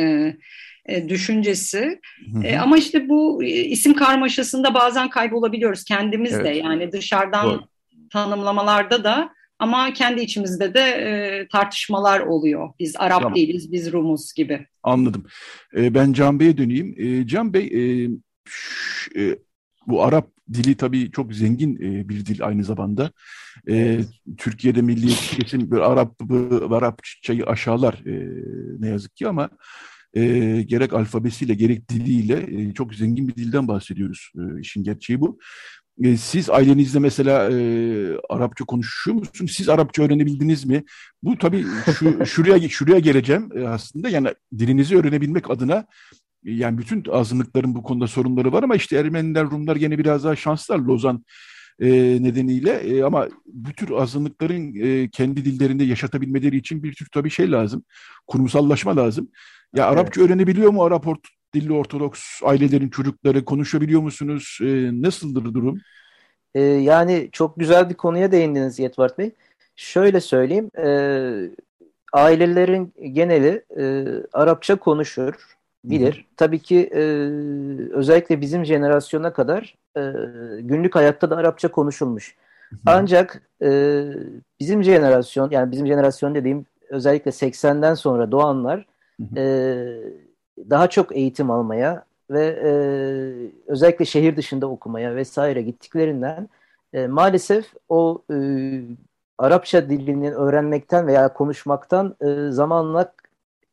e, 0.86 1.10
düşüncesi. 1.10 2.00
E, 2.44 2.58
ama 2.58 2.78
işte 2.78 3.10
bu 3.10 3.44
e, 3.44 3.48
isim 3.48 3.94
karmaşasında 3.94 4.74
bazen 4.74 5.10
kaybolabiliyoruz 5.10 5.84
kendimiz 5.84 6.34
evet. 6.34 6.46
de 6.46 6.50
yani 6.50 6.92
dışarıdan 6.92 7.50
Doğru 7.50 7.71
tanımlamalarda 8.12 9.04
da 9.04 9.34
ama 9.60 9.94
kendi 9.94 10.22
içimizde 10.22 10.74
de 10.74 10.80
e, 10.80 11.48
tartışmalar 11.48 12.20
oluyor. 12.20 12.70
Biz 12.80 12.96
Arap 12.98 13.22
tamam. 13.22 13.36
değiliz, 13.36 13.72
biz 13.72 13.92
Rumuz 13.92 14.34
gibi. 14.34 14.68
Anladım. 14.84 15.26
E, 15.78 15.94
ben 15.94 16.14
Can 16.14 16.40
Bey'e 16.40 16.58
döneyim. 16.58 16.96
E, 16.98 17.28
Can 17.28 17.54
Bey, 17.54 17.66
e, 17.66 18.10
ş, 18.50 19.12
e, 19.22 19.38
bu 19.88 20.04
Arap 20.04 20.30
dili 20.54 20.78
tabii 20.78 21.12
çok 21.12 21.34
zengin 21.34 21.76
e, 21.76 22.10
bir 22.10 22.26
dil 22.26 22.46
aynı 22.46 22.64
zamanda. 22.64 23.12
E, 23.70 24.00
Türkiye'de 24.38 24.82
milliyetçi 24.82 25.40
kesim 25.40 25.72
bir 25.72 25.78
Arap 25.78 26.16
Arapçayı 26.72 27.46
aşağılar 27.46 27.94
e, 28.06 28.30
ne 28.80 28.88
yazık 28.90 29.16
ki 29.16 29.28
ama 29.28 29.50
e, 30.14 30.62
gerek 30.62 30.94
alfabesiyle 30.94 31.54
gerek 31.54 31.90
diliyle 31.90 32.48
e, 32.62 32.74
çok 32.74 32.96
zengin 32.96 33.28
bir 33.28 33.36
dilden 33.36 33.68
bahsediyoruz. 33.68 34.32
E, 34.38 34.60
işin 34.60 34.84
gerçeği 34.84 35.22
bu. 35.22 35.40
E, 36.04 36.18
siz 36.18 36.50
ailenizde 36.50 37.00
mesela 37.00 37.52
e, 37.52 37.58
Arapça 38.30 38.66
konuşuyor 38.66 39.18
musunuz? 39.18 39.54
Siz 39.56 39.70
Arapça 39.70 40.04
öğrenebildiniz 40.04 40.66
mi? 40.66 40.84
Bu 41.24 41.38
tabii 41.38 41.66
şu, 42.00 42.26
şuraya 42.26 42.70
şuraya 42.70 43.00
geleceğim 43.00 43.50
e, 43.56 43.68
aslında. 43.68 44.10
Yani 44.10 44.34
dilinizi 44.58 44.98
öğrenebilmek 44.98 45.52
adına 45.52 45.86
e, 46.46 46.52
yani 46.52 46.78
bütün 46.78 47.04
azınlıkların 47.12 47.76
bu 47.76 47.84
konuda 47.84 48.08
sorunları 48.08 48.52
var 48.52 48.64
ama 48.64 48.76
işte 48.76 48.98
Ermeniler, 48.98 49.46
Rumlar 49.46 49.76
gene 49.76 49.98
biraz 49.98 50.24
daha 50.24 50.36
şanslılar 50.36 50.80
Lozan 50.80 51.26
e, 51.80 51.90
nedeniyle 52.24 52.72
e, 52.72 53.04
ama 53.04 53.28
bu 53.46 53.74
tür 53.74 53.92
azınlıkların 53.92 54.76
e, 54.76 55.10
kendi 55.10 55.46
dillerinde 55.46 55.84
yaşatabilmeleri 55.84 56.58
için 56.58 56.84
bir 56.84 56.94
tür 56.94 57.08
tabii 57.14 57.30
şey 57.30 57.52
lazım. 57.52 57.84
Kurumsallaşma 58.28 58.96
lazım. 58.96 59.30
Ya 59.76 59.86
Arapça 59.86 60.22
evet. 60.22 60.30
öğrenebiliyor 60.30 60.72
mu 60.72 60.84
Arap 60.84 61.08
dilli 61.54 61.74
Ortodoks 61.74 62.44
ailelerin 62.44 62.90
çocukları 62.90 63.46
konuşabiliyor 63.46 64.02
musunuz? 64.02 64.58
E, 64.62 64.90
nasıldır 65.02 65.54
durum? 65.54 65.80
E, 66.56 66.62
yani 66.62 67.30
çok 67.32 67.60
güzel 67.60 67.90
bir 67.90 67.96
konuya 67.96 68.32
değindiniz 68.32 68.80
Yetvart 68.80 69.18
Bey. 69.18 69.32
Şöyle 69.76 70.22
söyleyeyim, 70.22 70.72
e, 70.78 70.88
ailelerin 72.14 72.94
geneli 73.12 73.64
e, 73.78 74.06
Arapça 74.34 74.76
konuşur, 74.76 75.34
bilir. 75.86 76.14
Hı. 76.14 76.36
Tabii 76.38 76.60
ki 76.60 76.90
e, 76.94 77.02
özellikle 77.94 78.42
bizim 78.42 78.66
jenerasyona 78.66 79.34
kadar 79.34 79.78
e, 79.98 80.02
günlük 80.62 80.96
hayatta 80.96 81.30
da 81.30 81.38
Arapça 81.38 81.72
konuşulmuş. 81.72 82.36
Hı. 82.70 82.78
Ancak 82.86 83.42
e, 83.64 84.02
bizim 84.60 84.84
jenerasyon, 84.84 85.50
yani 85.52 85.72
bizim 85.72 85.88
jenerasyon 85.88 86.36
dediğim 86.36 86.66
özellikle 86.90 87.32
80'den 87.32 87.94
sonra 87.94 88.32
doğanlar 88.32 88.86
hı 89.18 89.24
hı. 89.24 89.40
E, 89.40 89.44
daha 90.70 90.90
çok 90.90 91.16
eğitim 91.16 91.52
almaya 91.52 92.06
ve 92.32 92.46
e, 92.64 92.72
özellikle 93.68 94.06
şehir 94.06 94.38
dışında 94.38 94.68
okumaya 94.68 95.16
vesaire 95.16 95.62
gittiklerinden 95.62 96.50
e, 96.94 97.08
maalesef 97.08 97.74
o 97.90 98.22
e, 98.34 98.36
Arapça 99.38 99.90
dilini 99.90 100.32
öğrenmekten 100.34 101.08
veya 101.08 101.34
konuşmaktan 101.34 102.16
e, 102.22 102.52
zamanla 102.52 103.14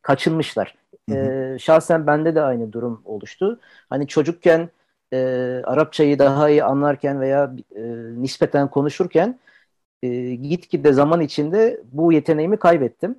kaçınmışlar. 0.03 0.75
E, 1.13 1.57
şahsen 1.61 2.07
bende 2.07 2.35
de 2.35 2.43
aynı 2.43 2.73
durum 2.73 3.03
oluştu. 3.05 3.61
Hani 3.91 4.07
çocukken 4.07 4.71
e, 5.13 5.19
Arapçayı 5.65 6.19
daha 6.19 6.51
iyi 6.51 6.65
anlarken 6.65 7.21
veya 7.21 7.55
e, 7.77 7.83
nispeten 8.23 8.69
konuşurken 8.69 9.39
e, 10.03 10.35
gitgide 10.35 10.93
zaman 10.93 11.21
içinde 11.21 11.81
bu 11.93 12.13
yeteneğimi 12.13 12.57
kaybettim. 12.57 13.17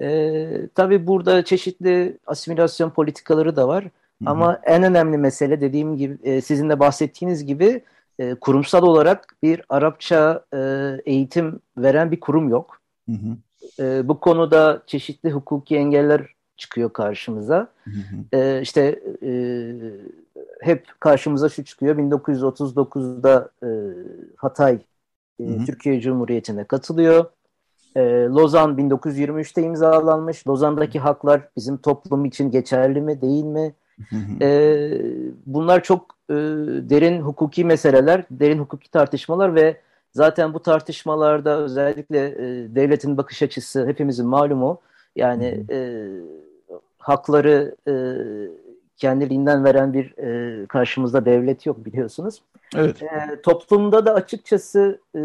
E, 0.00 0.48
tabii 0.74 1.06
burada 1.06 1.44
çeşitli 1.44 2.18
asimilasyon 2.26 2.90
politikaları 2.90 3.56
da 3.56 3.68
var. 3.68 3.84
Hı 3.84 3.88
hı. 3.88 4.30
Ama 4.30 4.60
en 4.64 4.82
önemli 4.82 5.18
mesele 5.18 5.60
dediğim 5.60 5.96
gibi 5.96 6.18
e, 6.22 6.40
sizin 6.40 6.70
de 6.70 6.80
bahsettiğiniz 6.80 7.46
gibi 7.46 7.82
e, 8.18 8.34
kurumsal 8.34 8.82
olarak 8.82 9.36
bir 9.42 9.62
Arapça 9.68 10.44
e, 10.54 10.58
eğitim 11.06 11.60
veren 11.76 12.10
bir 12.10 12.20
kurum 12.20 12.48
yok. 12.48 12.80
Hı 13.08 13.12
hı. 13.12 13.36
E, 13.82 14.08
bu 14.08 14.20
konuda 14.20 14.82
çeşitli 14.86 15.30
hukuki 15.30 15.76
engeller 15.76 16.26
çıkıyor 16.56 16.92
karşımıza. 16.92 17.68
Hı 17.84 17.90
hı. 17.90 18.38
E, 18.38 18.62
işte 18.62 19.00
e, 19.22 19.32
hep 20.60 20.86
karşımıza 21.00 21.48
şu 21.48 21.64
çıkıyor. 21.64 21.98
1939'da 21.98 23.50
e, 23.62 23.68
Hatay 24.36 24.78
e, 25.40 25.44
hı 25.44 25.52
hı. 25.52 25.64
Türkiye 25.64 26.00
Cumhuriyeti'ne 26.00 26.64
katılıyor. 26.64 27.24
E, 27.96 28.00
Lozan 28.24 28.78
1923'te 28.78 29.62
imzalanmış. 29.62 30.48
Lozan'daki 30.48 30.98
haklar 30.98 31.48
bizim 31.56 31.76
toplum 31.76 32.24
için 32.24 32.50
geçerli 32.50 33.00
mi 33.00 33.20
değil 33.20 33.44
mi? 33.44 33.74
E, 34.40 34.90
bunlar 35.46 35.82
çok 35.82 36.16
e, 36.30 36.34
derin 36.90 37.20
hukuki 37.20 37.64
meseleler, 37.64 38.24
derin 38.30 38.58
hukuki 38.58 38.90
tartışmalar 38.90 39.54
ve 39.54 39.76
zaten 40.12 40.54
bu 40.54 40.62
tartışmalarda 40.62 41.58
özellikle 41.58 42.26
e, 42.26 42.74
devletin 42.74 43.16
bakış 43.16 43.42
açısı 43.42 43.86
hepimizin 43.86 44.26
malumu. 44.26 44.80
Yani. 45.16 45.64
E, 45.70 46.08
hakları 47.02 47.76
e, 47.88 47.94
kendiliğinden 48.96 49.64
veren 49.64 49.92
bir 49.92 50.18
e, 50.18 50.66
karşımızda 50.66 51.24
devlet 51.24 51.66
yok 51.66 51.84
biliyorsunuz. 51.84 52.42
Evet. 52.76 53.02
E, 53.02 53.42
toplumda 53.42 54.06
da 54.06 54.14
açıkçası 54.14 55.00
e, 55.16 55.20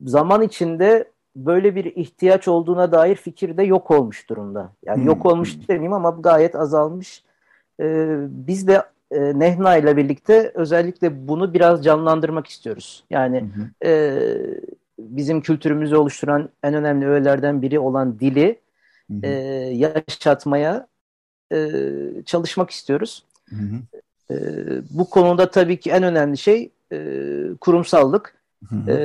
zaman 0.00 0.42
içinde 0.42 1.10
böyle 1.36 1.74
bir 1.74 1.84
ihtiyaç 1.84 2.48
olduğuna 2.48 2.92
dair 2.92 3.16
fikir 3.16 3.56
de 3.56 3.62
yok 3.62 3.90
olmuş 3.90 4.28
durumda. 4.28 4.72
Yani 4.84 4.98
hmm. 4.98 5.06
yok 5.06 5.26
olmuş 5.26 5.68
demeyeyim 5.68 5.92
ama 5.92 6.10
gayet 6.20 6.54
azalmış. 6.54 7.22
E, 7.80 8.16
biz 8.28 8.66
de 8.66 8.82
e, 9.10 9.38
Nehna 9.38 9.76
ile 9.76 9.96
birlikte 9.96 10.52
özellikle 10.54 11.28
bunu 11.28 11.54
biraz 11.54 11.84
canlandırmak 11.84 12.46
istiyoruz. 12.46 13.04
Yani 13.10 13.40
hmm. 13.40 13.90
e, 13.90 14.20
bizim 14.98 15.40
kültürümüzü 15.40 15.96
oluşturan 15.96 16.48
en 16.62 16.74
önemli 16.74 17.06
öğelerden 17.06 17.62
biri 17.62 17.78
olan 17.78 18.20
dili 18.20 18.60
hmm. 19.08 19.24
e, 19.24 19.28
yaşatmaya 19.74 20.86
e, 21.52 21.70
çalışmak 22.26 22.70
istiyoruz. 22.70 23.24
Hı. 23.48 23.56
E, 24.30 24.36
bu 24.90 25.10
konuda 25.10 25.50
tabii 25.50 25.80
ki 25.80 25.90
en 25.90 26.02
önemli 26.02 26.38
şey 26.38 26.70
e, 26.92 26.98
kurumsallık. 27.60 28.34
Hı 28.68 28.76
hı. 28.76 28.90
E, 28.90 28.98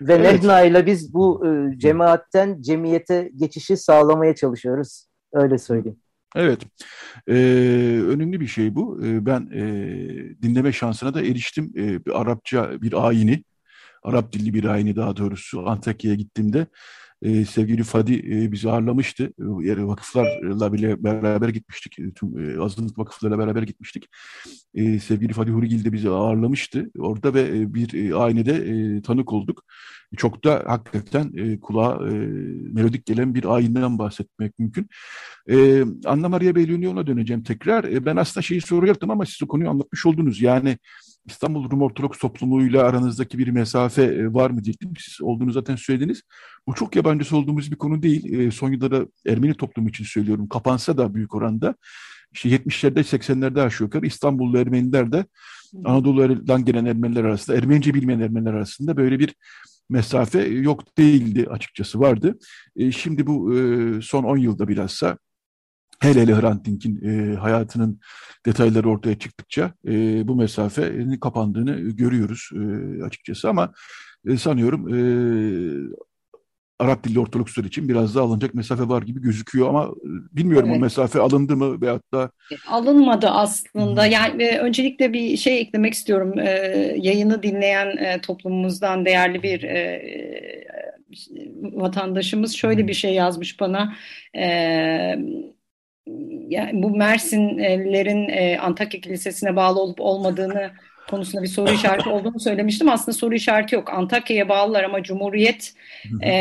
ve 0.00 0.14
evet. 0.14 0.42
Nehna 0.42 0.62
ile 0.62 0.86
biz 0.86 1.14
bu 1.14 1.46
e, 1.46 1.78
cemaatten 1.78 2.62
cemiyete 2.62 3.30
geçişi 3.36 3.76
sağlamaya 3.76 4.34
çalışıyoruz. 4.34 5.06
Öyle 5.32 5.58
söyleyeyim. 5.58 5.98
Evet, 6.36 6.60
ee, 7.28 7.32
önemli 8.08 8.40
bir 8.40 8.46
şey 8.46 8.74
bu. 8.74 9.00
Ee, 9.04 9.26
ben 9.26 9.50
e, 9.54 9.62
dinleme 10.42 10.72
şansına 10.72 11.14
da 11.14 11.22
eriştim. 11.22 11.72
Ee, 11.76 12.06
bir 12.06 12.20
Arapça 12.20 12.82
bir 12.82 13.08
ayini, 13.08 13.44
Arap 14.02 14.32
dilli 14.32 14.54
bir 14.54 14.64
ayini 14.64 14.96
daha 14.96 15.16
doğrusu 15.16 15.68
Antakya'ya 15.68 16.16
gittiğimde 16.16 16.66
e, 17.22 17.44
sevgili 17.44 17.82
Fadi 17.82 18.14
e, 18.14 18.52
bizi 18.52 18.70
ağırlamıştı. 18.70 19.24
E, 19.24 19.86
vakıflarla 19.86 20.72
bile 20.72 21.04
beraber 21.04 21.48
gitmiştik. 21.48 21.98
E, 21.98 22.12
tüm 22.12 22.38
e, 22.38 22.62
azınlık 22.62 22.98
vakıflarıyla 22.98 23.38
beraber 23.38 23.62
gitmiştik. 23.62 24.08
Sevgili 25.02 25.32
Fadi 25.32 25.50
Hurigil 25.50 25.84
de 25.84 25.92
bizi 25.92 26.10
ağırlamıştı. 26.10 26.90
Orada 26.98 27.34
ve 27.34 27.40
e, 27.40 27.74
bir 27.74 28.10
e, 28.10 28.14
aynede 28.14 29.02
tanık 29.02 29.32
olduk. 29.32 29.64
Çok 30.16 30.44
da 30.44 30.62
hakikaten 30.66 31.32
e, 31.36 31.60
kulağa 31.60 31.98
melodik 32.72 33.06
gelen 33.06 33.34
bir 33.34 33.44
ayinden 33.44 33.98
bahsetmek 33.98 34.58
mümkün. 34.58 34.88
E, 35.50 35.84
Anna 36.04 36.28
Maria 36.28 36.54
Bellionio'na 36.54 37.06
döneceğim 37.06 37.42
tekrar. 37.42 38.06
Ben 38.06 38.16
aslında 38.16 38.42
şeyi 38.42 38.60
soracaktım 38.60 39.10
ama 39.10 39.26
siz 39.26 39.42
o 39.42 39.46
konuyu 39.46 39.70
anlatmış 39.70 40.06
oldunuz. 40.06 40.42
Yani 40.42 40.78
İstanbul 41.26 41.70
Rum 41.70 41.82
Ortodoks 41.82 42.18
toplumuyla 42.18 42.84
aranızdaki 42.84 43.38
bir 43.38 43.48
mesafe 43.48 44.02
e, 44.02 44.34
var 44.34 44.50
mı 44.50 44.64
diyecektim. 44.64 44.92
Siz 44.98 45.22
olduğunu 45.22 45.52
zaten 45.52 45.76
söylediniz. 45.76 46.22
Bu 46.66 46.74
çok 46.74 46.96
yabancısı 46.96 47.36
olduğumuz 47.36 47.70
bir 47.70 47.76
konu 47.76 48.02
değil. 48.02 48.32
E, 48.32 48.50
son 48.50 48.72
yıllarda 48.72 49.06
Ermeni 49.26 49.54
toplumu 49.54 49.88
için 49.88 50.04
söylüyorum. 50.04 50.48
Kapansa 50.48 50.98
da 50.98 51.14
büyük 51.14 51.34
oranda. 51.34 51.74
İşte 52.32 52.48
70'lerde 52.48 53.00
80'lerde 53.00 53.62
aşağı 53.62 53.84
yukarı 53.84 54.06
İstanbullu 54.06 54.58
Ermeniler 54.58 55.12
de 55.12 55.24
Anadolu'dan 55.84 56.64
gelen 56.64 56.84
Ermeniler 56.84 57.24
arasında, 57.24 57.56
Ermenice 57.56 57.94
bilmeyen 57.94 58.20
Ermeniler 58.20 58.54
arasında 58.54 58.96
böyle 58.96 59.18
bir 59.18 59.34
mesafe 59.88 60.40
yok 60.42 60.98
değildi 60.98 61.46
açıkçası 61.50 62.00
vardı. 62.00 62.38
E, 62.76 62.92
şimdi 62.92 63.26
bu 63.26 63.54
son 64.02 64.24
10 64.24 64.36
yılda 64.36 64.68
bilhassa 64.68 65.18
hele 66.02 66.20
hele 66.20 66.34
Hrant 66.34 66.64
Dink'in 66.64 67.00
e, 67.04 67.36
hayatının 67.36 68.00
detayları 68.46 68.90
ortaya 68.90 69.18
çıktıkça 69.18 69.72
e, 69.88 70.28
bu 70.28 70.36
mesafenin 70.36 71.18
kapandığını 71.18 71.80
görüyoruz 71.80 72.50
e, 72.54 73.02
açıkçası 73.04 73.48
ama 73.48 73.72
e, 74.26 74.36
sanıyorum 74.36 74.94
e, 74.94 74.98
Arap 76.82 77.04
dilli 77.04 77.20
Ortodokslar 77.20 77.64
için 77.64 77.88
biraz 77.88 78.14
daha 78.14 78.24
alınacak 78.24 78.54
mesafe 78.54 78.88
var 78.88 79.02
gibi 79.02 79.22
gözüküyor 79.22 79.68
ama 79.68 79.84
e, 79.84 80.36
bilmiyorum 80.36 80.68
evet. 80.68 80.78
o 80.78 80.80
mesafe 80.80 81.20
alındı 81.20 81.56
mı 81.56 81.80
veyahut 81.80 82.12
da... 82.12 82.30
E, 82.52 82.54
alınmadı 82.68 83.28
aslında. 83.28 84.06
Yani 84.06 84.42
e, 84.42 84.58
öncelikle 84.58 85.12
bir 85.12 85.36
şey 85.36 85.60
eklemek 85.60 85.94
istiyorum. 85.94 86.38
E, 86.38 86.48
yayını 86.96 87.42
dinleyen 87.42 87.96
e, 87.96 88.20
toplumumuzdan 88.20 89.04
değerli 89.04 89.42
bir 89.42 89.62
e, 89.62 90.02
vatandaşımız 91.62 92.56
şöyle 92.56 92.88
bir 92.88 92.94
şey 92.94 93.14
yazmış 93.14 93.60
bana. 93.60 93.94
E, 94.36 94.46
yani 96.48 96.82
bu 96.82 96.90
Mersinlerin 96.96 98.28
e, 98.28 98.58
Antakya 98.58 99.00
Kilisesi'ne 99.00 99.56
bağlı 99.56 99.80
olup 99.80 100.00
olmadığını 100.00 100.72
konusunda 101.12 101.42
bir 101.42 101.48
soru 101.48 101.72
işareti 101.72 102.08
olduğunu 102.08 102.40
söylemiştim. 102.40 102.88
Aslında 102.88 103.18
soru 103.18 103.34
işareti 103.34 103.74
yok. 103.74 103.90
Antakya'ya 103.92 104.48
bağlılar 104.48 104.84
ama 104.84 105.02
Cumhuriyet 105.02 105.74
e, 106.22 106.32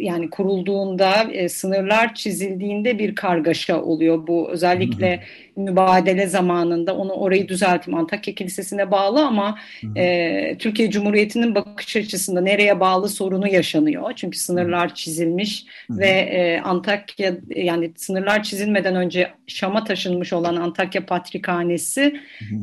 yani 0.00 0.30
kurulduğunda 0.30 1.22
e, 1.32 1.48
sınırlar 1.48 2.14
çizildiğinde 2.14 2.98
bir 2.98 3.14
kargaşa 3.14 3.82
oluyor. 3.82 4.26
Bu 4.26 4.50
özellikle 4.50 5.20
mübadele 5.56 6.26
zamanında 6.26 6.96
onu 6.96 7.12
orayı 7.12 7.48
düzelteyim. 7.48 7.98
Antakya 7.98 8.34
Kilisesi'ne 8.34 8.90
bağlı 8.90 9.26
ama 9.26 9.58
e, 9.96 10.56
Türkiye 10.58 10.90
Cumhuriyeti'nin 10.90 11.54
bakış 11.54 11.96
açısında 11.96 12.40
nereye 12.40 12.80
bağlı 12.80 13.08
sorunu 13.08 13.48
yaşanıyor. 13.48 14.12
Çünkü 14.16 14.38
sınırlar 14.38 14.94
çizilmiş 14.94 15.64
ve 15.90 16.08
e, 16.08 16.60
Antakya 16.60 17.34
yani 17.56 17.92
sınırlar 17.96 18.42
çizilmeden 18.42 18.96
önce 18.96 19.30
Şam'a 19.46 19.84
taşınmış 19.84 20.32
olan 20.32 20.56
Antakya 20.56 21.06
Patrikhanesi 21.06 22.20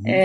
e, 0.07 0.15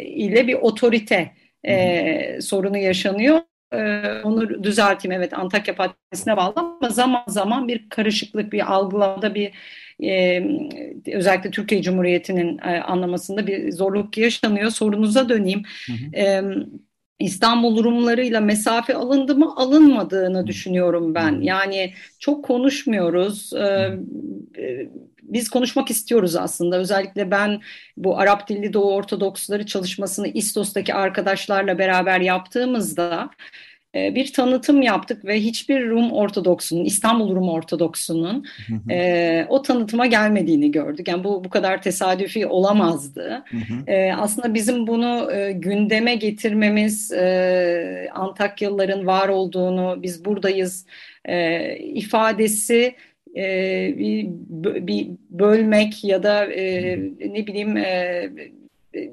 ile 0.00 0.46
bir 0.46 0.54
otorite 0.54 1.32
e, 1.66 2.40
sorunu 2.40 2.76
yaşanıyor. 2.76 3.40
E, 3.72 4.02
onu 4.24 4.64
düzelteyim 4.64 5.12
evet 5.12 5.38
Antakya 5.38 5.74
Patrikhanesi'ne 5.74 6.36
bağlı 6.36 6.54
ama 6.56 6.88
zaman 6.90 7.24
zaman 7.28 7.68
bir 7.68 7.88
karışıklık, 7.88 8.52
bir 8.52 8.72
algılamada 8.72 9.34
bir 9.34 9.52
e, 10.02 10.42
özellikle 11.12 11.50
Türkiye 11.50 11.82
Cumhuriyeti'nin 11.82 12.58
e, 12.58 12.80
anlamasında 12.80 13.46
bir 13.46 13.72
zorluk 13.72 14.18
yaşanıyor. 14.18 14.70
Sorunuza 14.70 15.28
döneyim. 15.28 15.62
Hı 15.86 15.92
hı. 15.92 16.16
E, 16.16 16.42
İstanbul 17.22 17.84
Rumlarıyla 17.84 18.40
mesafe 18.40 18.94
alındı 18.94 19.36
mı 19.36 19.52
alınmadığını 19.56 20.46
düşünüyorum 20.46 21.14
ben. 21.14 21.40
Yani 21.40 21.94
çok 22.18 22.44
konuşmuyoruz. 22.44 23.52
Ee, 23.52 23.98
biz 25.22 25.48
konuşmak 25.48 25.90
istiyoruz 25.90 26.36
aslında. 26.36 26.78
Özellikle 26.78 27.30
ben 27.30 27.60
bu 27.96 28.18
Arap 28.18 28.48
dilli 28.48 28.72
Doğu 28.72 28.94
Ortodoksları 28.94 29.66
çalışmasını 29.66 30.28
İstos'taki 30.28 30.94
arkadaşlarla 30.94 31.78
beraber 31.78 32.20
yaptığımızda 32.20 33.30
e, 33.94 34.14
bir 34.14 34.32
tanıtım 34.32 34.82
yaptık 34.82 35.24
ve 35.24 35.40
hiçbir 35.40 35.88
Rum 35.88 36.12
Ortodoksunun, 36.12 36.84
İstanbul 36.84 37.36
Rum 37.36 37.48
Ortodoksunun 37.48 38.46
e, 38.90 39.46
o 39.48 39.62
tanıtıma 39.62 40.06
gelmediğini 40.06 40.70
gördük. 40.70 41.08
Yani 41.08 41.24
bu 41.24 41.44
bu 41.44 41.50
kadar 41.50 41.82
tesadüfi 41.82 42.46
olamazdı. 42.46 43.44
E, 43.86 44.12
aslında 44.12 44.54
bizim 44.54 44.86
bunu 44.86 45.32
e, 45.32 45.52
gündeme 45.52 46.14
getirmemiz, 46.14 47.12
e, 47.12 48.08
Antakyalıların 48.14 49.06
var 49.06 49.28
olduğunu, 49.28 50.02
biz 50.02 50.24
buradayız 50.24 50.86
e, 51.24 51.76
ifadesi 51.76 52.94
e, 53.36 53.44
bir, 53.98 54.26
bir 54.86 55.08
bölmek 55.30 56.04
ya 56.04 56.22
da 56.22 56.44
e, 56.44 56.98
ne 57.20 57.46
bileyim 57.46 57.76
e, 57.76 58.30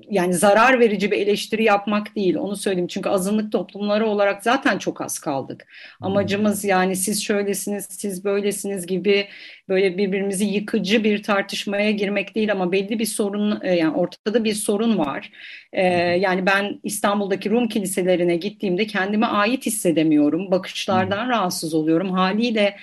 yani 0.09 0.33
zarar 0.33 0.79
verici 0.79 1.11
bir 1.11 1.17
eleştiri 1.17 1.63
yapmak 1.63 2.15
değil 2.15 2.35
onu 2.35 2.55
söyleyeyim 2.55 2.87
çünkü 2.87 3.09
azınlık 3.09 3.51
toplumları 3.51 4.07
olarak 4.07 4.43
zaten 4.43 4.77
çok 4.77 5.01
az 5.01 5.19
kaldık. 5.19 5.67
Amacımız 6.01 6.63
yani 6.63 6.95
siz 6.95 7.23
şöylesiniz 7.23 7.87
siz 7.89 8.25
böylesiniz 8.25 8.87
gibi 8.87 9.27
böyle 9.69 9.97
birbirimizi 9.97 10.45
yıkıcı 10.45 11.03
bir 11.03 11.23
tartışmaya 11.23 11.91
girmek 11.91 12.35
değil 12.35 12.51
ama 12.51 12.71
belli 12.71 12.99
bir 12.99 13.05
sorun 13.05 13.59
e, 13.63 13.75
yani 13.75 13.95
ortada 13.95 14.43
bir 14.43 14.53
sorun 14.53 14.97
var. 14.97 15.31
Ee, 15.73 15.83
yani 15.97 16.45
ben 16.45 16.79
İstanbul'daki 16.83 17.49
Rum 17.49 17.67
kiliselerine 17.67 18.35
gittiğimde 18.35 18.87
kendime 18.87 19.25
ait 19.25 19.65
hissedemiyorum. 19.65 20.51
Bakışlardan 20.51 21.29
rahatsız 21.29 21.73
oluyorum. 21.73 22.11
Haliyle 22.11 22.75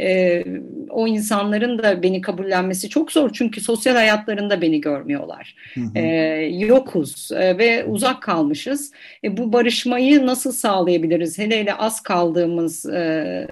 e, 0.00 0.44
o 0.90 1.06
insanların 1.06 1.78
da 1.78 2.02
beni 2.02 2.20
kabullenmesi 2.20 2.88
çok 2.88 3.12
zor 3.12 3.30
çünkü 3.32 3.60
sosyal 3.60 3.94
hayatlarında 3.94 4.60
beni 4.60 4.80
görmüyorlar. 4.80 5.54
Hı 5.74 5.80
hı. 5.80 5.98
E, 5.98 6.02
yokuz 6.46 7.30
e, 7.32 7.58
ve 7.58 7.84
uzak 7.84 8.22
kalmışız. 8.22 8.92
E, 9.24 9.36
bu 9.36 9.52
barışmayı 9.52 10.26
nasıl 10.26 10.52
sağlayabiliriz? 10.52 11.38
Hele 11.38 11.60
hele 11.60 11.74
az 11.74 12.00
kaldığımız 12.02 12.86
e, 12.86 13.48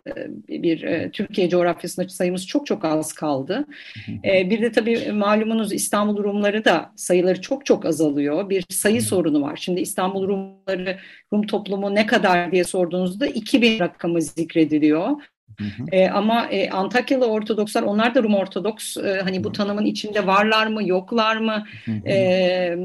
bir 0.49 0.83
e, 0.83 1.11
Türkiye 1.11 1.49
coğrafyasında 1.49 2.09
sayımız 2.09 2.47
çok 2.47 2.67
çok 2.67 2.85
az 2.85 3.13
kaldı. 3.13 3.65
E, 4.25 4.51
bir 4.51 4.63
de 4.63 4.73
tabii 4.73 5.13
malumunuz 5.13 5.73
İstanbul 5.73 6.25
Rumları 6.25 6.65
da 6.65 6.93
sayıları 6.97 7.41
çok 7.41 7.67
çok 7.67 7.87
azalıyor. 7.87 8.51
Bir 8.51 8.65
sayı 8.71 9.03
sorunu 9.03 9.43
var. 9.43 9.57
Şimdi 9.57 9.81
İstanbul 9.81 10.29
Rumları, 10.29 10.99
Rum 11.33 11.47
toplumu 11.47 11.95
ne 11.95 12.07
kadar 12.07 12.53
diye 12.53 12.65
sorduğunuzda 12.65 13.27
2000 13.27 13.81
rakamı 13.81 14.23
zikrediliyor. 14.23 15.11
Hı 15.59 15.65
hı. 15.65 15.87
E, 15.93 16.09
ama 16.09 16.47
e, 16.47 16.71
Antakyalı 16.71 17.27
Ortodokslar 17.27 17.83
onlar 17.83 18.15
da 18.15 18.23
Rum 18.23 18.35
Ortodoks 18.35 18.97
e, 18.97 19.21
hani 19.25 19.45
bu 19.45 19.53
tanımın 19.53 19.85
içinde 19.85 20.27
varlar 20.27 20.67
mı 20.67 20.89
yoklar 20.89 21.37
mı? 21.37 21.65
Hı 21.85 21.93
hı. 21.93 22.09
E, 22.09 22.79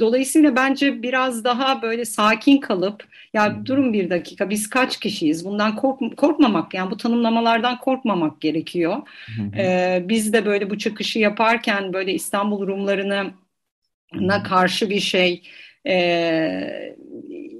dolayısıyla 0.00 0.56
bence 0.56 1.02
biraz 1.02 1.44
daha 1.44 1.82
böyle 1.82 2.04
sakin 2.04 2.58
kalıp 2.58 3.04
ya 3.34 3.66
durun 3.66 3.92
bir 3.92 4.10
dakika 4.10 4.50
biz 4.50 4.70
kaç 4.70 5.00
kişiyiz 5.00 5.44
bundan 5.44 5.76
kork, 5.76 6.16
korkmamak 6.16 6.74
yani 6.74 6.90
bu 6.90 6.96
tanımlamalardan 6.96 7.78
korkmamak 7.78 8.40
gerekiyor. 8.40 8.96
Hı 9.36 9.42
hı. 9.42 9.60
E, 9.60 10.04
biz 10.08 10.32
de 10.32 10.46
böyle 10.46 10.70
bu 10.70 10.78
çıkışı 10.78 11.18
yaparken 11.18 11.92
böyle 11.92 12.14
İstanbul 12.14 12.66
Rumlarına 12.66 14.42
karşı 14.42 14.90
bir 14.90 15.00
şey 15.00 15.42
e, 15.86 15.96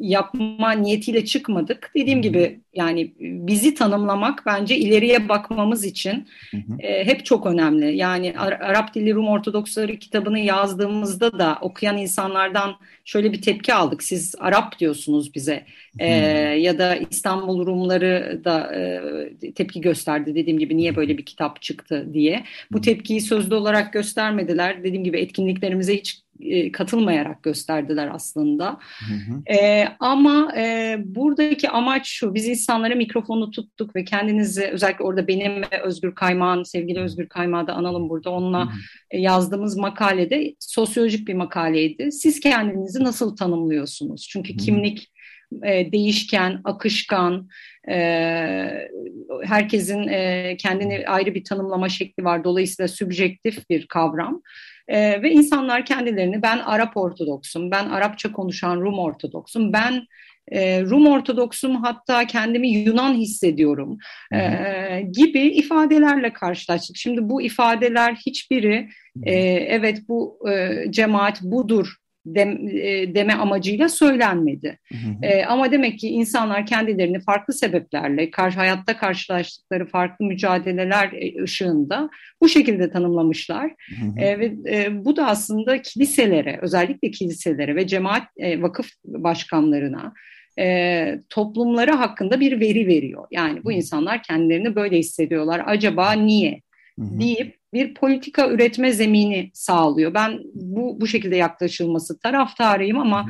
yapma 0.00 0.72
niyetiyle 0.72 1.24
çıkmadık. 1.24 1.90
Dediğim 1.96 2.22
gibi 2.22 2.60
yani 2.74 3.14
bizi 3.20 3.74
tanımlamak 3.74 4.42
bence 4.46 4.76
ileriye 4.76 5.28
bakmamız 5.28 5.84
için 5.84 6.28
E, 6.78 7.06
hep 7.06 7.24
çok 7.24 7.46
önemli. 7.46 7.96
Yani 7.96 8.38
Arap 8.38 8.94
Dili 8.94 9.14
Rum 9.14 9.28
Ortodoksları 9.28 9.96
kitabını 9.98 10.38
yazdığımızda 10.38 11.38
da 11.38 11.58
okuyan 11.60 11.96
insanlardan 11.96 12.76
şöyle 13.04 13.32
bir 13.32 13.42
tepki 13.42 13.74
aldık. 13.74 14.02
Siz 14.02 14.34
Arap 14.38 14.78
diyorsunuz 14.78 15.34
bize 15.34 15.64
e, 15.98 16.08
ya 16.58 16.78
da 16.78 16.96
İstanbul 17.10 17.66
Rumları 17.66 18.40
da 18.44 18.74
e, 18.74 19.52
tepki 19.54 19.80
gösterdi 19.80 20.34
dediğim 20.34 20.58
gibi 20.58 20.76
niye 20.76 20.96
böyle 20.96 21.18
bir 21.18 21.24
kitap 21.24 21.62
çıktı 21.62 22.06
diye. 22.12 22.44
Bu 22.72 22.80
tepkiyi 22.80 23.20
sözlü 23.20 23.54
olarak 23.54 23.92
göstermediler. 23.92 24.84
Dediğim 24.84 25.04
gibi 25.04 25.18
etkinliklerimize 25.20 25.96
hiç 25.96 26.23
e, 26.40 26.72
katılmayarak 26.72 27.42
gösterdiler 27.42 28.10
aslında. 28.12 28.78
Hı 28.98 29.14
hı. 29.14 29.54
E, 29.54 29.88
ama 30.00 30.52
e, 30.56 30.96
buradaki 31.04 31.70
amaç 31.70 32.06
şu, 32.08 32.34
biz 32.34 32.48
insanlara 32.48 32.94
mikrofonu 32.94 33.50
tuttuk 33.50 33.96
ve 33.96 34.04
kendinizi 34.04 34.66
özellikle 34.66 35.04
orada 35.04 35.28
benim 35.28 35.62
ve 35.62 35.82
Özgür 35.82 36.14
Kaymağ'ın, 36.14 36.62
sevgili 36.62 37.00
Özgür 37.00 37.28
Kaymağ'ı 37.28 37.66
da 37.66 37.72
analım 37.72 38.08
burada, 38.08 38.30
onunla 38.30 38.60
hı 38.60 38.70
hı. 38.70 38.78
E, 39.10 39.20
yazdığımız 39.20 39.76
makalede 39.76 40.54
sosyolojik 40.58 41.28
bir 41.28 41.34
makaleydi. 41.34 42.12
Siz 42.12 42.40
kendinizi 42.40 43.04
nasıl 43.04 43.36
tanımlıyorsunuz? 43.36 44.28
Çünkü 44.30 44.52
hı. 44.52 44.56
kimlik 44.56 45.10
e, 45.62 45.92
değişken, 45.92 46.60
akışkan, 46.64 47.48
e, 47.88 47.96
herkesin 49.44 50.08
e, 50.08 50.56
kendini 50.56 51.04
ayrı 51.06 51.34
bir 51.34 51.44
tanımlama 51.44 51.88
şekli 51.88 52.24
var. 52.24 52.44
Dolayısıyla 52.44 52.88
sübjektif 52.88 53.70
bir 53.70 53.86
kavram. 53.86 54.42
E, 54.88 55.22
ve 55.22 55.30
insanlar 55.30 55.84
kendilerini 55.84 56.42
ben 56.42 56.58
Arap 56.58 56.96
Ortodoksum, 56.96 57.70
ben 57.70 57.88
Arapça 57.88 58.32
konuşan 58.32 58.80
Rum 58.80 58.98
Ortodoksum, 58.98 59.72
ben 59.72 60.06
e, 60.48 60.82
Rum 60.82 61.06
Ortodoksum 61.06 61.76
hatta 61.76 62.26
kendimi 62.26 62.68
Yunan 62.68 63.14
hissediyorum 63.14 63.98
e, 64.34 64.40
gibi 65.12 65.40
ifadelerle 65.40 66.32
karşılaştık. 66.32 66.96
Şimdi 66.96 67.28
bu 67.28 67.42
ifadeler 67.42 68.14
hiçbiri 68.26 68.88
e, 69.22 69.34
evet 69.48 69.98
bu 70.08 70.48
e, 70.50 70.84
cemaat 70.90 71.42
budur 71.42 71.96
dem, 72.26 72.68
e, 72.68 73.14
deme 73.14 73.32
amacıyla 73.32 73.88
söylenmedi. 73.88 74.78
Hı 74.92 74.98
hı. 74.98 75.26
E, 75.26 75.44
ama 75.44 75.72
demek 75.72 75.98
ki 75.98 76.08
insanlar 76.08 76.66
kendilerini 76.66 77.20
farklı 77.20 77.54
sebeplerle, 77.54 78.30
karşı 78.30 78.56
hayatta 78.56 78.96
karşılaştıkları 78.96 79.86
farklı 79.86 80.24
mücadeleler 80.24 81.12
e, 81.12 81.42
ışığında 81.42 82.10
bu 82.42 82.48
şekilde 82.48 82.90
tanımlamışlar. 82.90 83.70
Hı 83.98 84.06
hı. 84.06 84.24
E, 84.24 84.38
ve 84.38 84.52
e, 84.70 85.04
bu 85.04 85.16
da 85.16 85.26
aslında 85.26 85.82
kiliselere, 85.82 86.58
özellikle 86.62 87.10
kiliselere 87.10 87.76
ve 87.76 87.86
cemaat 87.86 88.22
e, 88.36 88.62
vakıf 88.62 88.86
başkanlarına 89.04 90.12
e, 90.58 91.18
toplumları 91.28 91.92
hakkında 91.92 92.40
bir 92.40 92.60
veri 92.60 92.86
veriyor. 92.86 93.26
Yani 93.30 93.64
bu 93.64 93.72
insanlar 93.72 94.22
kendilerini 94.22 94.74
böyle 94.74 94.98
hissediyorlar. 94.98 95.62
Acaba 95.66 96.12
niye? 96.12 96.60
Hı 96.98 97.04
hı. 97.04 97.20
deyip 97.20 97.56
bir 97.74 97.94
politika 97.94 98.48
üretme 98.48 98.92
zemini 98.92 99.50
sağlıyor. 99.54 100.14
Ben 100.14 100.40
bu 100.54 101.00
bu 101.00 101.06
şekilde 101.06 101.36
yaklaşılması 101.36 102.18
taraftarıyım 102.18 102.98
ama 102.98 103.26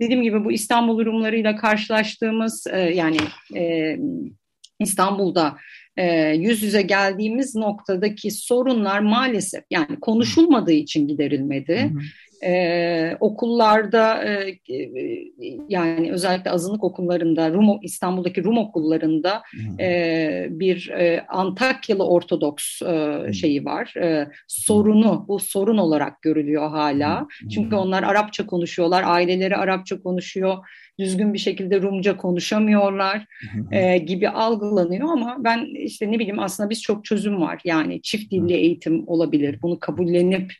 dediğim 0.00 0.22
gibi 0.22 0.44
bu 0.44 0.52
İstanbul 0.52 0.98
durumlarıyla 0.98 1.56
karşılaştığımız 1.56 2.66
e, 2.72 2.78
yani 2.78 3.18
e, 3.56 3.96
İstanbul'da 4.80 5.56
e, 5.96 6.28
yüz 6.28 6.62
yüze 6.62 6.82
geldiğimiz 6.82 7.54
noktadaki 7.54 8.30
sorunlar 8.30 9.00
maalesef 9.00 9.64
yani 9.70 10.00
konuşulmadığı 10.00 10.72
için 10.72 11.08
giderilmedi. 11.08 11.80
Hı 11.80 11.98
hı 11.98 12.02
ee, 12.44 13.16
okullarda 13.20 14.24
e, 14.24 14.58
yani 15.68 16.12
özellikle 16.12 16.50
azınlık 16.50 16.84
okullarında 16.84 17.50
Rum 17.50 17.78
İstanbul'daki 17.82 18.44
Rum 18.44 18.58
okullarında 18.58 19.42
e, 19.80 20.46
bir 20.50 20.88
e, 20.88 21.24
Antakyalı 21.28 22.06
Ortodoks 22.06 22.82
e, 22.82 23.32
şeyi 23.32 23.64
var. 23.64 23.94
E, 23.96 24.28
sorunu 24.48 25.24
bu 25.28 25.38
sorun 25.38 25.78
olarak 25.78 26.22
görülüyor 26.22 26.70
hala. 26.70 27.26
Çünkü 27.54 27.76
onlar 27.76 28.02
Arapça 28.02 28.46
konuşuyorlar 28.46 29.02
aileleri 29.06 29.56
Arapça 29.56 30.02
konuşuyor 30.02 30.56
düzgün 30.98 31.34
bir 31.34 31.38
şekilde 31.38 31.82
Rumca 31.82 32.16
konuşamıyorlar 32.16 33.26
e, 33.70 33.98
gibi 33.98 34.28
algılanıyor. 34.28 35.08
Ama 35.08 35.36
ben 35.38 35.66
işte 35.74 36.12
ne 36.12 36.18
bileyim 36.18 36.38
aslında 36.38 36.70
biz 36.70 36.82
çok 36.82 37.04
çözüm 37.04 37.40
var. 37.40 37.60
Yani 37.64 38.02
çift 38.02 38.32
dilli 38.32 38.52
eğitim 38.52 39.08
olabilir. 39.08 39.58
Bunu 39.62 39.78
kabullenip 39.78 40.52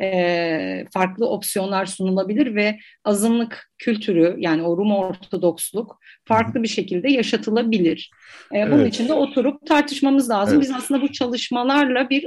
e, 0.00 0.84
farklı 0.94 1.28
opsiyonlar 1.28 1.86
sunulabilir 1.86 2.54
ve 2.54 2.78
azınlık 3.04 3.70
kültürü 3.78 4.34
yani 4.38 4.62
o 4.62 4.76
Rum 4.76 4.92
Ortodoksluk 4.92 6.00
farklı 6.24 6.62
bir 6.62 6.68
şekilde 6.68 7.10
yaşatılabilir. 7.12 8.10
E, 8.54 8.66
bunun 8.70 8.80
evet. 8.80 8.94
için 8.94 9.08
de 9.08 9.12
oturup 9.12 9.66
tartışmamız 9.66 10.30
lazım. 10.30 10.54
Evet. 10.54 10.68
Biz 10.68 10.76
aslında 10.76 11.02
bu 11.02 11.12
çalışmalarla 11.12 12.10
bir 12.10 12.26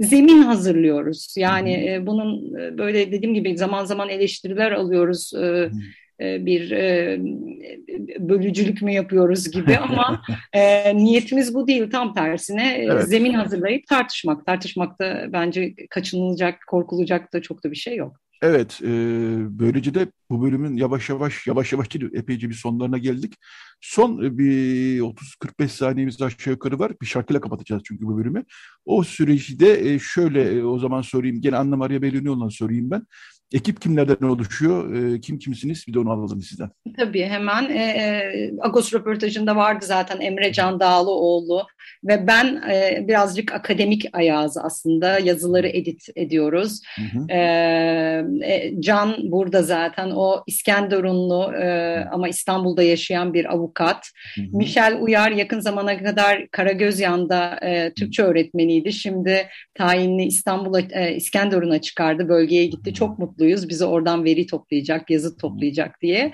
zemin 0.00 0.42
hazırlıyoruz. 0.42 1.34
Yani 1.38 1.72
e, 1.72 2.06
bunun 2.06 2.54
böyle 2.54 3.12
dediğim 3.12 3.34
gibi 3.34 3.58
zaman 3.58 3.84
zaman 3.84 4.08
eleştiriler 4.08 4.72
alıyoruz. 4.72 5.34
E, 5.34 5.70
bir 6.20 6.70
e, 6.70 7.18
bölücülük 8.18 8.82
mü 8.82 8.92
yapıyoruz 8.92 9.50
gibi 9.50 9.78
ama 9.78 10.22
e, 10.52 10.96
niyetimiz 10.96 11.54
bu 11.54 11.66
değil 11.66 11.90
tam 11.90 12.14
tersine 12.14 12.78
e, 12.78 12.84
evet. 12.84 13.08
zemin 13.08 13.32
hazırlayıp 13.32 13.86
tartışmak. 13.86 14.46
Tartışmakta 14.46 15.26
bence 15.32 15.74
kaçınılacak, 15.90 16.54
korkulacak 16.66 17.32
da 17.32 17.42
çok 17.42 17.64
da 17.64 17.70
bir 17.70 17.76
şey 17.76 17.96
yok. 17.96 18.20
Evet, 18.42 18.80
e, 18.82 18.88
böylece 19.58 19.94
de 19.94 20.06
bu 20.30 20.42
bölümün 20.42 20.76
yavaş 20.76 21.08
yavaş, 21.08 21.46
yavaş 21.46 21.72
yavaş 21.72 21.94
değil, 21.94 22.10
epeyce 22.14 22.48
bir 22.48 22.54
sonlarına 22.54 22.98
geldik. 22.98 23.34
Son 23.80 24.38
bir 24.38 25.00
30-45 25.00 25.68
saniyemiz 25.68 26.22
aşağı 26.22 26.52
yukarı 26.52 26.78
var. 26.78 26.92
Bir 27.02 27.06
şarkıyla 27.06 27.40
kapatacağız 27.40 27.82
çünkü 27.84 28.06
bu 28.06 28.18
bölümü. 28.18 28.44
O 28.84 29.02
süreci 29.02 29.60
de 29.60 29.98
şöyle 29.98 30.64
o 30.64 30.78
zaman 30.78 31.02
sorayım, 31.02 31.40
gene 31.40 31.56
Anna 31.56 31.76
Maria 31.76 32.02
Bellini'yle 32.02 32.50
sorayım 32.50 32.90
ben. 32.90 33.02
Ekip 33.52 33.80
kimlerden 33.80 34.26
oluşuyor? 34.26 34.94
E, 34.94 35.20
kim 35.20 35.38
kimsiniz? 35.38 35.84
Bir 35.88 35.94
de 35.94 35.98
onu 35.98 36.10
alalım 36.10 36.42
sizden. 36.42 36.70
Tabii 36.96 37.22
hemen. 37.22 37.70
E, 37.70 38.50
Agos 38.60 38.94
röportajında 38.94 39.56
vardı 39.56 39.86
zaten 39.86 40.20
Emre 40.20 40.52
Can 40.52 40.80
Dağlıoğlu, 40.80 41.66
ve 42.06 42.26
ben 42.26 42.62
e, 42.70 43.08
birazcık 43.08 43.52
akademik 43.52 44.04
ayağız 44.12 44.56
aslında 44.56 45.18
yazıları 45.18 45.68
edit 45.68 46.08
ediyoruz. 46.16 46.80
Hı 46.96 47.18
hı. 47.18 47.32
E, 47.32 48.72
Can 48.80 49.16
burada 49.22 49.62
zaten 49.62 50.10
o 50.10 50.44
İskenderunlu 50.46 51.52
e, 51.54 51.96
ama 52.12 52.28
İstanbul'da 52.28 52.82
yaşayan 52.82 53.34
bir 53.34 53.52
avukat. 53.54 54.10
Hı 54.34 54.40
hı. 54.40 54.56
Michel 54.56 54.98
Uyar 55.00 55.30
yakın 55.30 55.60
zamana 55.60 56.02
kadar 56.02 56.48
Karagözyan'da 56.48 57.58
e, 57.62 57.92
Türkçe 57.94 58.22
öğretmeniydi. 58.22 58.92
Şimdi 58.92 59.48
tayinli 59.74 60.24
İstanbul'a 60.24 60.80
e, 60.80 61.14
İskenderun'a 61.14 61.80
çıkardı. 61.80 62.28
Bölgeye 62.28 62.66
gitti. 62.66 62.94
Çok 62.94 63.18
mutluyuz. 63.18 63.68
Bizi 63.68 63.84
oradan 63.84 64.24
veri 64.24 64.46
toplayacak, 64.46 65.10
yazı 65.10 65.36
toplayacak 65.36 66.00
diye. 66.02 66.32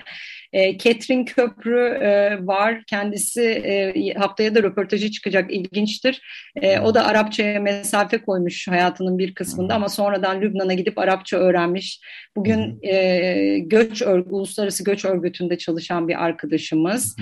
E, 0.53 0.77
Ketrin 0.77 1.25
Köprü 1.25 1.79
e, 1.79 2.37
var. 2.47 2.83
Kendisi 2.87 3.41
e, 3.41 4.13
haftaya 4.13 4.55
da 4.55 4.63
röportajı 4.63 5.11
çıkacak. 5.11 5.53
İlginçtir. 5.53 6.21
E, 6.61 6.79
o 6.79 6.95
da 6.95 7.05
Arapçaya 7.05 7.59
mesafe 7.59 8.17
koymuş 8.17 8.67
hayatının 8.67 9.17
bir 9.17 9.35
kısmında 9.35 9.75
ama 9.75 9.89
sonradan 9.89 10.41
Lübnan'a 10.41 10.73
gidip 10.73 10.97
Arapça 10.97 11.37
öğrenmiş. 11.37 11.99
Bugün 12.35 12.79
e, 12.81 13.59
göç 13.59 14.01
örgü, 14.01 14.29
uluslararası 14.29 14.83
göç 14.83 15.05
örgütünde 15.05 15.57
çalışan 15.57 16.07
bir 16.07 16.23
arkadaşımız. 16.23 17.15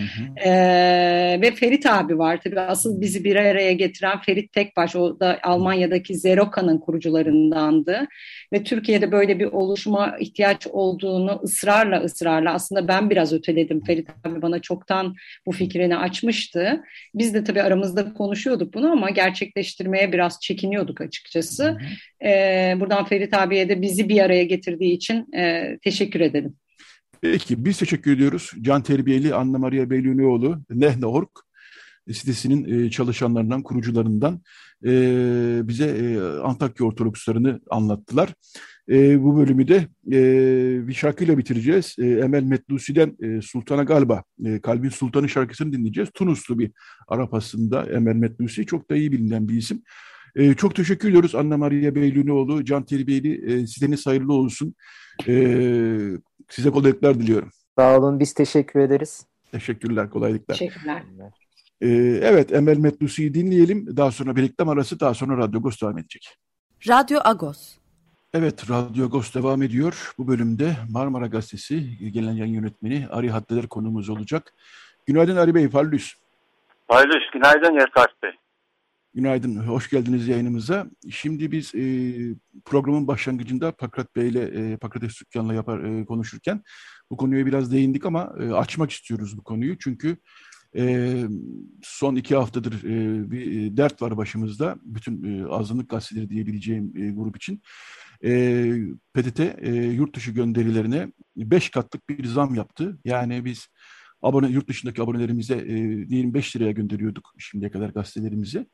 E, 0.46 0.52
ve 1.42 1.52
Ferit 1.52 1.86
abi 1.86 2.18
var. 2.18 2.40
Tabii 2.44 2.60
asıl 2.60 3.02
bizi 3.02 3.24
bir 3.24 3.36
araya 3.36 3.74
getiren 3.74 4.22
Ferit 4.22 4.54
Tekbaş. 4.54 4.96
O 4.96 5.20
da 5.20 5.40
Almanya'daki 5.44 6.16
Zeroka'nın 6.16 6.78
kurucularındandı. 6.78 8.08
Ve 8.54 8.64
Türkiye'de 8.64 9.12
böyle 9.12 9.40
bir 9.40 9.46
oluşuma 9.46 10.18
ihtiyaç 10.20 10.68
olduğunu 10.68 11.42
ısrarla 11.44 12.02
ısrarla 12.02 12.54
aslında 12.54 12.88
ben 12.88 13.10
bir 13.10 13.18
biraz 13.22 13.34
öteledim. 13.34 13.84
Ferit 13.84 14.10
abi 14.24 14.42
bana 14.42 14.60
çoktan 14.60 15.16
bu 15.46 15.52
fikrini 15.52 15.98
açmıştı. 15.98 16.84
Biz 17.16 17.34
de 17.34 17.44
tabii 17.44 17.62
aramızda 17.62 18.14
konuşuyorduk 18.14 18.74
bunu 18.74 18.92
ama 18.92 19.10
gerçekleştirmeye 19.10 20.12
biraz 20.12 20.40
çekiniyorduk 20.42 21.02
açıkçası. 21.02 21.78
Ee, 22.24 22.74
buradan 22.80 23.06
Ferit 23.06 23.34
abiye 23.34 23.70
de 23.70 23.82
bizi 23.82 24.10
bir 24.10 24.22
araya 24.22 24.44
getirdiği 24.44 24.94
için 24.94 25.34
e, 25.34 25.78
teşekkür 25.84 26.20
edelim. 26.20 26.56
Peki 27.22 27.66
biz 27.66 27.78
teşekkür 27.78 28.16
ediyoruz. 28.16 28.52
Can 28.62 28.84
Terbiyeli 28.84 29.36
Anna 29.36 29.58
Maria 29.58 29.90
Beylunioğlu, 29.90 30.62
Nehne.org 30.70 31.30
sitesinin 32.14 32.90
çalışanlarından, 32.90 33.64
kurucularından 33.64 34.42
bize 35.68 36.20
Antakya 36.44 36.86
Ortodokslarını 36.86 37.60
anlattılar. 37.70 38.34
Bu 39.18 39.38
bölümü 39.38 39.68
de 39.68 39.88
bir 40.88 40.94
şarkıyla 40.94 41.38
bitireceğiz. 41.38 41.96
Emel 42.00 42.44
Metlusi'den 42.44 43.40
Sultan'a 43.42 43.84
galiba 43.84 44.24
e, 44.46 44.62
Kalbin 44.62 44.90
Sultanı 44.90 45.30
şarkısını 45.30 45.74
dinleyeceğiz. 45.74 46.10
Tunuslu 46.14 46.60
bir 46.60 46.72
Arap 47.08 47.34
aslında 47.34 47.86
Emel 47.86 48.16
Metlusi. 48.16 48.66
Çok 48.66 48.90
da 48.90 48.96
iyi 48.96 49.12
bilinen 49.12 49.48
bir 49.48 49.58
isim. 49.58 49.84
E, 50.36 50.54
çok 50.54 50.76
teşekkür 50.76 51.10
ediyoruz 51.10 51.36
Anna 51.36 51.58
Maria 51.58 51.96
Beylunioğlu, 51.96 52.66
Can 52.66 52.86
Terbiyeli. 52.86 53.54
E, 53.54 53.68
sizleriniz 53.68 54.08
hayırlı 54.08 54.34
olsun. 54.34 54.76
E, 55.28 55.34
size 56.50 56.70
kolaylıklar 56.70 57.20
diliyorum. 57.20 57.50
Sağ 57.78 58.00
olun, 58.00 58.20
biz 58.20 58.34
teşekkür 58.34 58.80
ederiz. 58.80 59.26
Teşekkürler, 59.52 60.10
kolaylıklar. 60.10 60.56
Teşekkürler. 60.56 61.04
Ee, 61.82 62.20
evet, 62.22 62.54
Emel 62.54 62.78
Metlusi'yi 62.78 63.34
dinleyelim. 63.34 63.98
Daha 63.98 64.12
sonra 64.12 64.36
bir 64.36 64.42
reklam 64.42 64.70
arası, 64.70 65.00
daha 65.00 65.14
sonra 65.14 65.38
Radyo 65.38 65.60
Agos 65.60 65.82
devam 65.82 65.98
edecek. 65.98 66.38
Radyo 66.88 67.20
Agos. 67.24 67.76
Evet, 68.34 68.70
Radyo 68.70 69.06
Agos 69.06 69.34
devam 69.36 69.62
ediyor. 69.62 70.14
Bu 70.18 70.28
bölümde 70.28 70.76
Marmara 70.90 71.28
Gazetesi 71.28 72.12
gelen 72.12 72.34
yayın 72.34 72.54
yönetmeni 72.54 73.08
Ari 73.10 73.30
Haddeler 73.30 73.68
konumuz 73.68 74.10
olacak. 74.10 74.54
Günaydın 75.06 75.36
Ari 75.36 75.56
Bey, 75.56 75.70
Parlus. 75.70 76.14
Parlus, 76.88 77.24
günaydın 77.34 77.74
Yerkart 77.74 78.24
Bey. 78.24 78.32
Günaydın, 79.14 79.56
hoş 79.56 79.90
geldiniz 79.90 80.28
yayınımıza. 80.28 80.88
Şimdi 81.10 81.52
biz 81.52 81.76
e, 81.76 81.82
programın 82.66 83.08
başlangıcında 83.08 83.72
Pakrat 83.72 84.16
Bey 84.16 84.30
ile 84.30 84.44
e, 84.44 84.78
Pakrates 84.78 85.12
Sükkan'la 85.12 85.54
yapar, 85.54 85.84
e, 85.84 86.06
konuşurken 86.06 86.64
bu 87.10 87.18
konuya 87.18 87.46
biraz 87.46 87.72
değindik 87.72 88.06
ama 88.06 88.34
e, 88.40 88.54
açmak 88.54 88.92
istiyoruz 88.92 89.38
bu 89.38 89.44
konuyu. 89.44 89.78
Çünkü 89.80 90.10
e, 90.10 90.18
son 91.84 92.16
iki 92.16 92.36
haftadır 92.36 92.84
e, 92.84 93.32
bir 93.32 93.78
dert 93.78 94.02
var 94.02 94.18
başımızda. 94.18 94.76
Bütün 94.84 95.24
e, 95.24 95.48
azınlık 95.48 95.90
gazeteleri 95.90 96.30
diyebileceğim 96.30 96.94
e, 96.98 97.12
grup 97.12 97.38
için. 97.38 97.62
E, 98.24 98.74
PTT 99.14 99.40
e, 99.40 99.72
yurt 99.74 100.16
dışı 100.16 100.32
gönderilerine 100.32 101.12
beş 101.38 101.70
katlık 101.70 102.10
bir 102.10 102.26
zam 102.26 102.56
yaptı. 102.56 103.00
Yani 103.06 103.46
biz 103.46 103.68
abone 104.22 104.48
yurt 104.48 104.70
dışındaki 104.70 105.02
abonelerimize 105.02 105.56
e, 105.56 105.74
25 105.74 106.56
liraya 106.56 106.72
gönderiyorduk 106.72 107.34
şimdiye 107.38 107.72
kadar 107.72 107.90
gazetelerimizi. 107.90 108.68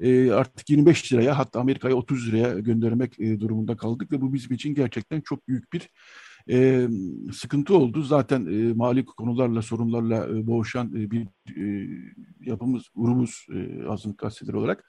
E, 0.00 0.30
artık 0.30 0.70
25 0.70 1.12
liraya 1.12 1.38
hatta 1.38 1.60
Amerika'ya 1.60 1.94
30 1.94 2.28
liraya 2.28 2.58
göndermek 2.58 3.20
e, 3.20 3.40
durumunda 3.40 3.76
kaldık 3.76 4.12
ve 4.12 4.20
bu 4.20 4.32
bizim 4.32 4.52
için 4.52 4.74
gerçekten 4.74 5.20
çok 5.20 5.48
büyük 5.48 5.72
bir 5.72 5.88
e, 6.50 6.88
sıkıntı 7.32 7.76
oldu. 7.76 8.02
Zaten 8.02 8.46
e, 8.46 8.72
mali 8.72 9.04
konularla, 9.04 9.62
sorunlarla 9.62 10.38
e, 10.38 10.46
boğuşan 10.46 10.96
e, 10.96 11.10
bir 11.10 11.26
e, 11.56 11.88
yapımız, 12.40 12.82
grubumuz 12.94 13.46
e, 13.54 13.86
azınlık 13.88 14.18
gazeteleri 14.18 14.56
olarak. 14.56 14.84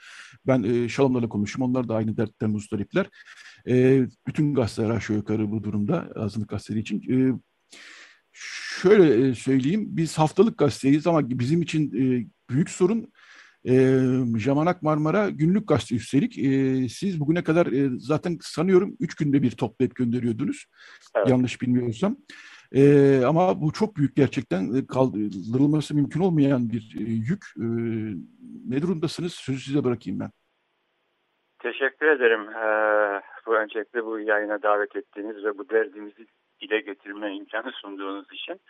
Ben 0.48 0.64
e, 0.64 0.90
Şalomlarla 0.90 1.30
konuştum. 1.30 1.64
Onlar 1.64 1.88
da 1.90 1.96
aynı 1.96 2.18
dertten 2.18 2.50
muzdaripler. 2.50 3.10
E, 3.68 4.06
bütün 4.28 4.54
gazeteler 4.54 4.90
aşağı 4.90 5.18
yukarı 5.18 5.52
bu 5.52 5.64
durumda 5.64 6.12
azınlık 6.16 6.50
gazeteleri 6.50 6.82
için. 6.82 7.04
E, 7.12 7.40
şöyle 8.82 9.36
söyleyeyim, 9.36 9.88
biz 9.90 10.18
haftalık 10.18 10.58
gazeteyiz 10.58 11.08
ama 11.08 11.30
bizim 11.30 11.62
için 11.62 11.92
e, 11.94 12.26
büyük 12.50 12.70
sorun 12.70 13.12
e, 13.66 13.74
Jamanak 14.38 14.82
Marmara 14.82 15.30
günlük 15.30 15.68
gazete 15.68 15.96
üstelik. 15.96 16.38
E, 16.38 16.50
siz 16.90 17.20
bugüne 17.20 17.44
kadar 17.44 17.66
e, 17.66 17.90
zaten 17.98 18.38
sanıyorum 18.42 18.96
üç 19.00 19.16
günde 19.16 19.42
bir 19.42 19.52
toplayıp 19.52 19.96
gönderiyordunuz. 19.96 20.66
Evet. 21.16 21.30
Yanlış 21.30 21.62
bilmiyorsam. 21.62 22.18
E, 22.76 23.22
ama 23.26 23.62
bu 23.62 23.72
çok 23.72 23.96
büyük 23.96 24.16
gerçekten 24.16 24.86
kaldırılması 24.86 25.96
mümkün 25.96 26.20
olmayan 26.20 26.70
bir 26.70 26.96
e, 27.00 27.04
yük. 27.04 27.46
E, 27.58 27.66
ne 28.68 28.82
durumdasınız? 28.82 29.34
Sözü 29.34 29.60
size 29.60 29.84
bırakayım 29.84 30.20
ben. 30.20 30.32
Teşekkür 31.62 32.08
ederim. 32.08 32.50
Ee, 32.50 33.22
bu 33.46 33.56
öncelikle 33.56 34.06
bu 34.06 34.20
yayına 34.20 34.62
davet 34.62 34.96
ettiğiniz 34.96 35.44
ve 35.44 35.58
bu 35.58 35.70
derdimizi 35.70 36.26
dile 36.62 36.80
getirme 36.80 37.36
imkanı 37.36 37.72
sunduğunuz 37.72 38.26
için. 38.34 38.62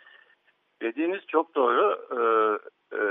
Dediğiniz 0.82 1.20
çok 1.26 1.54
doğru. 1.54 2.06
Ee, 2.12 2.58
e, 2.92 3.02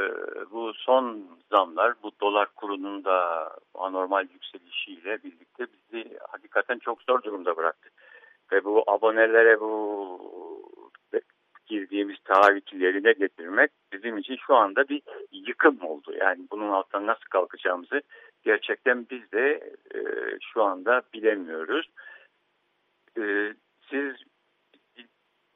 bu 0.52 0.74
son 0.74 1.28
zamlar, 1.52 1.94
bu 2.04 2.12
dolar 2.22 2.48
kurunun 2.56 3.04
da 3.04 3.50
anormal 3.74 4.28
yükselişiyle 4.34 5.24
birlikte 5.24 5.66
bizi 5.74 6.18
hakikaten 6.30 6.80
çok 6.80 7.02
zor 7.02 7.24
durumda 7.24 7.58
bıraktı. 7.58 7.90
Ve 8.52 8.64
bu 8.64 8.84
abonelere 8.88 9.60
bu 9.60 9.82
girdiğimiz 11.72 12.18
taahhütlerine 12.24 13.12
getirmek 13.12 13.72
bizim 13.94 14.18
için 14.18 14.36
şu 14.48 14.56
anda 14.56 14.90
bir 14.90 15.02
yıkım 15.32 15.82
oldu. 15.82 16.14
Yani 16.20 16.40
bunun 16.52 16.70
altından 16.70 17.08
nasıl 17.08 17.26
kalkacağımızı 17.30 18.02
gerçekten 18.44 19.06
biz 19.10 19.32
de 19.32 19.74
e, 19.96 20.00
şu 20.54 20.64
anda 20.64 21.02
bilemiyoruz. 21.14 21.90
E, 23.18 23.54
siz 23.90 24.16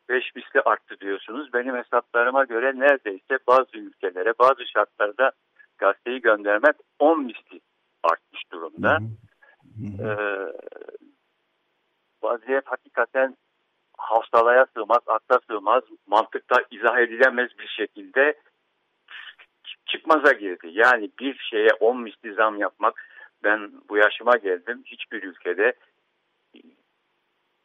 beş 0.09 0.35
misli 0.35 0.61
arttı 0.61 0.99
diyorsunuz. 0.99 1.53
Benim 1.53 1.75
hesaplarıma 1.75 2.43
göre 2.43 2.79
neredeyse 2.79 3.37
bazı 3.47 3.77
ülkelere 3.77 4.33
bazı 4.39 4.65
şartlarda 4.67 5.31
gazeteyi 5.77 6.21
göndermek 6.21 6.75
on 6.99 7.23
misli 7.23 7.59
artmış 8.03 8.51
durumda. 8.51 8.99
Ee, 9.99 10.17
vaziyet 12.23 12.67
hakikaten 12.67 13.35
hafsalaya 13.97 14.65
sığmaz, 14.73 15.01
akla 15.07 15.39
sığmaz, 15.47 15.83
mantıkta 16.07 16.55
izah 16.71 16.99
edilemez 16.99 17.49
bir 17.59 17.67
şekilde 17.67 18.39
çıkmaza 19.85 20.31
girdi. 20.31 20.69
Yani 20.71 21.09
bir 21.19 21.37
şeye 21.37 21.69
on 21.79 22.01
misli 22.01 22.33
zam 22.33 22.57
yapmak 22.57 23.07
ben 23.43 23.71
bu 23.89 23.97
yaşıma 23.97 24.37
geldim. 24.37 24.83
Hiçbir 24.85 25.23
ülkede 25.23 25.73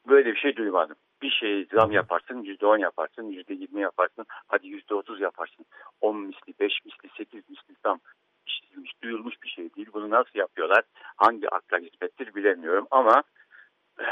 böyle 0.09 0.35
bir 0.35 0.39
şey 0.39 0.57
duymadım 0.57 0.97
bir 1.23 1.31
şey 1.31 1.67
zam 1.73 1.93
yaparsın 1.93 2.43
yüzde 2.43 2.67
on 2.67 2.79
yaparsın 2.79 3.23
yüzde 3.23 3.55
yirmi 3.55 3.81
yaparsın 3.81 4.27
hadi 4.49 4.69
yüzde 4.69 4.95
otuz 4.95 5.21
yaparsın 5.21 5.67
on 6.01 6.17
misli 6.17 6.55
beş 6.61 6.85
misli 6.85 7.09
sekiz 7.17 7.51
misli 7.51 7.75
zam 7.83 8.01
işitilmiş 8.47 8.93
duyulmuş 9.03 9.43
bir 9.43 9.49
şey 9.49 9.75
değil 9.75 9.89
bunu 9.93 10.11
nasıl 10.11 10.39
yapıyorlar 10.39 10.85
hangi 11.17 11.49
akla 11.49 11.79
hizmettir 11.79 12.35
bilemiyorum 12.35 12.87
ama 12.91 13.23
eh, 14.01 14.05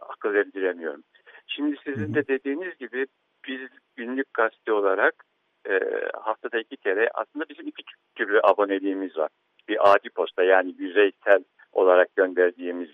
akıl 0.00 0.34
erdiremiyorum. 0.34 1.02
Şimdi 1.46 1.76
sizin 1.84 2.14
de 2.14 2.26
dediğiniz 2.26 2.78
gibi 2.78 3.06
biz 3.48 3.68
günlük 3.96 4.34
gazete 4.34 4.72
olarak 4.72 5.24
e, 5.68 5.80
haftada 6.14 6.58
iki 6.58 6.76
kere 6.76 7.10
aslında 7.14 7.48
bizim 7.48 7.66
iki 7.66 7.82
türlü 8.14 8.40
aboneliğimiz 8.42 9.16
var. 9.16 9.30
Bir 9.68 9.92
adi 9.92 10.10
posta 10.10 10.42
yani 10.42 10.74
yüzeysel 10.78 11.44
olarak 11.72 12.16
gönderdiğimiz 12.16 12.90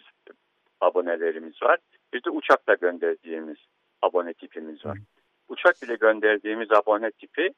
abonelerimiz 0.81 1.63
var. 1.63 1.79
Bir 2.13 2.25
de 2.25 2.31
uçakla 2.31 2.75
gönderdiğimiz 2.75 3.59
abone 4.03 4.35
tipimiz 4.35 4.87
var. 4.87 4.99
Uçak 5.49 5.83
bile 5.83 5.95
gönderdiğimiz 5.95 6.73
abone 6.73 7.11
tipi 7.11 7.53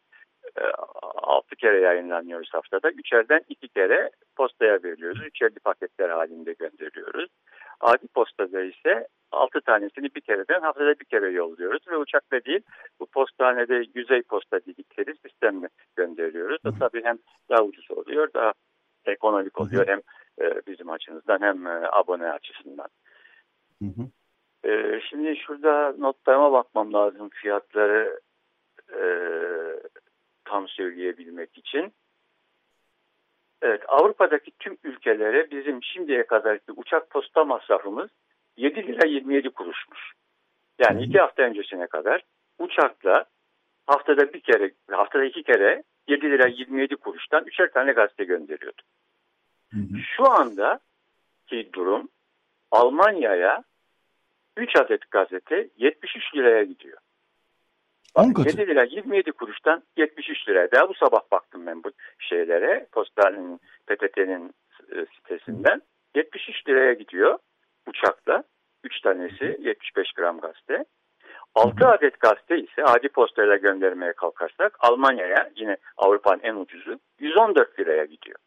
6 1.23 1.57
kere 1.57 1.81
yayınlanıyoruz 1.81 2.51
haftada. 2.53 2.91
Üçerden 2.91 3.41
2 3.49 3.69
kere 3.69 4.11
postaya 4.37 4.83
veriyoruz. 4.83 5.23
Üçerli 5.27 5.59
paketler 5.65 6.09
halinde 6.09 6.53
gönderiyoruz. 6.53 7.31
Adi 7.81 8.07
postada 8.15 8.63
ise 8.63 9.09
6 9.33 9.61
tanesini 9.61 10.15
bir 10.15 10.21
kereden 10.21 10.61
haftada 10.61 11.01
bir 11.01 11.05
kere 11.05 11.31
yolluyoruz 11.31 11.89
ve 11.89 11.97
uçakla 11.97 12.45
değil 12.45 12.61
bu 13.01 13.07
postanede 13.07 13.85
yüzey 13.95 14.23
posta 14.23 14.61
dedikleri 14.61 15.17
sistemle 15.17 15.69
gönderiyoruz. 15.97 16.59
O 16.67 16.79
tabii 16.79 17.05
hem 17.05 17.19
daha 17.51 17.63
ucuz 17.63 17.91
oluyor 17.91 18.29
daha 18.35 18.53
ekonomik 19.05 19.61
oluyor 19.61 19.87
hem 19.87 20.01
e, 20.41 20.61
bizim 20.67 20.91
açımızdan 20.91 21.41
hem 21.41 21.67
e, 21.67 21.89
abone 21.93 22.33
açısından. 22.33 22.89
Hı 23.79 23.85
hı. 23.85 24.09
E, 24.65 25.01
şimdi 25.11 25.37
şurada 25.37 25.95
notlarıma 25.99 26.53
bakmam 26.53 26.93
lazım 26.93 27.29
fiyatları 27.29 28.21
e, 28.95 29.03
tam 30.45 30.69
söyleyebilmek 30.69 31.59
için. 31.59 31.93
Evet, 33.63 33.83
Avrupa'daki 33.89 34.51
tüm 34.59 34.77
ülkelere 34.85 35.51
bizim 35.51 35.83
şimdiye 35.83 36.27
kadarki 36.27 36.73
uçak 36.73 37.11
posta 37.11 37.45
masrafımız 37.45 38.11
7 38.57 38.87
lira 38.87 39.07
27 39.07 39.51
kuruşmuş. 39.51 40.13
Yani 40.79 41.05
iki 41.05 41.19
hafta 41.19 41.43
öncesine 41.43 41.87
kadar 41.87 42.25
uçakla 42.59 43.25
haftada 43.87 44.33
bir 44.33 44.41
kere, 44.41 44.73
haftada 44.91 45.25
iki 45.25 45.43
kere 45.43 45.83
7 46.09 46.31
lira 46.31 46.49
27 46.49 46.97
kuruştan 46.97 47.45
üçer 47.45 47.73
tane 47.73 47.93
gazete 47.93 48.25
gönderiyordu. 48.25 48.83
Şu 50.17 50.31
anda 50.31 50.79
ki 51.47 51.71
durum 51.73 52.09
Almanya'ya 52.71 53.65
3 54.57 54.77
adet 54.77 55.11
gazete 55.11 55.69
73 55.77 56.35
liraya 56.35 56.65
gidiyor. 56.65 56.99
10 58.15 58.33
katı. 58.33 58.49
7 58.49 58.67
lira 58.67 58.85
27 58.85 59.33
kuruştan 59.33 59.83
73 59.97 60.49
liraya. 60.49 60.71
Daha 60.73 60.89
bu 60.89 60.95
sabah 60.95 61.21
baktım 61.33 61.67
ben 61.67 61.85
bu 61.85 61.91
şeylere. 62.19 62.87
Postanın, 62.93 63.61
PTT'nin 63.87 64.55
e, 64.93 65.07
sitesinden. 65.17 65.83
73 66.15 66.69
liraya 66.69 66.93
gidiyor 66.93 67.39
uçakla. 67.87 68.45
3 68.85 69.01
tanesi 69.01 69.45
75 69.61 70.13
gram 70.13 70.41
gazete. 70.41 70.85
6 71.55 71.87
adet 71.87 72.21
gazete 72.21 72.59
ise 72.59 72.85
adi 72.85 73.09
postayla 73.09 73.57
göndermeye 73.57 74.13
kalkarsak 74.13 74.77
Almanya'ya 74.81 75.51
yine 75.57 75.77
Avrupa'nın 75.97 76.41
en 76.43 76.55
ucuzu 76.55 77.01
114 77.19 77.81
liraya 77.81 78.05
gidiyor. 78.05 78.39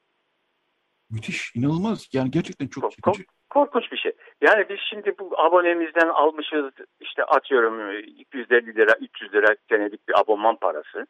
Müthiş, 1.10 1.56
inanılmaz. 1.56 2.10
Yani 2.14 2.32
gerçekten 2.32 2.68
çok 2.68 2.91
çekici. 2.91 3.26
Korkunç 3.56 3.91
bir 3.91 3.97
şey. 3.97 4.12
Yani 4.41 4.66
biz 4.70 4.78
şimdi 4.89 5.14
bu 5.20 5.39
abonemizden 5.39 6.08
almışız 6.08 6.66
işte 6.99 7.24
atıyorum 7.24 7.99
250 7.99 8.76
lira 8.76 8.95
300 9.01 9.34
lira 9.34 9.56
senelik 9.70 10.08
bir 10.08 10.20
abonman 10.20 10.56
parası. 10.56 11.08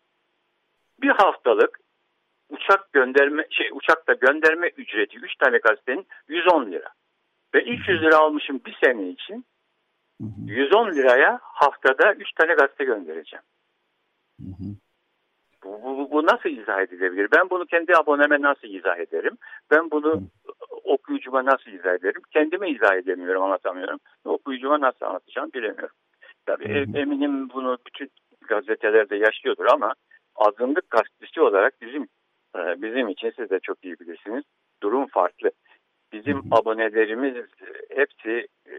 Bir 1.02 1.10
haftalık 1.10 1.80
uçak 2.50 2.94
gönderme 2.94 3.46
şey 3.50 3.70
uçakta 3.74 4.14
gönderme 4.14 4.68
ücreti 4.68 5.18
3 5.18 5.36
tane 5.36 5.58
gazetenin 5.58 6.08
110 6.28 6.72
lira. 6.72 6.90
Ve 7.56 7.64
300 7.64 8.02
lira 8.02 8.18
almışım 8.18 8.62
bir 8.66 8.78
sene 8.84 9.10
için 9.10 9.46
110 10.46 10.92
liraya 10.92 11.40
haftada 11.42 12.14
3 12.14 12.32
tane 12.32 12.54
gazete 12.54 12.84
göndereceğim. 12.84 13.44
Bu, 15.64 15.82
bu, 15.84 16.12
bu 16.12 16.26
nasıl 16.26 16.50
izah 16.50 16.82
edilebilir? 16.82 17.28
Ben 17.36 17.50
bunu 17.50 17.66
kendi 17.66 17.96
aboneme 17.96 18.42
nasıl 18.42 18.68
izah 18.68 18.98
ederim? 19.00 19.38
Ben 19.72 19.92
bunu 19.92 20.22
okuyucuma 20.86 21.46
nasıl 21.46 21.72
izah 21.72 21.94
ederim? 21.94 22.22
Kendime 22.32 22.70
izah 22.70 22.96
edemiyorum, 22.96 23.44
anlatamıyorum. 23.44 24.00
Okuyucuma 24.26 24.82
nasıl 24.82 25.06
anlatacağım 25.06 25.50
bilemiyorum. 25.54 25.96
Tabii 26.46 26.70
hı. 26.70 26.98
eminim 26.98 27.50
bunu 27.50 27.78
bütün 27.88 28.10
gazetelerde 28.48 29.16
yaşıyordur 29.16 29.66
ama 29.66 29.94
azınlık 30.36 30.90
gazetesi 30.90 31.42
olarak 31.42 31.82
bizim 31.82 32.04
e, 32.56 32.82
bizim 32.82 33.10
için 33.10 33.34
siz 33.36 33.50
de 33.50 33.60
çok 33.60 33.86
iyi 33.86 34.00
bilirsiniz. 34.00 34.44
Durum 34.84 35.08
farklı. 35.08 35.52
Bizim 36.14 36.42
abonelerimiz 36.52 37.46
hepsi 37.90 38.48
e, 38.68 38.76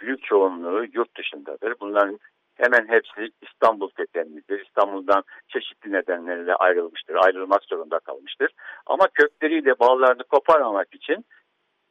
büyük 0.00 0.24
çoğunluğu 0.24 0.84
yurt 0.92 1.16
dışındadır. 1.18 1.74
Bunların 1.80 2.18
hemen 2.60 2.88
hepsi 2.88 3.32
İstanbul 3.42 3.90
kökenlidir. 3.90 4.66
İstanbul'dan 4.66 5.22
çeşitli 5.48 5.92
nedenlerle 5.92 6.54
ayrılmıştır. 6.54 7.14
Ayrılmak 7.14 7.64
zorunda 7.64 7.98
kalmıştır. 7.98 8.50
Ama 8.86 9.08
kökleriyle 9.14 9.78
bağlarını 9.78 10.24
koparmamak 10.24 10.94
için 10.94 11.24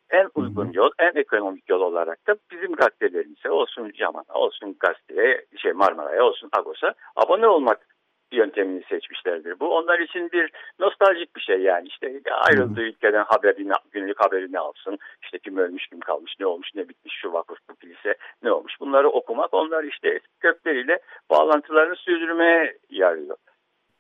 en 0.10 0.30
uygun 0.36 0.72
yol, 0.74 0.92
en 1.00 1.16
ekonomik 1.16 1.70
yol 1.70 1.82
olarak 1.82 2.28
da 2.28 2.36
bizim 2.52 2.74
gazetelerimize 2.74 3.50
olsun 3.50 3.92
Yaman'a, 3.98 4.34
olsun 4.34 4.76
gazeteye, 4.80 5.46
şey 5.58 5.74
Marmara'ya, 5.74 6.24
olsun 6.24 6.50
Agos'a 6.58 6.94
abone 7.16 7.48
olmak 7.48 7.88
yöntemini 8.32 8.84
seçmişlerdir. 8.90 9.60
Bu 9.60 9.78
onlar 9.78 10.00
için 10.00 10.32
bir 10.32 10.52
nostaljik 10.80 11.36
bir 11.36 11.42
şey 11.42 11.62
yani 11.62 11.88
işte 11.88 12.22
ayrıldığı 12.32 12.82
ülkeden 12.82 13.24
haberini, 13.24 13.74
günlük 13.92 14.20
haberini 14.20 14.60
alsın. 14.60 14.98
İşte 15.24 15.40
kim 15.40 15.58
ölmüş, 15.58 15.88
kim 15.88 16.00
kalmış, 16.00 16.36
ne 16.40 16.46
olmuş, 16.46 16.70
ne 16.76 16.90
bitmiş, 16.90 17.14
şu 17.22 17.34
vakıf, 17.34 17.58
bu 17.70 17.76
kilise 17.76 18.16
ne 18.44 18.52
olmuş. 18.52 18.74
Bunları 18.80 19.10
okumak 19.10 19.54
onlar 19.54 19.84
işte 19.84 20.20
kökleriyle 20.40 21.00
bağlantılarını 21.30 21.96
sürdürmeye 21.96 22.78
yarıyor. 22.90 23.38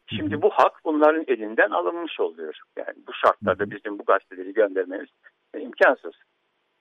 Şimdi 0.07 0.41
bu 0.41 0.49
hak 0.49 0.73
bunların 0.85 1.23
elinden 1.27 1.69
alınmış 1.69 2.19
oluyor. 2.19 2.59
Yani 2.77 2.97
bu 3.07 3.13
şartlarda 3.13 3.71
bizim 3.71 3.99
bu 3.99 4.03
gazeteleri 4.05 4.53
göndermemiz 4.53 5.09
imkansız. 5.57 6.13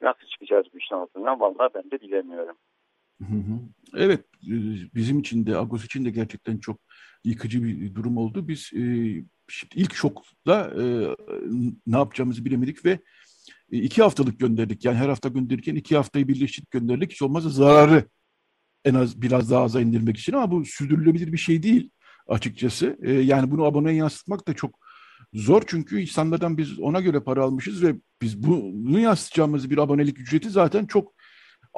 Nasıl 0.03 0.27
çıkacağız 0.27 0.67
bu 0.75 0.79
işin 0.79 0.95
altından 0.95 1.41
vallahi 1.41 1.75
ben 1.75 1.91
de 1.91 2.01
bilemiyorum. 2.01 2.57
Evet, 3.97 4.25
bizim 4.95 5.19
için 5.19 5.47
de, 5.47 5.57
Agos 5.57 5.85
için 5.85 6.05
de 6.05 6.11
gerçekten 6.11 6.59
çok 6.59 6.81
yıkıcı 7.25 7.65
bir 7.65 7.95
durum 7.95 8.17
oldu. 8.17 8.49
Biz 8.49 8.71
e, 8.75 8.83
ilk 9.75 9.95
şokla 9.95 10.73
e, 10.81 10.83
ne 11.87 11.97
yapacağımızı 11.97 12.45
bilemedik 12.45 12.85
ve 12.85 12.91
e, 13.73 13.79
iki 13.79 14.03
haftalık 14.03 14.41
gönderdik. 14.41 14.85
Yani 14.85 14.97
her 14.97 15.09
hafta 15.09 15.29
gönderirken 15.29 15.75
iki 15.75 15.97
haftayı 15.97 16.29
birleştirip 16.29 16.71
gönderdik. 16.71 17.13
Hiç 17.13 17.23
olmazsa 17.23 17.49
zararı 17.49 18.05
en 18.85 18.95
az 18.95 19.23
biraz 19.23 19.51
daha 19.51 19.63
aza 19.63 19.81
indirmek 19.81 20.17
için 20.17 20.33
ama 20.33 20.51
bu 20.51 20.65
sürdürülebilir 20.65 21.33
bir 21.33 21.39
şey 21.39 21.63
değil 21.63 21.91
açıkçası. 22.29 22.99
E, 23.03 23.13
yani 23.13 23.51
bunu 23.51 23.65
aboneye 23.65 23.97
yansıtmak 23.97 24.49
da 24.49 24.55
çok 24.55 24.79
zor 25.33 25.63
çünkü 25.67 26.01
insanlardan 26.01 26.59
biz 26.59 26.79
ona 26.79 27.01
göre 27.01 27.21
para 27.21 27.45
almışız 27.45 27.83
ve 27.83 27.95
biz 28.23 28.43
bunu 28.43 29.01
yansıtacağımız 29.01 29.71
bir 29.71 29.79
abonelik 29.79 30.19
ücreti 30.19 30.51
zaten 30.51 30.87
çok 30.87 31.15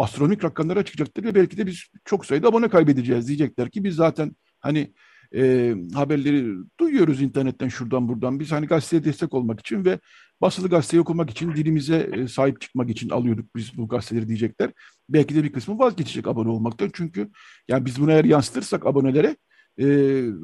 astronomik 0.00 0.44
rakamlara 0.44 0.84
çıkacaktır 0.84 1.24
ve 1.24 1.34
belki 1.34 1.56
de 1.56 1.66
biz 1.66 1.84
çok 2.04 2.26
sayıda 2.26 2.48
abone 2.48 2.68
kaybedeceğiz 2.68 3.28
diyecekler 3.28 3.70
ki 3.70 3.84
biz 3.84 3.94
zaten 3.94 4.36
hani 4.60 4.94
e, 5.34 5.74
haberleri 5.94 6.54
duyuyoruz 6.80 7.22
internetten 7.22 7.68
şuradan 7.68 8.08
buradan. 8.08 8.40
Biz 8.40 8.52
hani 8.52 8.66
gazeteye 8.66 9.04
destek 9.04 9.34
olmak 9.34 9.60
için 9.60 9.84
ve 9.84 9.98
basılı 10.40 10.68
gazeteyi 10.68 11.00
okumak 11.00 11.30
için 11.30 11.54
dilimize 11.54 12.10
e, 12.12 12.28
sahip 12.28 12.60
çıkmak 12.60 12.90
için 12.90 13.08
alıyorduk 13.08 13.56
biz 13.56 13.76
bu 13.76 13.88
gazeteleri 13.88 14.28
diyecekler. 14.28 14.72
Belki 15.08 15.34
de 15.34 15.44
bir 15.44 15.52
kısmı 15.52 15.78
vazgeçecek 15.78 16.26
abone 16.26 16.48
olmaktan. 16.48 16.90
Çünkü 16.92 17.30
yani 17.68 17.86
biz 17.86 18.00
bunu 18.00 18.12
eğer 18.12 18.24
yansıtırsak 18.24 18.86
abonelere 18.86 19.36
e, 19.80 19.86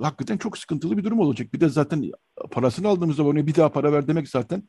hakikaten 0.03 0.39
çok 0.39 0.59
sıkıntılı 0.59 0.99
bir 0.99 1.05
durum 1.05 1.21
olacak. 1.21 1.55
Bir 1.55 1.61
de 1.61 1.69
zaten 1.69 2.11
parasını 2.51 2.89
aldığımız 2.89 3.21
abone 3.21 3.47
bir 3.47 3.55
daha 3.55 3.73
para 3.73 3.93
ver 3.93 4.09
demek 4.09 4.29
zaten 4.29 4.63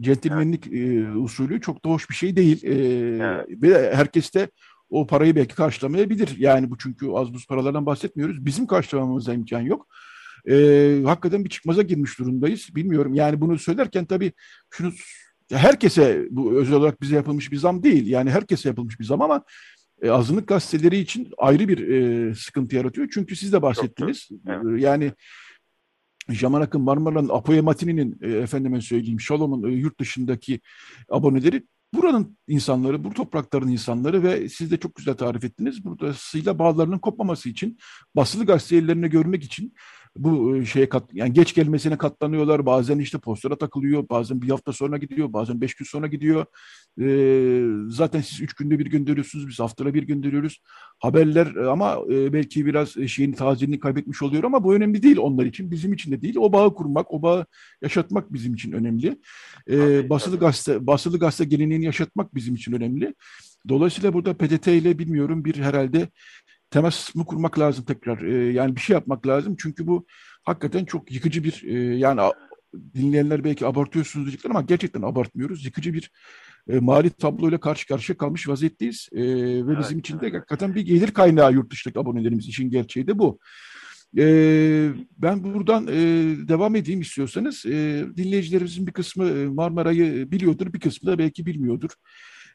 centilmenlik 0.00 0.66
evet. 0.66 1.06
e, 1.06 1.10
usulü 1.10 1.60
çok 1.60 1.84
da 1.84 1.88
hoş 1.88 2.10
bir 2.10 2.14
şey 2.14 2.36
değil. 2.36 2.64
E, 2.64 2.74
evet. 2.74 3.46
Ve 3.62 3.94
herkes 3.94 4.34
de 4.34 4.48
o 4.90 5.06
parayı 5.06 5.36
belki 5.36 5.54
karşılamayabilir. 5.54 6.36
Yani 6.38 6.70
bu 6.70 6.78
çünkü 6.78 7.10
az 7.10 7.34
buz 7.34 7.46
paralardan 7.46 7.86
bahsetmiyoruz. 7.86 8.46
Bizim 8.46 8.66
karşılamamıza 8.66 9.34
imkan 9.34 9.60
yok. 9.60 9.86
Ee, 10.50 11.02
hakikaten 11.04 11.44
bir 11.44 11.50
çıkmaza 11.50 11.82
girmiş 11.82 12.18
durumdayız. 12.18 12.68
Bilmiyorum 12.74 13.14
yani 13.14 13.40
bunu 13.40 13.58
söylerken 13.58 14.04
tabii 14.04 14.32
şunu 14.70 14.92
herkese 15.52 16.26
bu 16.30 16.52
özel 16.52 16.74
olarak 16.74 17.02
bize 17.02 17.16
yapılmış 17.16 17.52
bir 17.52 17.56
zam 17.56 17.82
değil. 17.82 18.06
Yani 18.06 18.30
herkese 18.30 18.68
yapılmış 18.68 19.00
bir 19.00 19.04
zam 19.04 19.22
ama 19.22 19.44
e, 20.02 20.10
azınlık 20.10 20.48
gazeteleri 20.48 20.98
için 20.98 21.30
ayrı 21.38 21.68
bir 21.68 21.88
e, 21.88 22.34
sıkıntı 22.34 22.76
yaratıyor. 22.76 23.08
Çünkü 23.14 23.36
siz 23.36 23.52
de 23.52 23.62
bahsettiniz. 23.62 24.28
Evet. 24.48 24.78
E, 24.78 24.80
yani 24.80 25.12
Jamanak'ın, 26.34 26.80
Marmara'nın, 26.80 27.28
Apoya 27.28 27.62
Matini'nin, 27.62 28.18
e, 28.22 28.30
efendime 28.30 28.80
söyleyeyim, 28.80 29.20
Şalom'un 29.20 29.70
e, 29.70 29.72
yurt 29.72 30.00
dışındaki 30.00 30.60
aboneleri 31.08 31.66
buranın 31.94 32.38
insanları, 32.48 33.04
bu 33.04 33.10
toprakların 33.14 33.68
insanları 33.68 34.22
ve 34.22 34.48
siz 34.48 34.70
de 34.70 34.76
çok 34.76 34.94
güzel 34.94 35.14
tarif 35.14 35.44
ettiniz. 35.44 35.84
Burasıyla 35.84 36.58
bağlarının 36.58 36.98
kopmaması 36.98 37.48
için, 37.48 37.78
basılı 38.16 38.46
gazetelerini 38.46 39.10
görmek 39.10 39.44
için 39.44 39.74
bu 40.16 40.56
e, 40.56 40.64
şeye 40.64 40.88
kat, 40.88 41.04
yani 41.12 41.32
geç 41.32 41.54
gelmesine 41.54 41.98
katlanıyorlar. 41.98 42.66
Bazen 42.66 42.98
işte 42.98 43.18
postlara 43.18 43.56
takılıyor, 43.56 44.08
bazen 44.08 44.42
bir 44.42 44.48
hafta 44.48 44.72
sonra 44.72 44.98
gidiyor, 44.98 45.32
bazen 45.32 45.60
beş 45.60 45.74
gün 45.74 45.84
sonra 45.84 46.06
gidiyor. 46.06 46.46
Ee, 47.00 47.64
zaten 47.88 48.20
siz 48.20 48.40
üç 48.40 48.54
günde 48.54 48.78
bir 48.78 48.86
gönderiyorsunuz, 48.86 49.48
biz 49.48 49.60
haftada 49.60 49.94
bir 49.94 50.02
gönderiyoruz. 50.02 50.62
Haberler 50.98 51.56
e, 51.56 51.66
ama 51.66 51.98
e, 52.10 52.32
belki 52.32 52.66
biraz 52.66 53.08
şeyin 53.08 53.32
tazeliğini 53.32 53.80
kaybetmiş 53.80 54.22
oluyor 54.22 54.44
ama 54.44 54.64
bu 54.64 54.74
önemli 54.74 55.02
değil 55.02 55.16
onlar 55.18 55.44
için, 55.46 55.70
bizim 55.70 55.92
için 55.92 56.12
de 56.12 56.22
değil. 56.22 56.36
O 56.38 56.52
bağı 56.52 56.74
kurmak, 56.74 57.12
o 57.12 57.22
bağı 57.22 57.46
yaşatmak 57.82 58.32
bizim 58.32 58.54
için 58.54 58.72
önemli. 58.72 59.20
Ee, 59.70 60.10
basılı 60.10 60.38
gazete, 60.38 60.86
basılı 60.86 61.18
gazete 61.18 61.44
geleneğini 61.44 61.84
yaşatmak 61.84 62.34
bizim 62.34 62.54
için 62.54 62.72
önemli. 62.72 63.14
Dolayısıyla 63.68 64.12
burada 64.12 64.34
PTT 64.34 64.66
ile 64.66 64.98
bilmiyorum 64.98 65.44
bir 65.44 65.54
herhalde 65.54 66.08
temas 66.72 67.14
mı 67.14 67.26
kurmak 67.26 67.58
lazım 67.58 67.84
tekrar? 67.84 68.22
E, 68.22 68.52
yani 68.52 68.76
bir 68.76 68.80
şey 68.80 68.94
yapmak 68.94 69.26
lazım. 69.26 69.56
Çünkü 69.58 69.86
bu 69.86 70.06
hakikaten 70.44 70.84
çok 70.84 71.12
yıkıcı 71.12 71.44
bir 71.44 71.62
e, 71.66 71.96
yani 71.96 72.20
dinleyenler 72.94 73.44
belki 73.44 73.66
abartıyorsunuz 73.66 74.26
diyecekler 74.26 74.50
ama 74.50 74.62
gerçekten 74.62 75.02
abartmıyoruz. 75.02 75.64
Yıkıcı 75.64 75.94
bir 75.94 76.10
e, 76.68 76.78
mali 76.78 77.10
tabloyla 77.10 77.60
karşı 77.60 77.86
karşıya 77.86 78.16
kalmış 78.18 78.48
vaziyetteyiz. 78.48 79.08
E, 79.12 79.22
ve 79.22 79.72
evet, 79.72 79.78
bizim 79.78 79.98
için 79.98 80.20
de 80.20 80.26
evet. 80.26 80.34
hakikaten 80.34 80.74
bir 80.74 80.80
gelir 80.80 81.10
kaynağı 81.10 81.52
yurt 81.52 81.72
dışındaki 81.72 82.00
abonelerimiz 82.00 82.48
için 82.48 82.70
gerçeği 82.70 83.06
de 83.06 83.18
bu. 83.18 83.38
E, 84.18 84.24
ben 85.18 85.44
buradan 85.44 85.86
e, 85.86 85.92
devam 86.48 86.76
edeyim 86.76 87.00
istiyorsanız. 87.00 87.66
E, 87.66 88.04
dinleyicilerimizin 88.16 88.86
bir 88.86 88.92
kısmı 88.92 89.28
e, 89.28 89.46
Marmara'yı 89.46 90.30
biliyordur, 90.30 90.72
bir 90.72 90.80
kısmı 90.80 91.10
da 91.10 91.18
belki 91.18 91.46
bilmiyordur. 91.46 91.90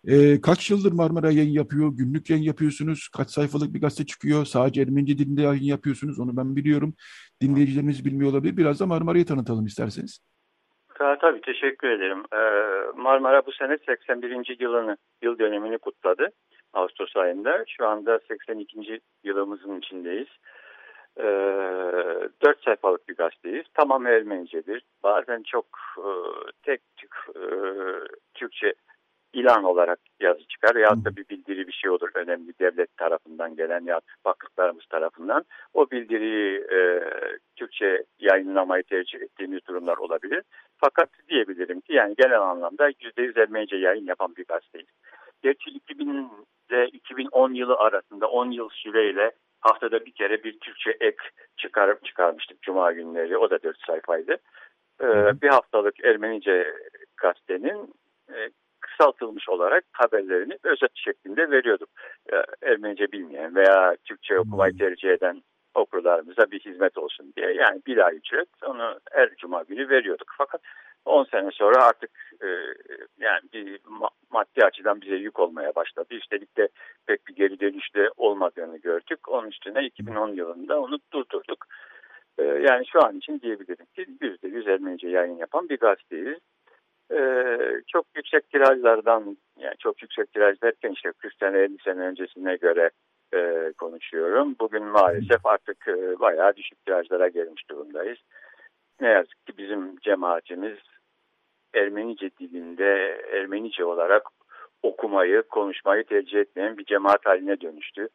E, 0.07 0.41
kaç 0.41 0.71
yıldır 0.71 0.91
Marmara 0.91 1.31
yayın 1.31 1.53
yapıyor? 1.53 1.91
Günlük 1.97 2.29
yayın 2.29 2.43
yapıyorsunuz. 2.43 3.09
Kaç 3.17 3.29
sayfalık 3.29 3.73
bir 3.73 3.81
gazete 3.81 4.05
çıkıyor? 4.05 4.45
Sadece 4.45 4.81
Ermenice 4.81 5.17
dilinde 5.17 5.41
yayın 5.41 5.63
yapıyorsunuz. 5.63 6.19
Onu 6.19 6.37
ben 6.37 6.55
biliyorum. 6.55 6.93
Dinleyicilerimiz 7.41 8.05
bilmiyor 8.05 8.31
olabilir. 8.31 8.57
Biraz 8.57 8.79
da 8.79 8.85
Marmara'yı 8.85 9.25
tanıtalım 9.25 9.65
isterseniz. 9.65 10.19
Ta, 10.95 11.17
tabii 11.17 11.41
teşekkür 11.41 11.89
ederim. 11.89 12.23
Ee, 12.33 13.01
Marmara 13.01 13.45
bu 13.45 13.51
sene 13.51 13.77
81. 13.85 14.57
yılını, 14.59 14.97
yıl 15.21 15.39
dönemini 15.39 15.77
kutladı. 15.77 16.29
Ağustos 16.73 17.15
ayında. 17.15 17.63
Şu 17.67 17.87
anda 17.87 18.19
82. 18.27 18.99
yılımızın 19.23 19.79
içindeyiz. 19.79 20.27
Ee, 21.19 21.23
dört 22.45 22.63
sayfalık 22.63 23.09
bir 23.09 23.15
gazeteyiz. 23.15 23.65
Tamam 23.73 24.05
Ermenicedir. 24.05 24.83
Bazen 25.03 25.43
çok 25.43 25.65
e, 25.97 26.09
tek 26.63 26.81
tük 26.97 27.15
e, 27.35 27.41
Türkçe 28.33 28.73
ilan 29.33 29.63
olarak 29.63 29.99
yazı 30.19 30.47
çıkar 30.47 30.75
ya 30.75 30.89
da 30.89 31.15
bir 31.15 31.29
bildiri 31.29 31.67
bir 31.67 31.71
şey 31.71 31.91
olur 31.91 32.09
önemli 32.13 32.53
devlet 32.59 32.97
tarafından 32.97 33.55
gelen 33.55 33.85
ya 33.85 34.01
baklıklarımız 34.25 34.85
tarafından 34.85 35.45
o 35.73 35.91
bildiriyi 35.91 36.59
e, 36.59 37.03
Türkçe 37.55 38.03
yayınlamayı 38.19 38.83
tercih 38.83 39.21
ettiğimiz 39.21 39.59
durumlar 39.67 39.97
olabilir. 39.97 40.43
Fakat 40.77 41.09
diyebilirim 41.29 41.81
ki 41.81 41.93
yani 41.93 42.15
genel 42.17 42.41
anlamda 42.41 42.89
%100 42.89 43.41
Ermenice 43.41 43.75
yayın 43.75 44.05
yapan 44.05 44.35
bir 44.35 44.45
gazeteyiz. 44.45 44.87
Gerçi 45.41 45.69
2000 45.69 46.29
ile 46.69 46.87
2010 46.87 47.53
yılı 47.53 47.75
arasında 47.75 48.27
10 48.27 48.51
yıl 48.51 48.69
süreyle 48.69 49.31
haftada 49.59 50.05
bir 50.05 50.11
kere 50.11 50.43
bir 50.43 50.59
Türkçe 50.59 50.97
ek 50.99 51.17
çıkarıp 51.57 52.05
çıkarmıştık 52.05 52.61
Cuma 52.61 52.91
günleri. 52.91 53.37
O 53.37 53.49
da 53.49 53.63
4 53.63 53.77
sayfaydı. 53.87 54.37
Ee, 55.01 55.41
bir 55.41 55.49
haftalık 55.49 56.05
Ermenice 56.05 56.73
gazetenin 57.17 57.93
e, 58.29 58.49
kısaltılmış 58.97 59.49
olarak 59.49 59.83
haberlerini 59.91 60.57
özet 60.63 60.91
şeklinde 60.95 61.51
veriyorduk. 61.51 61.89
Ermenice 62.61 63.11
bilmeyen 63.11 63.55
veya 63.55 63.95
Türkçe 64.05 64.39
okumayı 64.39 64.71
hmm. 64.71 64.79
tercih 64.79 65.09
eden 65.09 65.41
okurlarımıza 65.75 66.51
bir 66.51 66.59
hizmet 66.59 66.97
olsun 66.97 67.33
diye. 67.37 67.53
Yani 67.53 67.81
bir 67.87 67.97
ay 67.97 68.15
ücret 68.15 68.49
onu 68.65 68.99
her 69.11 69.35
cuma 69.35 69.63
günü 69.63 69.89
veriyorduk. 69.89 70.27
Fakat 70.37 70.61
10 71.05 71.23
sene 71.23 71.51
sonra 71.51 71.83
artık 71.83 72.11
e, 72.41 72.47
yani 73.19 73.41
bir 73.53 73.79
maddi 74.31 74.65
açıdan 74.65 75.01
bize 75.01 75.15
yük 75.15 75.39
olmaya 75.39 75.75
başladı. 75.75 76.07
Üstelik 76.11 76.57
de 76.57 76.67
pek 77.07 77.27
bir 77.27 77.35
geri 77.35 77.59
dönüşte 77.59 78.09
olmadığını 78.17 78.77
gördük. 78.77 79.29
Onun 79.29 79.47
üstüne 79.47 79.85
2010 79.85 80.29
yılında 80.29 80.81
onu 80.81 80.99
durdurduk. 81.13 81.65
E, 82.37 82.43
yani 82.43 82.87
şu 82.87 83.05
an 83.05 83.17
için 83.17 83.39
diyebilirim 83.39 83.85
ki 83.95 84.05
%100 84.21 84.71
Ermenice 84.71 85.09
yayın 85.09 85.37
yapan 85.37 85.69
bir 85.69 85.77
gazeteyiz 85.77 86.39
e, 87.11 87.21
çok 87.87 88.05
yüksek 88.15 88.49
tirajlardan 88.49 89.37
yani 89.59 89.75
çok 89.79 90.01
yüksek 90.01 90.33
tiraj 90.33 90.61
derken 90.61 90.91
işte 90.91 91.11
40 91.17 91.33
sene 91.33 91.59
50 91.59 91.77
sene 91.83 92.01
öncesine 92.01 92.55
göre 92.55 92.89
e, 93.33 93.73
konuşuyorum. 93.77 94.55
Bugün 94.59 94.83
maalesef 94.83 95.45
artık 95.45 95.87
e, 95.87 96.19
bayağı 96.19 96.55
düşük 96.55 96.85
tirajlara 96.85 97.27
gelmiş 97.27 97.69
durumdayız. 97.69 98.17
Ne 99.01 99.07
yazık 99.07 99.45
ki 99.45 99.57
bizim 99.57 99.97
cemaatimiz 99.97 100.77
Ermenice 101.73 102.29
dilinde 102.39 103.21
Ermenice 103.31 103.85
olarak 103.85 104.23
okumayı, 104.83 105.41
konuşmayı 105.41 106.03
tercih 106.03 106.39
etmeyen 106.39 106.77
bir 106.77 106.85
cemaat 106.85 107.25
haline 107.25 107.61
dönüştü. 107.61 108.09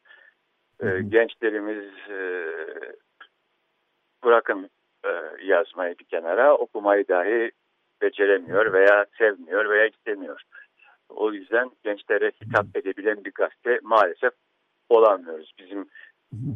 E, 0.83 0.85
gençlerimiz 1.09 2.09
e, 2.09 2.47
bırakın 4.23 4.69
e, 5.05 5.09
yazmayı 5.43 5.95
bir 5.99 6.05
kenara 6.05 6.55
okumayı 6.55 7.07
dahi 7.07 7.51
beceremiyor 8.03 8.73
veya 8.73 9.05
sevmiyor 9.17 9.69
veya 9.69 9.87
istemiyor. 9.87 10.41
O 11.09 11.31
yüzden 11.31 11.71
gençlere 11.83 12.31
hitap 12.41 12.65
edebilen 12.75 13.25
bir 13.25 13.31
gazete 13.31 13.79
maalesef 13.83 14.33
olamıyoruz. 14.89 15.51
Bizim 15.59 15.89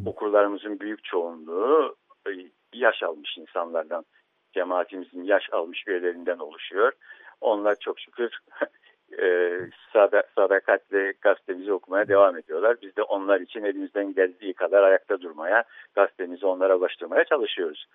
okurlarımızın 0.05 0.79
büyük 0.79 1.03
çoğunluğu 1.03 1.95
e, 2.27 2.31
yaş 2.73 3.03
almış 3.03 3.37
insanlardan, 3.37 4.05
cemaatimizin 4.53 5.23
yaş 5.23 5.43
almış 5.51 5.87
üyelerinden 5.87 6.37
oluşuyor. 6.37 6.91
Onlar 7.41 7.75
çok 7.75 7.99
şükür 7.99 8.39
e, 9.21 9.57
sadakatle 10.35 11.13
gazetemizi 11.21 11.73
okumaya 11.73 12.07
devam 12.07 12.37
ediyorlar. 12.37 12.77
Biz 12.81 12.95
de 12.95 13.03
onlar 13.03 13.39
için 13.39 13.63
elimizden 13.63 14.13
geldiği 14.13 14.53
kadar 14.53 14.83
ayakta 14.83 15.21
durmaya, 15.21 15.63
gazetemizi 15.95 16.45
onlara 16.45 16.77
ulaştırmaya 16.77 17.23
çalışıyoruz. 17.23 17.85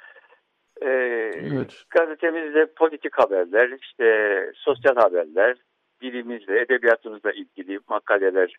Ee, 0.85 1.33
evet. 1.35 1.85
Gazetemizde 1.91 2.66
politik 2.66 3.18
haberler, 3.18 3.70
işte 3.83 4.51
sosyal 4.55 4.95
haberler, 4.95 5.57
dilimizle, 6.01 6.61
edebiyatımızla 6.61 7.33
ilgili 7.33 7.78
makaleler 7.89 8.57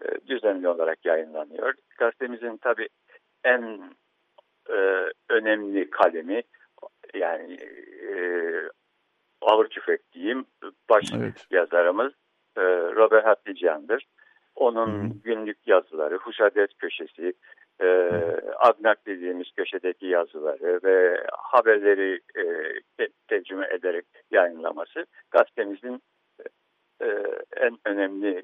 e, 0.00 0.26
düzenli 0.26 0.68
olarak 0.68 1.04
yayınlanıyor. 1.04 1.74
Gazetemizin 1.98 2.56
tabii 2.56 2.88
en 3.44 3.80
e, 4.70 5.10
önemli 5.28 5.90
kalemi 5.90 6.42
yani 7.14 7.54
e, 8.08 8.16
ağır 9.40 9.68
tüfek 9.68 10.12
diyeyim 10.12 10.44
baş 10.90 11.04
evet. 11.16 11.46
yazarımız 11.50 12.12
e, 12.56 12.62
Robert 12.94 13.26
Hatlican'dır. 13.26 14.06
Onun 14.54 15.04
Hı. 15.04 15.14
günlük 15.24 15.58
yazıları, 15.66 16.16
Huşadet 16.16 16.78
Köşesi, 16.78 17.32
e, 17.80 17.86
Agnak 18.58 19.06
dediğimiz 19.06 19.46
köşedeki 19.56 20.06
yazıları 20.06 20.80
ve 20.84 21.26
haberleri 21.32 22.20
e, 22.38 22.44
tercüme 23.28 23.68
ederek 23.74 24.04
yayınlaması 24.30 25.06
gazetemizin 25.30 26.02
e, 27.02 27.06
en 27.56 27.78
önemli 27.84 28.42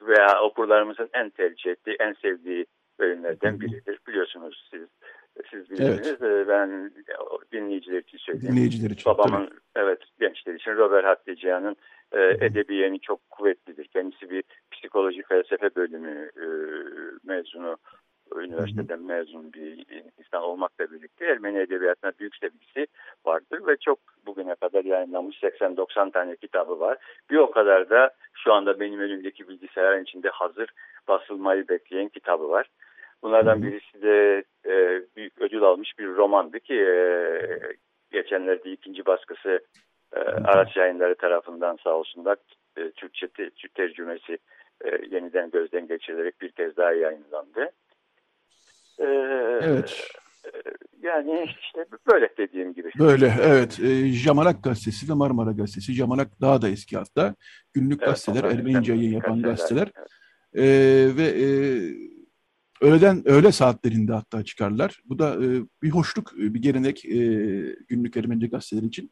veya 0.00 0.42
okurlarımızın 0.42 1.10
en 1.12 1.30
tercih 1.30 1.70
ettiği, 1.70 1.96
en 2.00 2.12
sevdiği 2.12 2.66
bölümlerden 2.98 3.60
biridir. 3.60 3.98
Biliyorsunuz 4.08 4.68
siz 4.70 4.88
siz 5.50 5.70
bilirsiniz. 5.70 6.16
Evet. 6.22 6.48
Ben 6.48 6.92
dinleyiciler 7.52 7.98
için 7.98 8.18
söyleyeyim. 8.18 8.56
Dinleyiciler 8.56 8.90
için. 8.90 9.12
Babamın 9.12 9.46
tabii. 9.46 9.84
evet 9.84 9.98
gençler 10.20 10.54
için 10.54 10.70
Robert 10.70 11.04
Hatlican'ın 11.04 11.76
e, 12.12 12.20
edebiyeni 12.46 13.00
çok 13.00 13.30
kuvvetlidir. 13.30 13.86
Kendisi 13.86 14.30
bir 14.30 14.44
psikoloji 14.72 15.22
felsefe 15.22 15.74
bölümü 15.74 16.30
e, 16.36 16.46
mezunu 17.24 17.76
üniversiteden 18.36 19.02
mezun 19.02 19.52
bir 19.52 19.86
insan 20.18 20.42
olmakla 20.42 20.90
birlikte 20.90 21.24
Ermeni 21.24 21.58
edebiyatına 21.58 22.12
büyük 22.20 22.36
sevgisi 22.36 22.86
vardır 23.26 23.66
ve 23.66 23.76
çok 23.76 23.98
bugüne 24.26 24.54
kadar 24.54 24.84
yayınlanmış 24.84 25.36
80-90 25.42 26.12
tane 26.12 26.36
kitabı 26.36 26.80
var. 26.80 26.98
Bir 27.30 27.36
o 27.36 27.50
kadar 27.50 27.90
da 27.90 28.10
şu 28.34 28.52
anda 28.52 28.80
benim 28.80 29.00
elimdeki 29.00 29.48
bilgisayarın 29.48 30.02
içinde 30.02 30.28
hazır 30.28 30.70
basılmayı 31.08 31.68
bekleyen 31.68 32.08
kitabı 32.08 32.48
var. 32.48 32.66
Bunlardan 33.22 33.62
birisi 33.62 34.02
de 34.02 34.44
e, 34.66 35.02
büyük 35.16 35.40
ödül 35.40 35.62
almış 35.62 35.98
bir 35.98 36.06
romandı 36.06 36.60
ki 36.60 36.74
e, 36.74 37.48
geçenlerde 38.12 38.70
ikinci 38.70 39.06
baskısı 39.06 39.60
e, 40.12 40.18
araç 40.20 40.76
yayınları 40.76 41.14
tarafından 41.14 41.78
sağ 41.84 41.94
olsunlar 41.94 42.36
e, 42.76 42.90
Türkçe 42.90 43.28
te, 43.28 43.50
tercümesi 43.74 44.38
e, 44.84 44.88
yeniden 45.10 45.50
gözden 45.50 45.86
geçirilerek 45.86 46.40
bir 46.40 46.50
kez 46.50 46.76
daha 46.76 46.92
yayınlandı. 46.92 47.70
Ee, 48.98 49.04
evet. 49.62 50.10
Yani 51.02 51.48
işte 51.60 51.86
böyle 52.12 52.28
dediğim 52.38 52.74
gibi. 52.74 52.90
Böyle 52.98 53.34
evet. 53.42 53.80
E, 53.80 54.12
Jamanak 54.12 54.64
gazetesi 54.64 55.08
ve 55.08 55.14
Marmara 55.14 55.52
gazetesi. 55.52 55.92
Jamanak 55.92 56.40
daha 56.40 56.62
da 56.62 56.68
eski 56.68 56.96
hatta. 56.96 57.34
Günlük 57.74 58.02
evet, 58.02 58.08
gazeteler, 58.08 58.44
Ermenice 58.44 58.92
yayın 58.92 59.12
yapan 59.12 59.42
gazeteler. 59.42 59.92
Evet. 59.94 60.08
E, 60.54 61.16
ve 61.16 61.24
e, 61.24 61.46
öğleden 62.80 63.28
öğle 63.28 63.52
saatlerinde 63.52 64.12
hatta 64.12 64.44
çıkarlar. 64.44 65.00
Bu 65.04 65.18
da 65.18 65.34
e, 65.34 65.46
bir 65.82 65.90
hoşluk, 65.90 66.32
bir 66.36 66.62
gelenek 66.62 67.04
e, 67.04 67.18
günlük 67.88 68.16
Ermenice 68.16 68.46
gazeteler 68.46 68.82
için. 68.82 69.10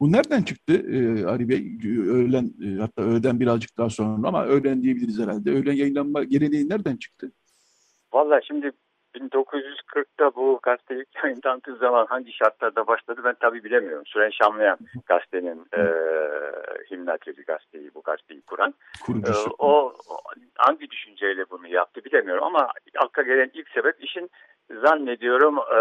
Bu 0.00 0.12
nereden 0.12 0.42
çıktı 0.42 0.72
e, 0.72 1.24
Ali 1.24 1.48
Bey? 1.48 1.78
Öğlen, 2.08 2.54
e, 2.64 2.80
hatta 2.80 3.02
öğleden 3.02 3.40
birazcık 3.40 3.78
daha 3.78 3.90
sonra 3.90 4.28
ama 4.28 4.44
öğlen 4.44 4.82
diyebiliriz 4.82 5.18
herhalde. 5.18 5.50
Öğlen 5.50 5.72
yayınlanma 5.72 6.24
geleneği 6.24 6.68
nereden 6.68 6.96
çıktı? 6.96 7.32
Valla 8.12 8.40
şimdi 8.42 8.72
1940'ta 9.16 10.34
bu 10.34 10.60
gazete 10.62 10.94
ilk 10.94 11.24
yayınlandığı 11.24 11.76
zaman 11.76 12.06
hangi 12.06 12.32
şartlarda 12.32 12.86
başladı 12.86 13.20
ben 13.24 13.34
tabi 13.34 13.64
bilemiyorum. 13.64 14.06
Süren 14.06 14.30
Şamlayan 14.30 14.78
gazetenin 15.06 15.66
e, 15.76 15.82
Himnateli 16.90 17.44
gazeteyi 17.44 17.90
bu 17.94 18.02
gazeteyi 18.02 18.42
kuran. 18.42 18.74
E, 19.08 19.30
o, 19.58 19.92
hangi 20.54 20.90
düşünceyle 20.90 21.44
bunu 21.50 21.68
yaptı 21.68 22.04
bilemiyorum 22.04 22.44
ama 22.44 22.68
akla 22.98 23.22
gelen 23.22 23.50
ilk 23.54 23.68
sebep 23.68 24.04
işin 24.04 24.30
zannediyorum 24.70 25.58
e, 25.58 25.80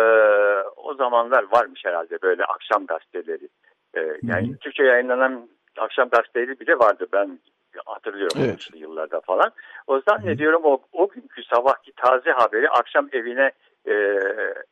o 0.76 0.94
zamanlar 0.94 1.46
varmış 1.52 1.82
herhalde 1.86 2.18
böyle 2.22 2.44
akşam 2.44 2.86
gazeteleri. 2.86 3.50
E, 3.98 4.00
yani. 4.24 4.58
Türkçe 4.58 4.84
yayınlanan 4.84 5.50
akşam 5.78 6.10
gazeteleri 6.10 6.60
bile 6.60 6.80
vardı 6.80 7.08
ben 7.14 7.40
hatırlıyorum 7.86 8.42
evet. 8.46 8.70
yıllarda 8.74 9.22
falan. 9.22 9.52
O 9.88 10.02
zannediyorum 10.10 10.62
o, 10.64 10.80
o 10.94 11.10
günkü 11.10 11.44
sabahki 11.44 11.92
taze 11.92 12.32
haberi 12.32 12.70
akşam 12.70 13.10
evine 13.12 13.52
e, 13.88 13.94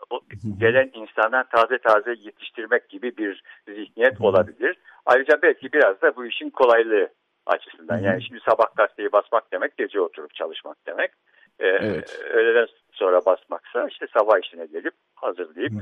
o, 0.10 0.22
gelen 0.58 0.92
insanlar 0.94 1.50
taze 1.50 1.78
taze 1.78 2.12
yetiştirmek 2.12 2.90
gibi 2.90 3.18
bir 3.18 3.44
zihniyet 3.68 4.22
olabilir. 4.22 4.78
Ayrıca 5.06 5.42
belki 5.42 5.74
biraz 5.74 6.02
da 6.02 6.16
bu 6.16 6.26
işin 6.26 6.50
kolaylığı 6.50 7.10
açısından. 7.46 7.98
Yani 7.98 8.24
şimdi 8.24 8.40
sabah 8.50 8.76
gazeteyi 8.76 9.12
basmak 9.12 9.52
demek 9.52 9.78
gece 9.78 10.02
oturup 10.02 10.34
çalışmak 10.34 10.78
demek. 10.88 11.12
Ee, 11.60 11.68
evet. 11.68 12.22
Öğleden 12.30 12.68
sonra 12.92 13.26
basmaksa 13.26 13.88
işte 13.88 14.08
sabah 14.14 14.40
işine 14.44 14.66
gelip 14.66 14.94
hazırlayıp 15.16 15.74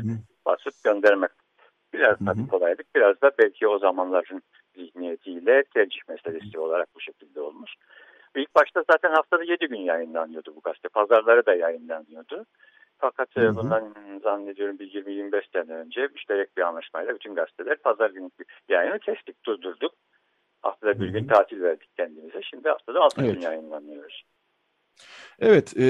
basıp 0.46 0.74
göndermek. 0.84 1.32
Biraz 1.94 2.18
tabii 2.26 2.48
kolaylık 2.48 2.96
biraz 2.96 3.22
da 3.22 3.32
belki 3.40 3.68
o 3.68 3.80
zamanların 3.80 4.42
zihniyetiyle 4.76 5.64
tercih 5.74 6.00
meselesi 6.10 6.60
olarak 6.60 6.88
bu 6.96 7.02
şekilde 7.02 7.42
olmuş. 7.42 7.72
İlk 8.36 8.56
başta 8.56 8.84
zaten 8.92 9.12
haftada 9.12 9.44
7 9.44 9.68
gün 9.68 9.80
yayınlanıyordu 9.80 10.56
bu 10.56 10.62
gazete. 10.62 10.90
Pazarları 10.90 11.46
da 11.46 11.54
yayınlanıyordu. 11.56 12.46
Fakat 12.98 13.36
hı 13.36 13.48
hı. 13.48 13.56
bundan 13.56 13.94
zannediyorum 14.24 14.80
bir 14.80 14.94
20-25 14.94 15.42
sene 15.54 15.74
önce 15.74 16.08
müşterek 16.08 16.58
bir 16.58 16.62
anlaşmayla 16.62 17.16
bütün 17.16 17.36
gazeteler 17.36 17.78
pazar 17.78 18.10
günü 18.10 18.30
yayını 18.70 19.00
kestik, 19.00 19.46
durdurduk. 19.46 19.94
Haftada 20.62 21.00
bir 21.00 21.10
gün 21.10 21.28
tatil 21.28 21.62
verdik 21.62 21.90
kendimize. 21.98 22.42
Şimdi 22.42 22.70
haftada 22.70 23.00
6 23.00 23.22
evet. 23.22 23.34
gün 23.34 23.42
yayınlanıyoruz. 23.42 24.24
Evet, 25.40 25.78
e, 25.78 25.84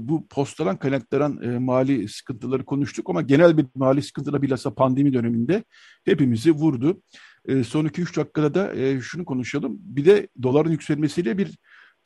bu 0.00 0.28
postadan 0.28 0.76
kaynaklanan 0.76 1.42
e, 1.42 1.58
mali 1.58 2.08
sıkıntıları 2.08 2.64
konuştuk 2.64 3.10
ama 3.10 3.22
genel 3.22 3.58
bir 3.58 3.66
mali 3.74 4.02
sıkıntıda 4.02 4.42
bilhassa 4.42 4.74
pandemi 4.74 5.12
döneminde 5.12 5.64
hepimizi 6.04 6.52
vurdu. 6.52 7.02
E, 7.46 7.64
son 7.64 7.86
2-3 7.86 8.16
dakikada 8.16 8.54
da 8.54 8.74
e, 8.74 9.00
şunu 9.00 9.24
konuşalım. 9.24 9.76
Bir 9.80 10.04
de 10.04 10.28
doların 10.42 10.70
yükselmesiyle 10.70 11.38
bir 11.38 11.58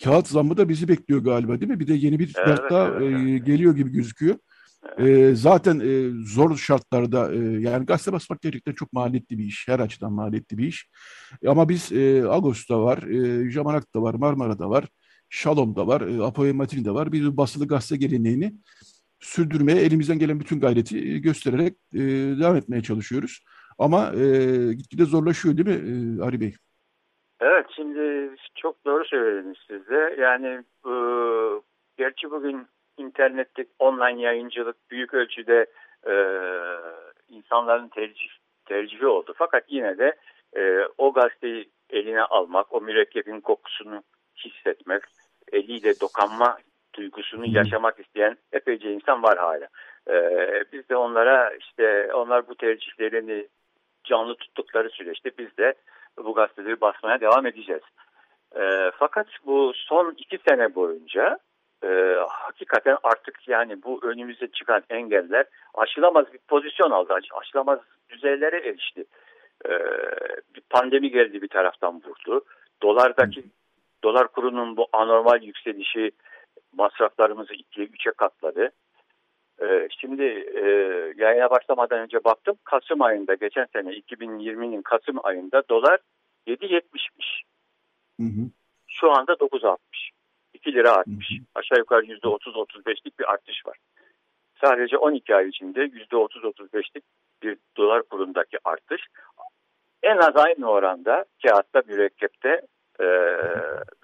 kağıt 0.04 0.28
zammı 0.28 0.56
da 0.56 0.68
bizi 0.68 0.88
bekliyor 0.88 1.20
galiba 1.20 1.60
değil 1.60 1.72
mi? 1.72 1.80
Bir 1.80 1.86
de 1.86 1.94
yeni 1.94 2.18
bir 2.18 2.32
evet, 2.36 2.48
dert 2.48 2.70
daha 2.70 2.88
evet. 2.88 3.28
E, 3.28 3.38
geliyor 3.38 3.76
gibi 3.76 3.90
gözüküyor. 3.90 4.36
E, 4.98 5.34
zaten 5.34 5.80
e, 5.80 6.10
zor 6.26 6.56
şartlarda 6.56 7.34
e, 7.34 7.38
yani 7.38 7.86
gazete 7.86 8.12
basmak 8.12 8.42
gerçekten 8.42 8.72
çok 8.72 8.92
maliyetli 8.92 9.38
bir 9.38 9.44
iş. 9.44 9.68
Her 9.68 9.80
açıdan 9.80 10.12
maliyetli 10.12 10.58
bir 10.58 10.66
iş. 10.66 10.88
E, 11.42 11.48
ama 11.48 11.68
biz 11.68 11.92
e, 11.92 12.24
Ağustos'ta 12.28 12.82
var, 12.82 13.02
e, 13.02 13.50
Jamanak'ta 13.50 14.02
var, 14.02 14.14
Marmara'da 14.14 14.70
var. 14.70 14.88
Şalom'da 15.28 15.86
var, 15.86 16.00
e, 16.00 16.22
Apoya 16.22 16.54
Matil'de 16.54 16.90
var. 16.90 17.12
Biz 17.12 17.36
basılı 17.36 17.66
gazete 17.66 17.96
geleneğini 17.96 18.54
sürdürmeye 19.20 19.80
elimizden 19.80 20.18
gelen 20.18 20.40
bütün 20.40 20.60
gayreti 20.60 20.98
e, 20.98 21.18
göstererek 21.18 21.74
e, 21.94 21.98
devam 22.40 22.56
etmeye 22.56 22.82
çalışıyoruz. 22.82 23.44
Ama 23.80 24.12
e, 24.14 24.26
gitgide 24.74 25.04
zorlaşıyor 25.04 25.56
değil 25.56 25.68
mi 25.68 25.80
e, 25.90 26.24
Ari 26.24 26.40
Bey? 26.40 26.54
Evet 27.40 27.66
şimdi 27.76 28.30
çok 28.54 28.84
doğru 28.84 29.04
söylediniz 29.04 29.58
siz 29.66 29.88
de. 29.88 30.16
Yani 30.18 30.64
e, 30.86 30.92
gerçi 31.96 32.30
bugün 32.30 32.66
internette 32.96 33.66
online 33.78 34.22
yayıncılık 34.22 34.90
büyük 34.90 35.14
ölçüde 35.14 35.66
e, 36.06 36.14
insanların 37.28 37.88
tercih, 37.88 38.28
tercihi 38.66 39.06
oldu. 39.06 39.34
Fakat 39.36 39.64
yine 39.68 39.98
de 39.98 40.16
e, 40.56 40.80
o 40.98 41.12
gazeteyi 41.12 41.70
eline 41.90 42.22
almak, 42.22 42.72
o 42.72 42.80
mürekkebin 42.80 43.40
kokusunu 43.40 44.02
hissetmek, 44.36 45.02
eliyle 45.52 46.00
dokanma 46.00 46.58
duygusunu 46.94 47.56
yaşamak 47.56 48.00
isteyen 48.00 48.36
epeyce 48.52 48.92
insan 48.92 49.22
var 49.22 49.38
hala. 49.38 49.68
Ee, 50.10 50.64
biz 50.72 50.88
de 50.88 50.96
onlara 50.96 51.54
işte 51.54 52.10
onlar 52.14 52.48
bu 52.48 52.54
tercihlerini 52.54 53.48
canlı 54.10 54.34
tuttukları 54.34 54.90
süreçte 54.90 55.30
biz 55.38 55.56
de 55.56 55.74
bu 56.16 56.34
gazeteleri 56.34 56.80
basmaya 56.80 57.20
devam 57.20 57.46
edeceğiz. 57.46 57.82
Ee, 58.56 58.90
fakat 58.98 59.26
bu 59.46 59.72
son 59.74 60.14
iki 60.18 60.38
sene 60.48 60.74
boyunca 60.74 61.38
e, 61.84 62.16
hakikaten 62.28 62.96
artık 63.02 63.48
yani 63.48 63.82
bu 63.82 64.00
önümüze 64.02 64.46
çıkan 64.46 64.82
engeller 64.90 65.46
aşılamaz 65.74 66.32
bir 66.32 66.38
pozisyon 66.48 66.90
aldı. 66.90 67.14
Aşılamaz 67.40 67.78
düzeylere 68.10 68.56
erişti. 68.68 69.04
Ee, 69.66 69.70
bir 70.54 70.62
pandemi 70.70 71.10
geldi 71.10 71.42
bir 71.42 71.48
taraftan 71.48 72.02
vurdu. 72.06 72.44
Dolardaki 72.82 73.44
Dolar 74.04 74.28
kurunun 74.28 74.76
bu 74.76 74.88
anormal 74.92 75.42
yükselişi 75.42 76.10
masraflarımızı 76.72 77.54
ikiye 77.54 77.86
üçe 77.86 78.10
katladı. 78.10 78.70
Ee, 79.62 79.88
şimdi 80.00 80.22
e, 80.54 80.62
yayına 81.16 81.50
başlamadan 81.50 81.98
önce 81.98 82.24
baktım 82.24 82.56
Kasım 82.64 83.02
ayında 83.02 83.34
geçen 83.34 83.66
sene 83.72 83.90
2020'nin 83.90 84.82
Kasım 84.82 85.18
ayında 85.22 85.62
dolar 85.70 86.00
7.70'miş. 86.46 87.42
Şu 88.88 89.10
anda 89.10 89.32
9.60. 89.32 89.76
2 90.54 90.72
lira 90.72 90.92
artmış. 90.92 91.30
Hı 91.30 91.34
hı. 91.34 91.44
Aşağı 91.54 91.78
yukarı 91.78 92.06
%30-35'lik 92.06 93.18
bir 93.18 93.32
artış 93.32 93.66
var. 93.66 93.76
Sadece 94.60 94.98
12 94.98 95.34
ay 95.34 95.48
içinde 95.48 95.80
%30-35'lik 95.80 97.04
bir 97.42 97.58
dolar 97.76 98.02
kurundaki 98.02 98.58
artış 98.64 99.00
en 100.02 100.16
az 100.16 100.36
aynı 100.36 100.70
oranda 100.70 101.24
kağıtta 101.42 101.82
mürekkepte 101.86 102.48
e, 103.00 103.06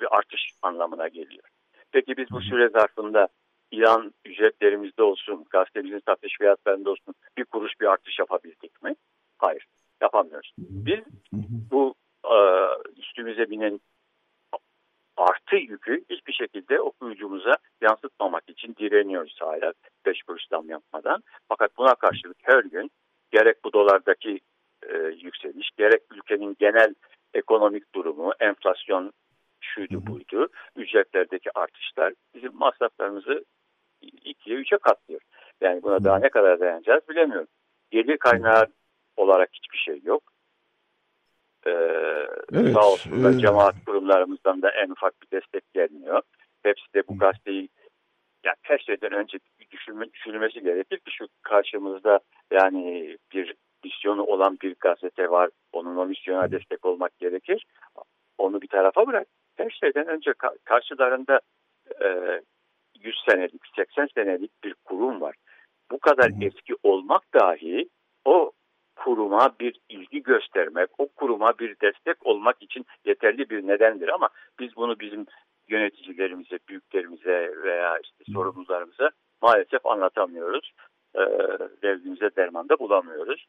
bir 0.00 0.16
artış 0.16 0.50
anlamına 0.62 1.08
geliyor. 1.08 1.44
Peki 1.92 2.16
biz 2.16 2.30
bu 2.30 2.40
süre 2.40 2.68
zarfında 2.68 3.28
ilan 3.70 4.14
ücretlerimizde 4.24 5.02
olsun, 5.02 5.44
gazetemizin 5.50 6.02
satış 6.06 6.38
fiyatlarında 6.38 6.90
olsun 6.90 7.14
bir 7.38 7.44
kuruş 7.44 7.72
bir 7.80 7.86
artış 7.86 8.18
yapabildik 8.18 8.82
mi? 8.82 8.94
Hayır, 9.38 9.66
yapamıyoruz. 10.02 10.52
Biz 10.58 11.00
bu 11.70 11.94
e, 12.24 12.36
üstümüze 12.96 13.50
binen 13.50 13.80
artı 15.16 15.56
yükü 15.56 16.04
hiçbir 16.10 16.32
şekilde 16.32 16.80
okuyucumuza 16.80 17.54
yansıtmamak 17.80 18.44
için 18.48 18.76
direniyoruz 18.76 19.36
hala 19.40 19.72
beş 20.06 20.22
kuruş 20.22 20.42
zam 20.50 20.68
yapmadan. 20.68 21.22
Fakat 21.48 21.70
buna 21.78 21.94
karşılık 21.94 22.36
her 22.42 22.64
gün 22.64 22.90
gerek 23.30 23.64
bu 23.64 23.72
dolardaki 23.72 24.40
e, 24.88 24.96
yükseliş, 24.96 25.70
gerek 25.78 26.02
ülkenin 26.10 26.56
genel 26.58 26.94
ekonomik 27.34 27.94
durumu, 27.94 28.32
enflasyon 28.40 29.12
şuydu 29.60 30.06
buydu, 30.06 30.48
ücretlerdeki 30.76 31.50
artışlar 31.54 32.12
bizim 32.34 32.56
masraflarımızı 32.56 33.44
ikiye 34.06 34.56
üçe 34.56 34.76
katlıyor. 34.78 35.20
Yani 35.60 35.82
buna 35.82 36.04
daha 36.04 36.18
ne 36.18 36.28
kadar 36.28 36.60
dayanacağız 36.60 37.08
bilemiyorum. 37.08 37.48
Gelir 37.90 38.16
kaynağı 38.16 38.66
olarak 39.16 39.48
hiçbir 39.52 39.78
şey 39.78 40.00
yok. 40.04 40.22
Ee, 41.66 41.70
evet, 42.52 42.74
sağ 42.74 42.90
olsunlar 42.92 43.30
e... 43.30 43.38
cemaat 43.38 43.74
kurumlarımızdan 43.86 44.62
da 44.62 44.70
en 44.70 44.90
ufak 44.90 45.14
bir 45.22 45.40
destek 45.40 45.72
gelmiyor. 45.72 46.22
Hepsi 46.62 46.94
de 46.94 47.02
bu 47.08 47.18
gazeteyi 47.18 47.68
yani 48.44 48.56
her 48.62 48.78
şeyden 48.78 49.12
önce 49.12 49.38
düşünme, 49.70 50.12
düşünülmesi 50.12 50.62
gerekir 50.62 50.98
ki 50.98 51.10
şu 51.10 51.26
karşımızda 51.42 52.20
yani 52.50 53.16
bir 53.32 53.54
misyonu 53.84 54.22
olan 54.22 54.58
bir 54.62 54.74
gazete 54.80 55.30
var. 55.30 55.50
Onun 55.72 55.96
o 55.96 56.06
misyona 56.06 56.50
destek 56.50 56.84
olmak 56.84 57.18
gerekir. 57.18 57.66
Onu 58.38 58.62
bir 58.62 58.68
tarafa 58.68 59.06
bırak. 59.06 59.26
Her 59.56 59.70
şeyden 59.70 60.06
önce 60.06 60.32
karşılarında 60.64 61.40
e, 62.02 62.40
100 63.06 63.14
senelik, 63.30 63.62
80 63.76 64.08
senelik 64.14 64.64
bir 64.64 64.74
kurum 64.84 65.20
var. 65.20 65.36
Bu 65.90 65.98
kadar 65.98 66.30
eski 66.40 66.74
olmak 66.82 67.22
dahi 67.34 67.88
o 68.24 68.52
kuruma 68.96 69.54
bir 69.60 69.80
ilgi 69.88 70.22
göstermek, 70.22 70.90
o 70.98 71.08
kuruma 71.08 71.58
bir 71.58 71.76
destek 71.82 72.26
olmak 72.26 72.62
için 72.62 72.86
yeterli 73.04 73.50
bir 73.50 73.66
nedendir. 73.66 74.08
Ama 74.08 74.28
biz 74.60 74.76
bunu 74.76 75.00
bizim 75.00 75.26
yöneticilerimize, 75.68 76.58
büyüklerimize 76.68 77.52
veya 77.62 77.98
işte 77.98 78.32
sorumlularımıza 78.32 79.10
maalesef 79.42 79.86
anlatamıyoruz. 79.86 80.72
E, 81.14 81.20
derdimize 81.82 82.30
derman 82.36 82.68
da 82.68 82.78
bulamıyoruz. 82.78 83.46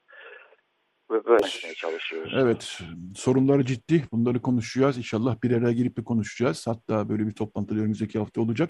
Ve 1.12 1.26
böyle 1.26 1.48
çalışıyoruz. 1.76 2.34
Evet, 2.38 2.80
sorunları 3.16 3.66
ciddi. 3.66 4.04
Bunları 4.12 4.42
konuşacağız. 4.42 4.98
İnşallah 4.98 5.44
bir 5.44 5.52
araya 5.52 5.74
girip 5.74 5.98
de 5.98 6.04
konuşacağız. 6.04 6.68
Hatta 6.68 7.10
böyle 7.10 7.28
bir 7.28 7.36
toplantı 7.36 7.76
önümüzdeki 7.76 8.20
hafta 8.20 8.42
olacak. 8.42 8.70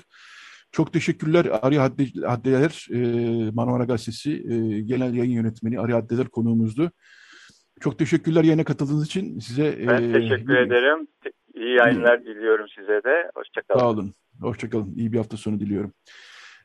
Çok 0.71 0.93
teşekkürler 0.93 1.47
Ari 1.61 1.77
Haddeler, 1.77 2.87
e, 2.93 3.51
Marmara 3.51 3.83
Gazetesi 3.83 4.31
e, 4.31 4.81
Genel 4.81 5.13
Yayın 5.13 5.31
Yönetmeni 5.31 5.79
Ari 5.79 5.93
Haddeler 5.93 6.27
konuğumuzdu. 6.27 6.91
Çok 7.79 7.99
teşekkürler 7.99 8.43
yayına 8.43 8.63
katıldığınız 8.63 9.05
için. 9.05 9.39
Size 9.39 9.87
Ben 9.87 10.03
e, 10.03 10.13
teşekkür 10.13 10.55
e, 10.55 10.61
ederim. 10.61 11.07
İyi 11.55 11.75
yayınlar 11.75 12.25
diliyorum 12.25 12.65
size 12.75 13.03
de. 13.03 13.31
Hoşçakalın. 13.35 13.79
Sağ 13.79 13.89
olun. 13.89 14.13
Hoşçakalın. 14.41 14.95
İyi 14.95 15.13
bir 15.13 15.17
hafta 15.17 15.37
sonu 15.37 15.59
diliyorum. 15.59 15.93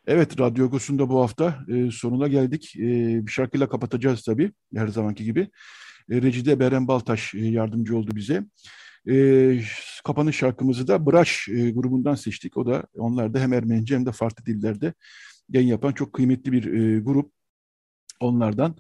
Evet, 0.06 0.40
Radyo 0.40 0.64
Agos'un 0.66 0.98
bu 0.98 1.22
hafta 1.22 1.58
e, 1.68 1.90
sonuna 1.90 2.28
geldik. 2.28 2.76
E, 2.76 2.82
bir 3.26 3.30
şarkıyla 3.30 3.68
kapatacağız 3.68 4.22
tabii, 4.22 4.52
her 4.74 4.88
zamanki 4.88 5.24
gibi. 5.24 5.40
E, 6.10 6.22
Recide 6.22 6.60
Beren 6.60 6.88
Baltaş 6.88 7.34
e, 7.34 7.38
yardımcı 7.38 7.96
oldu 7.96 8.10
bize. 8.14 8.44
E, 9.10 9.60
kapanış 10.04 10.36
şarkımızı 10.36 10.88
da 10.88 11.06
Braş 11.06 11.48
e, 11.48 11.70
grubundan 11.70 12.14
seçtik. 12.14 12.56
O 12.56 12.66
da 12.66 12.86
onlar 12.94 13.34
da 13.34 13.40
hem 13.40 13.52
Ermenice 13.52 13.94
hem 13.94 14.06
de 14.06 14.12
farklı 14.12 14.46
dillerde 14.46 14.94
yayın 15.48 15.68
yapan 15.68 15.92
çok 15.92 16.12
kıymetli 16.12 16.52
bir 16.52 16.72
e, 16.72 17.00
grup. 17.00 17.32
Onlardan 18.20 18.76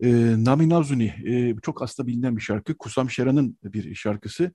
e, 0.00 0.08
Naminazuni 0.44 1.14
e, 1.26 1.56
çok 1.62 1.82
aslında 1.82 2.06
bilinen 2.06 2.36
bir 2.36 2.42
şarkı. 2.42 2.78
Kusam 2.78 3.10
Şeran'ın 3.10 3.58
bir 3.64 3.94
şarkısı. 3.94 4.52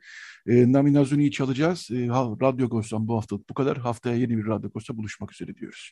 E, 0.48 0.72
Naminazuni'yi 0.72 1.31
çalacağız. 1.31 1.88
E, 1.91 2.07
Radyo 2.41 2.65
Agos'tan 2.65 3.07
bu 3.07 3.18
hafta 3.18 3.38
bu 3.49 3.53
kadar. 3.53 3.77
Haftaya 3.77 4.15
yeni 4.15 4.38
bir 4.38 4.48
Radyo 4.48 4.69
Agos'ta 4.69 4.98
buluşmak 4.98 5.34
üzere 5.34 5.56
diyoruz. 5.56 5.91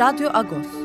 Radyo 0.00 0.30
Agos 0.32 0.79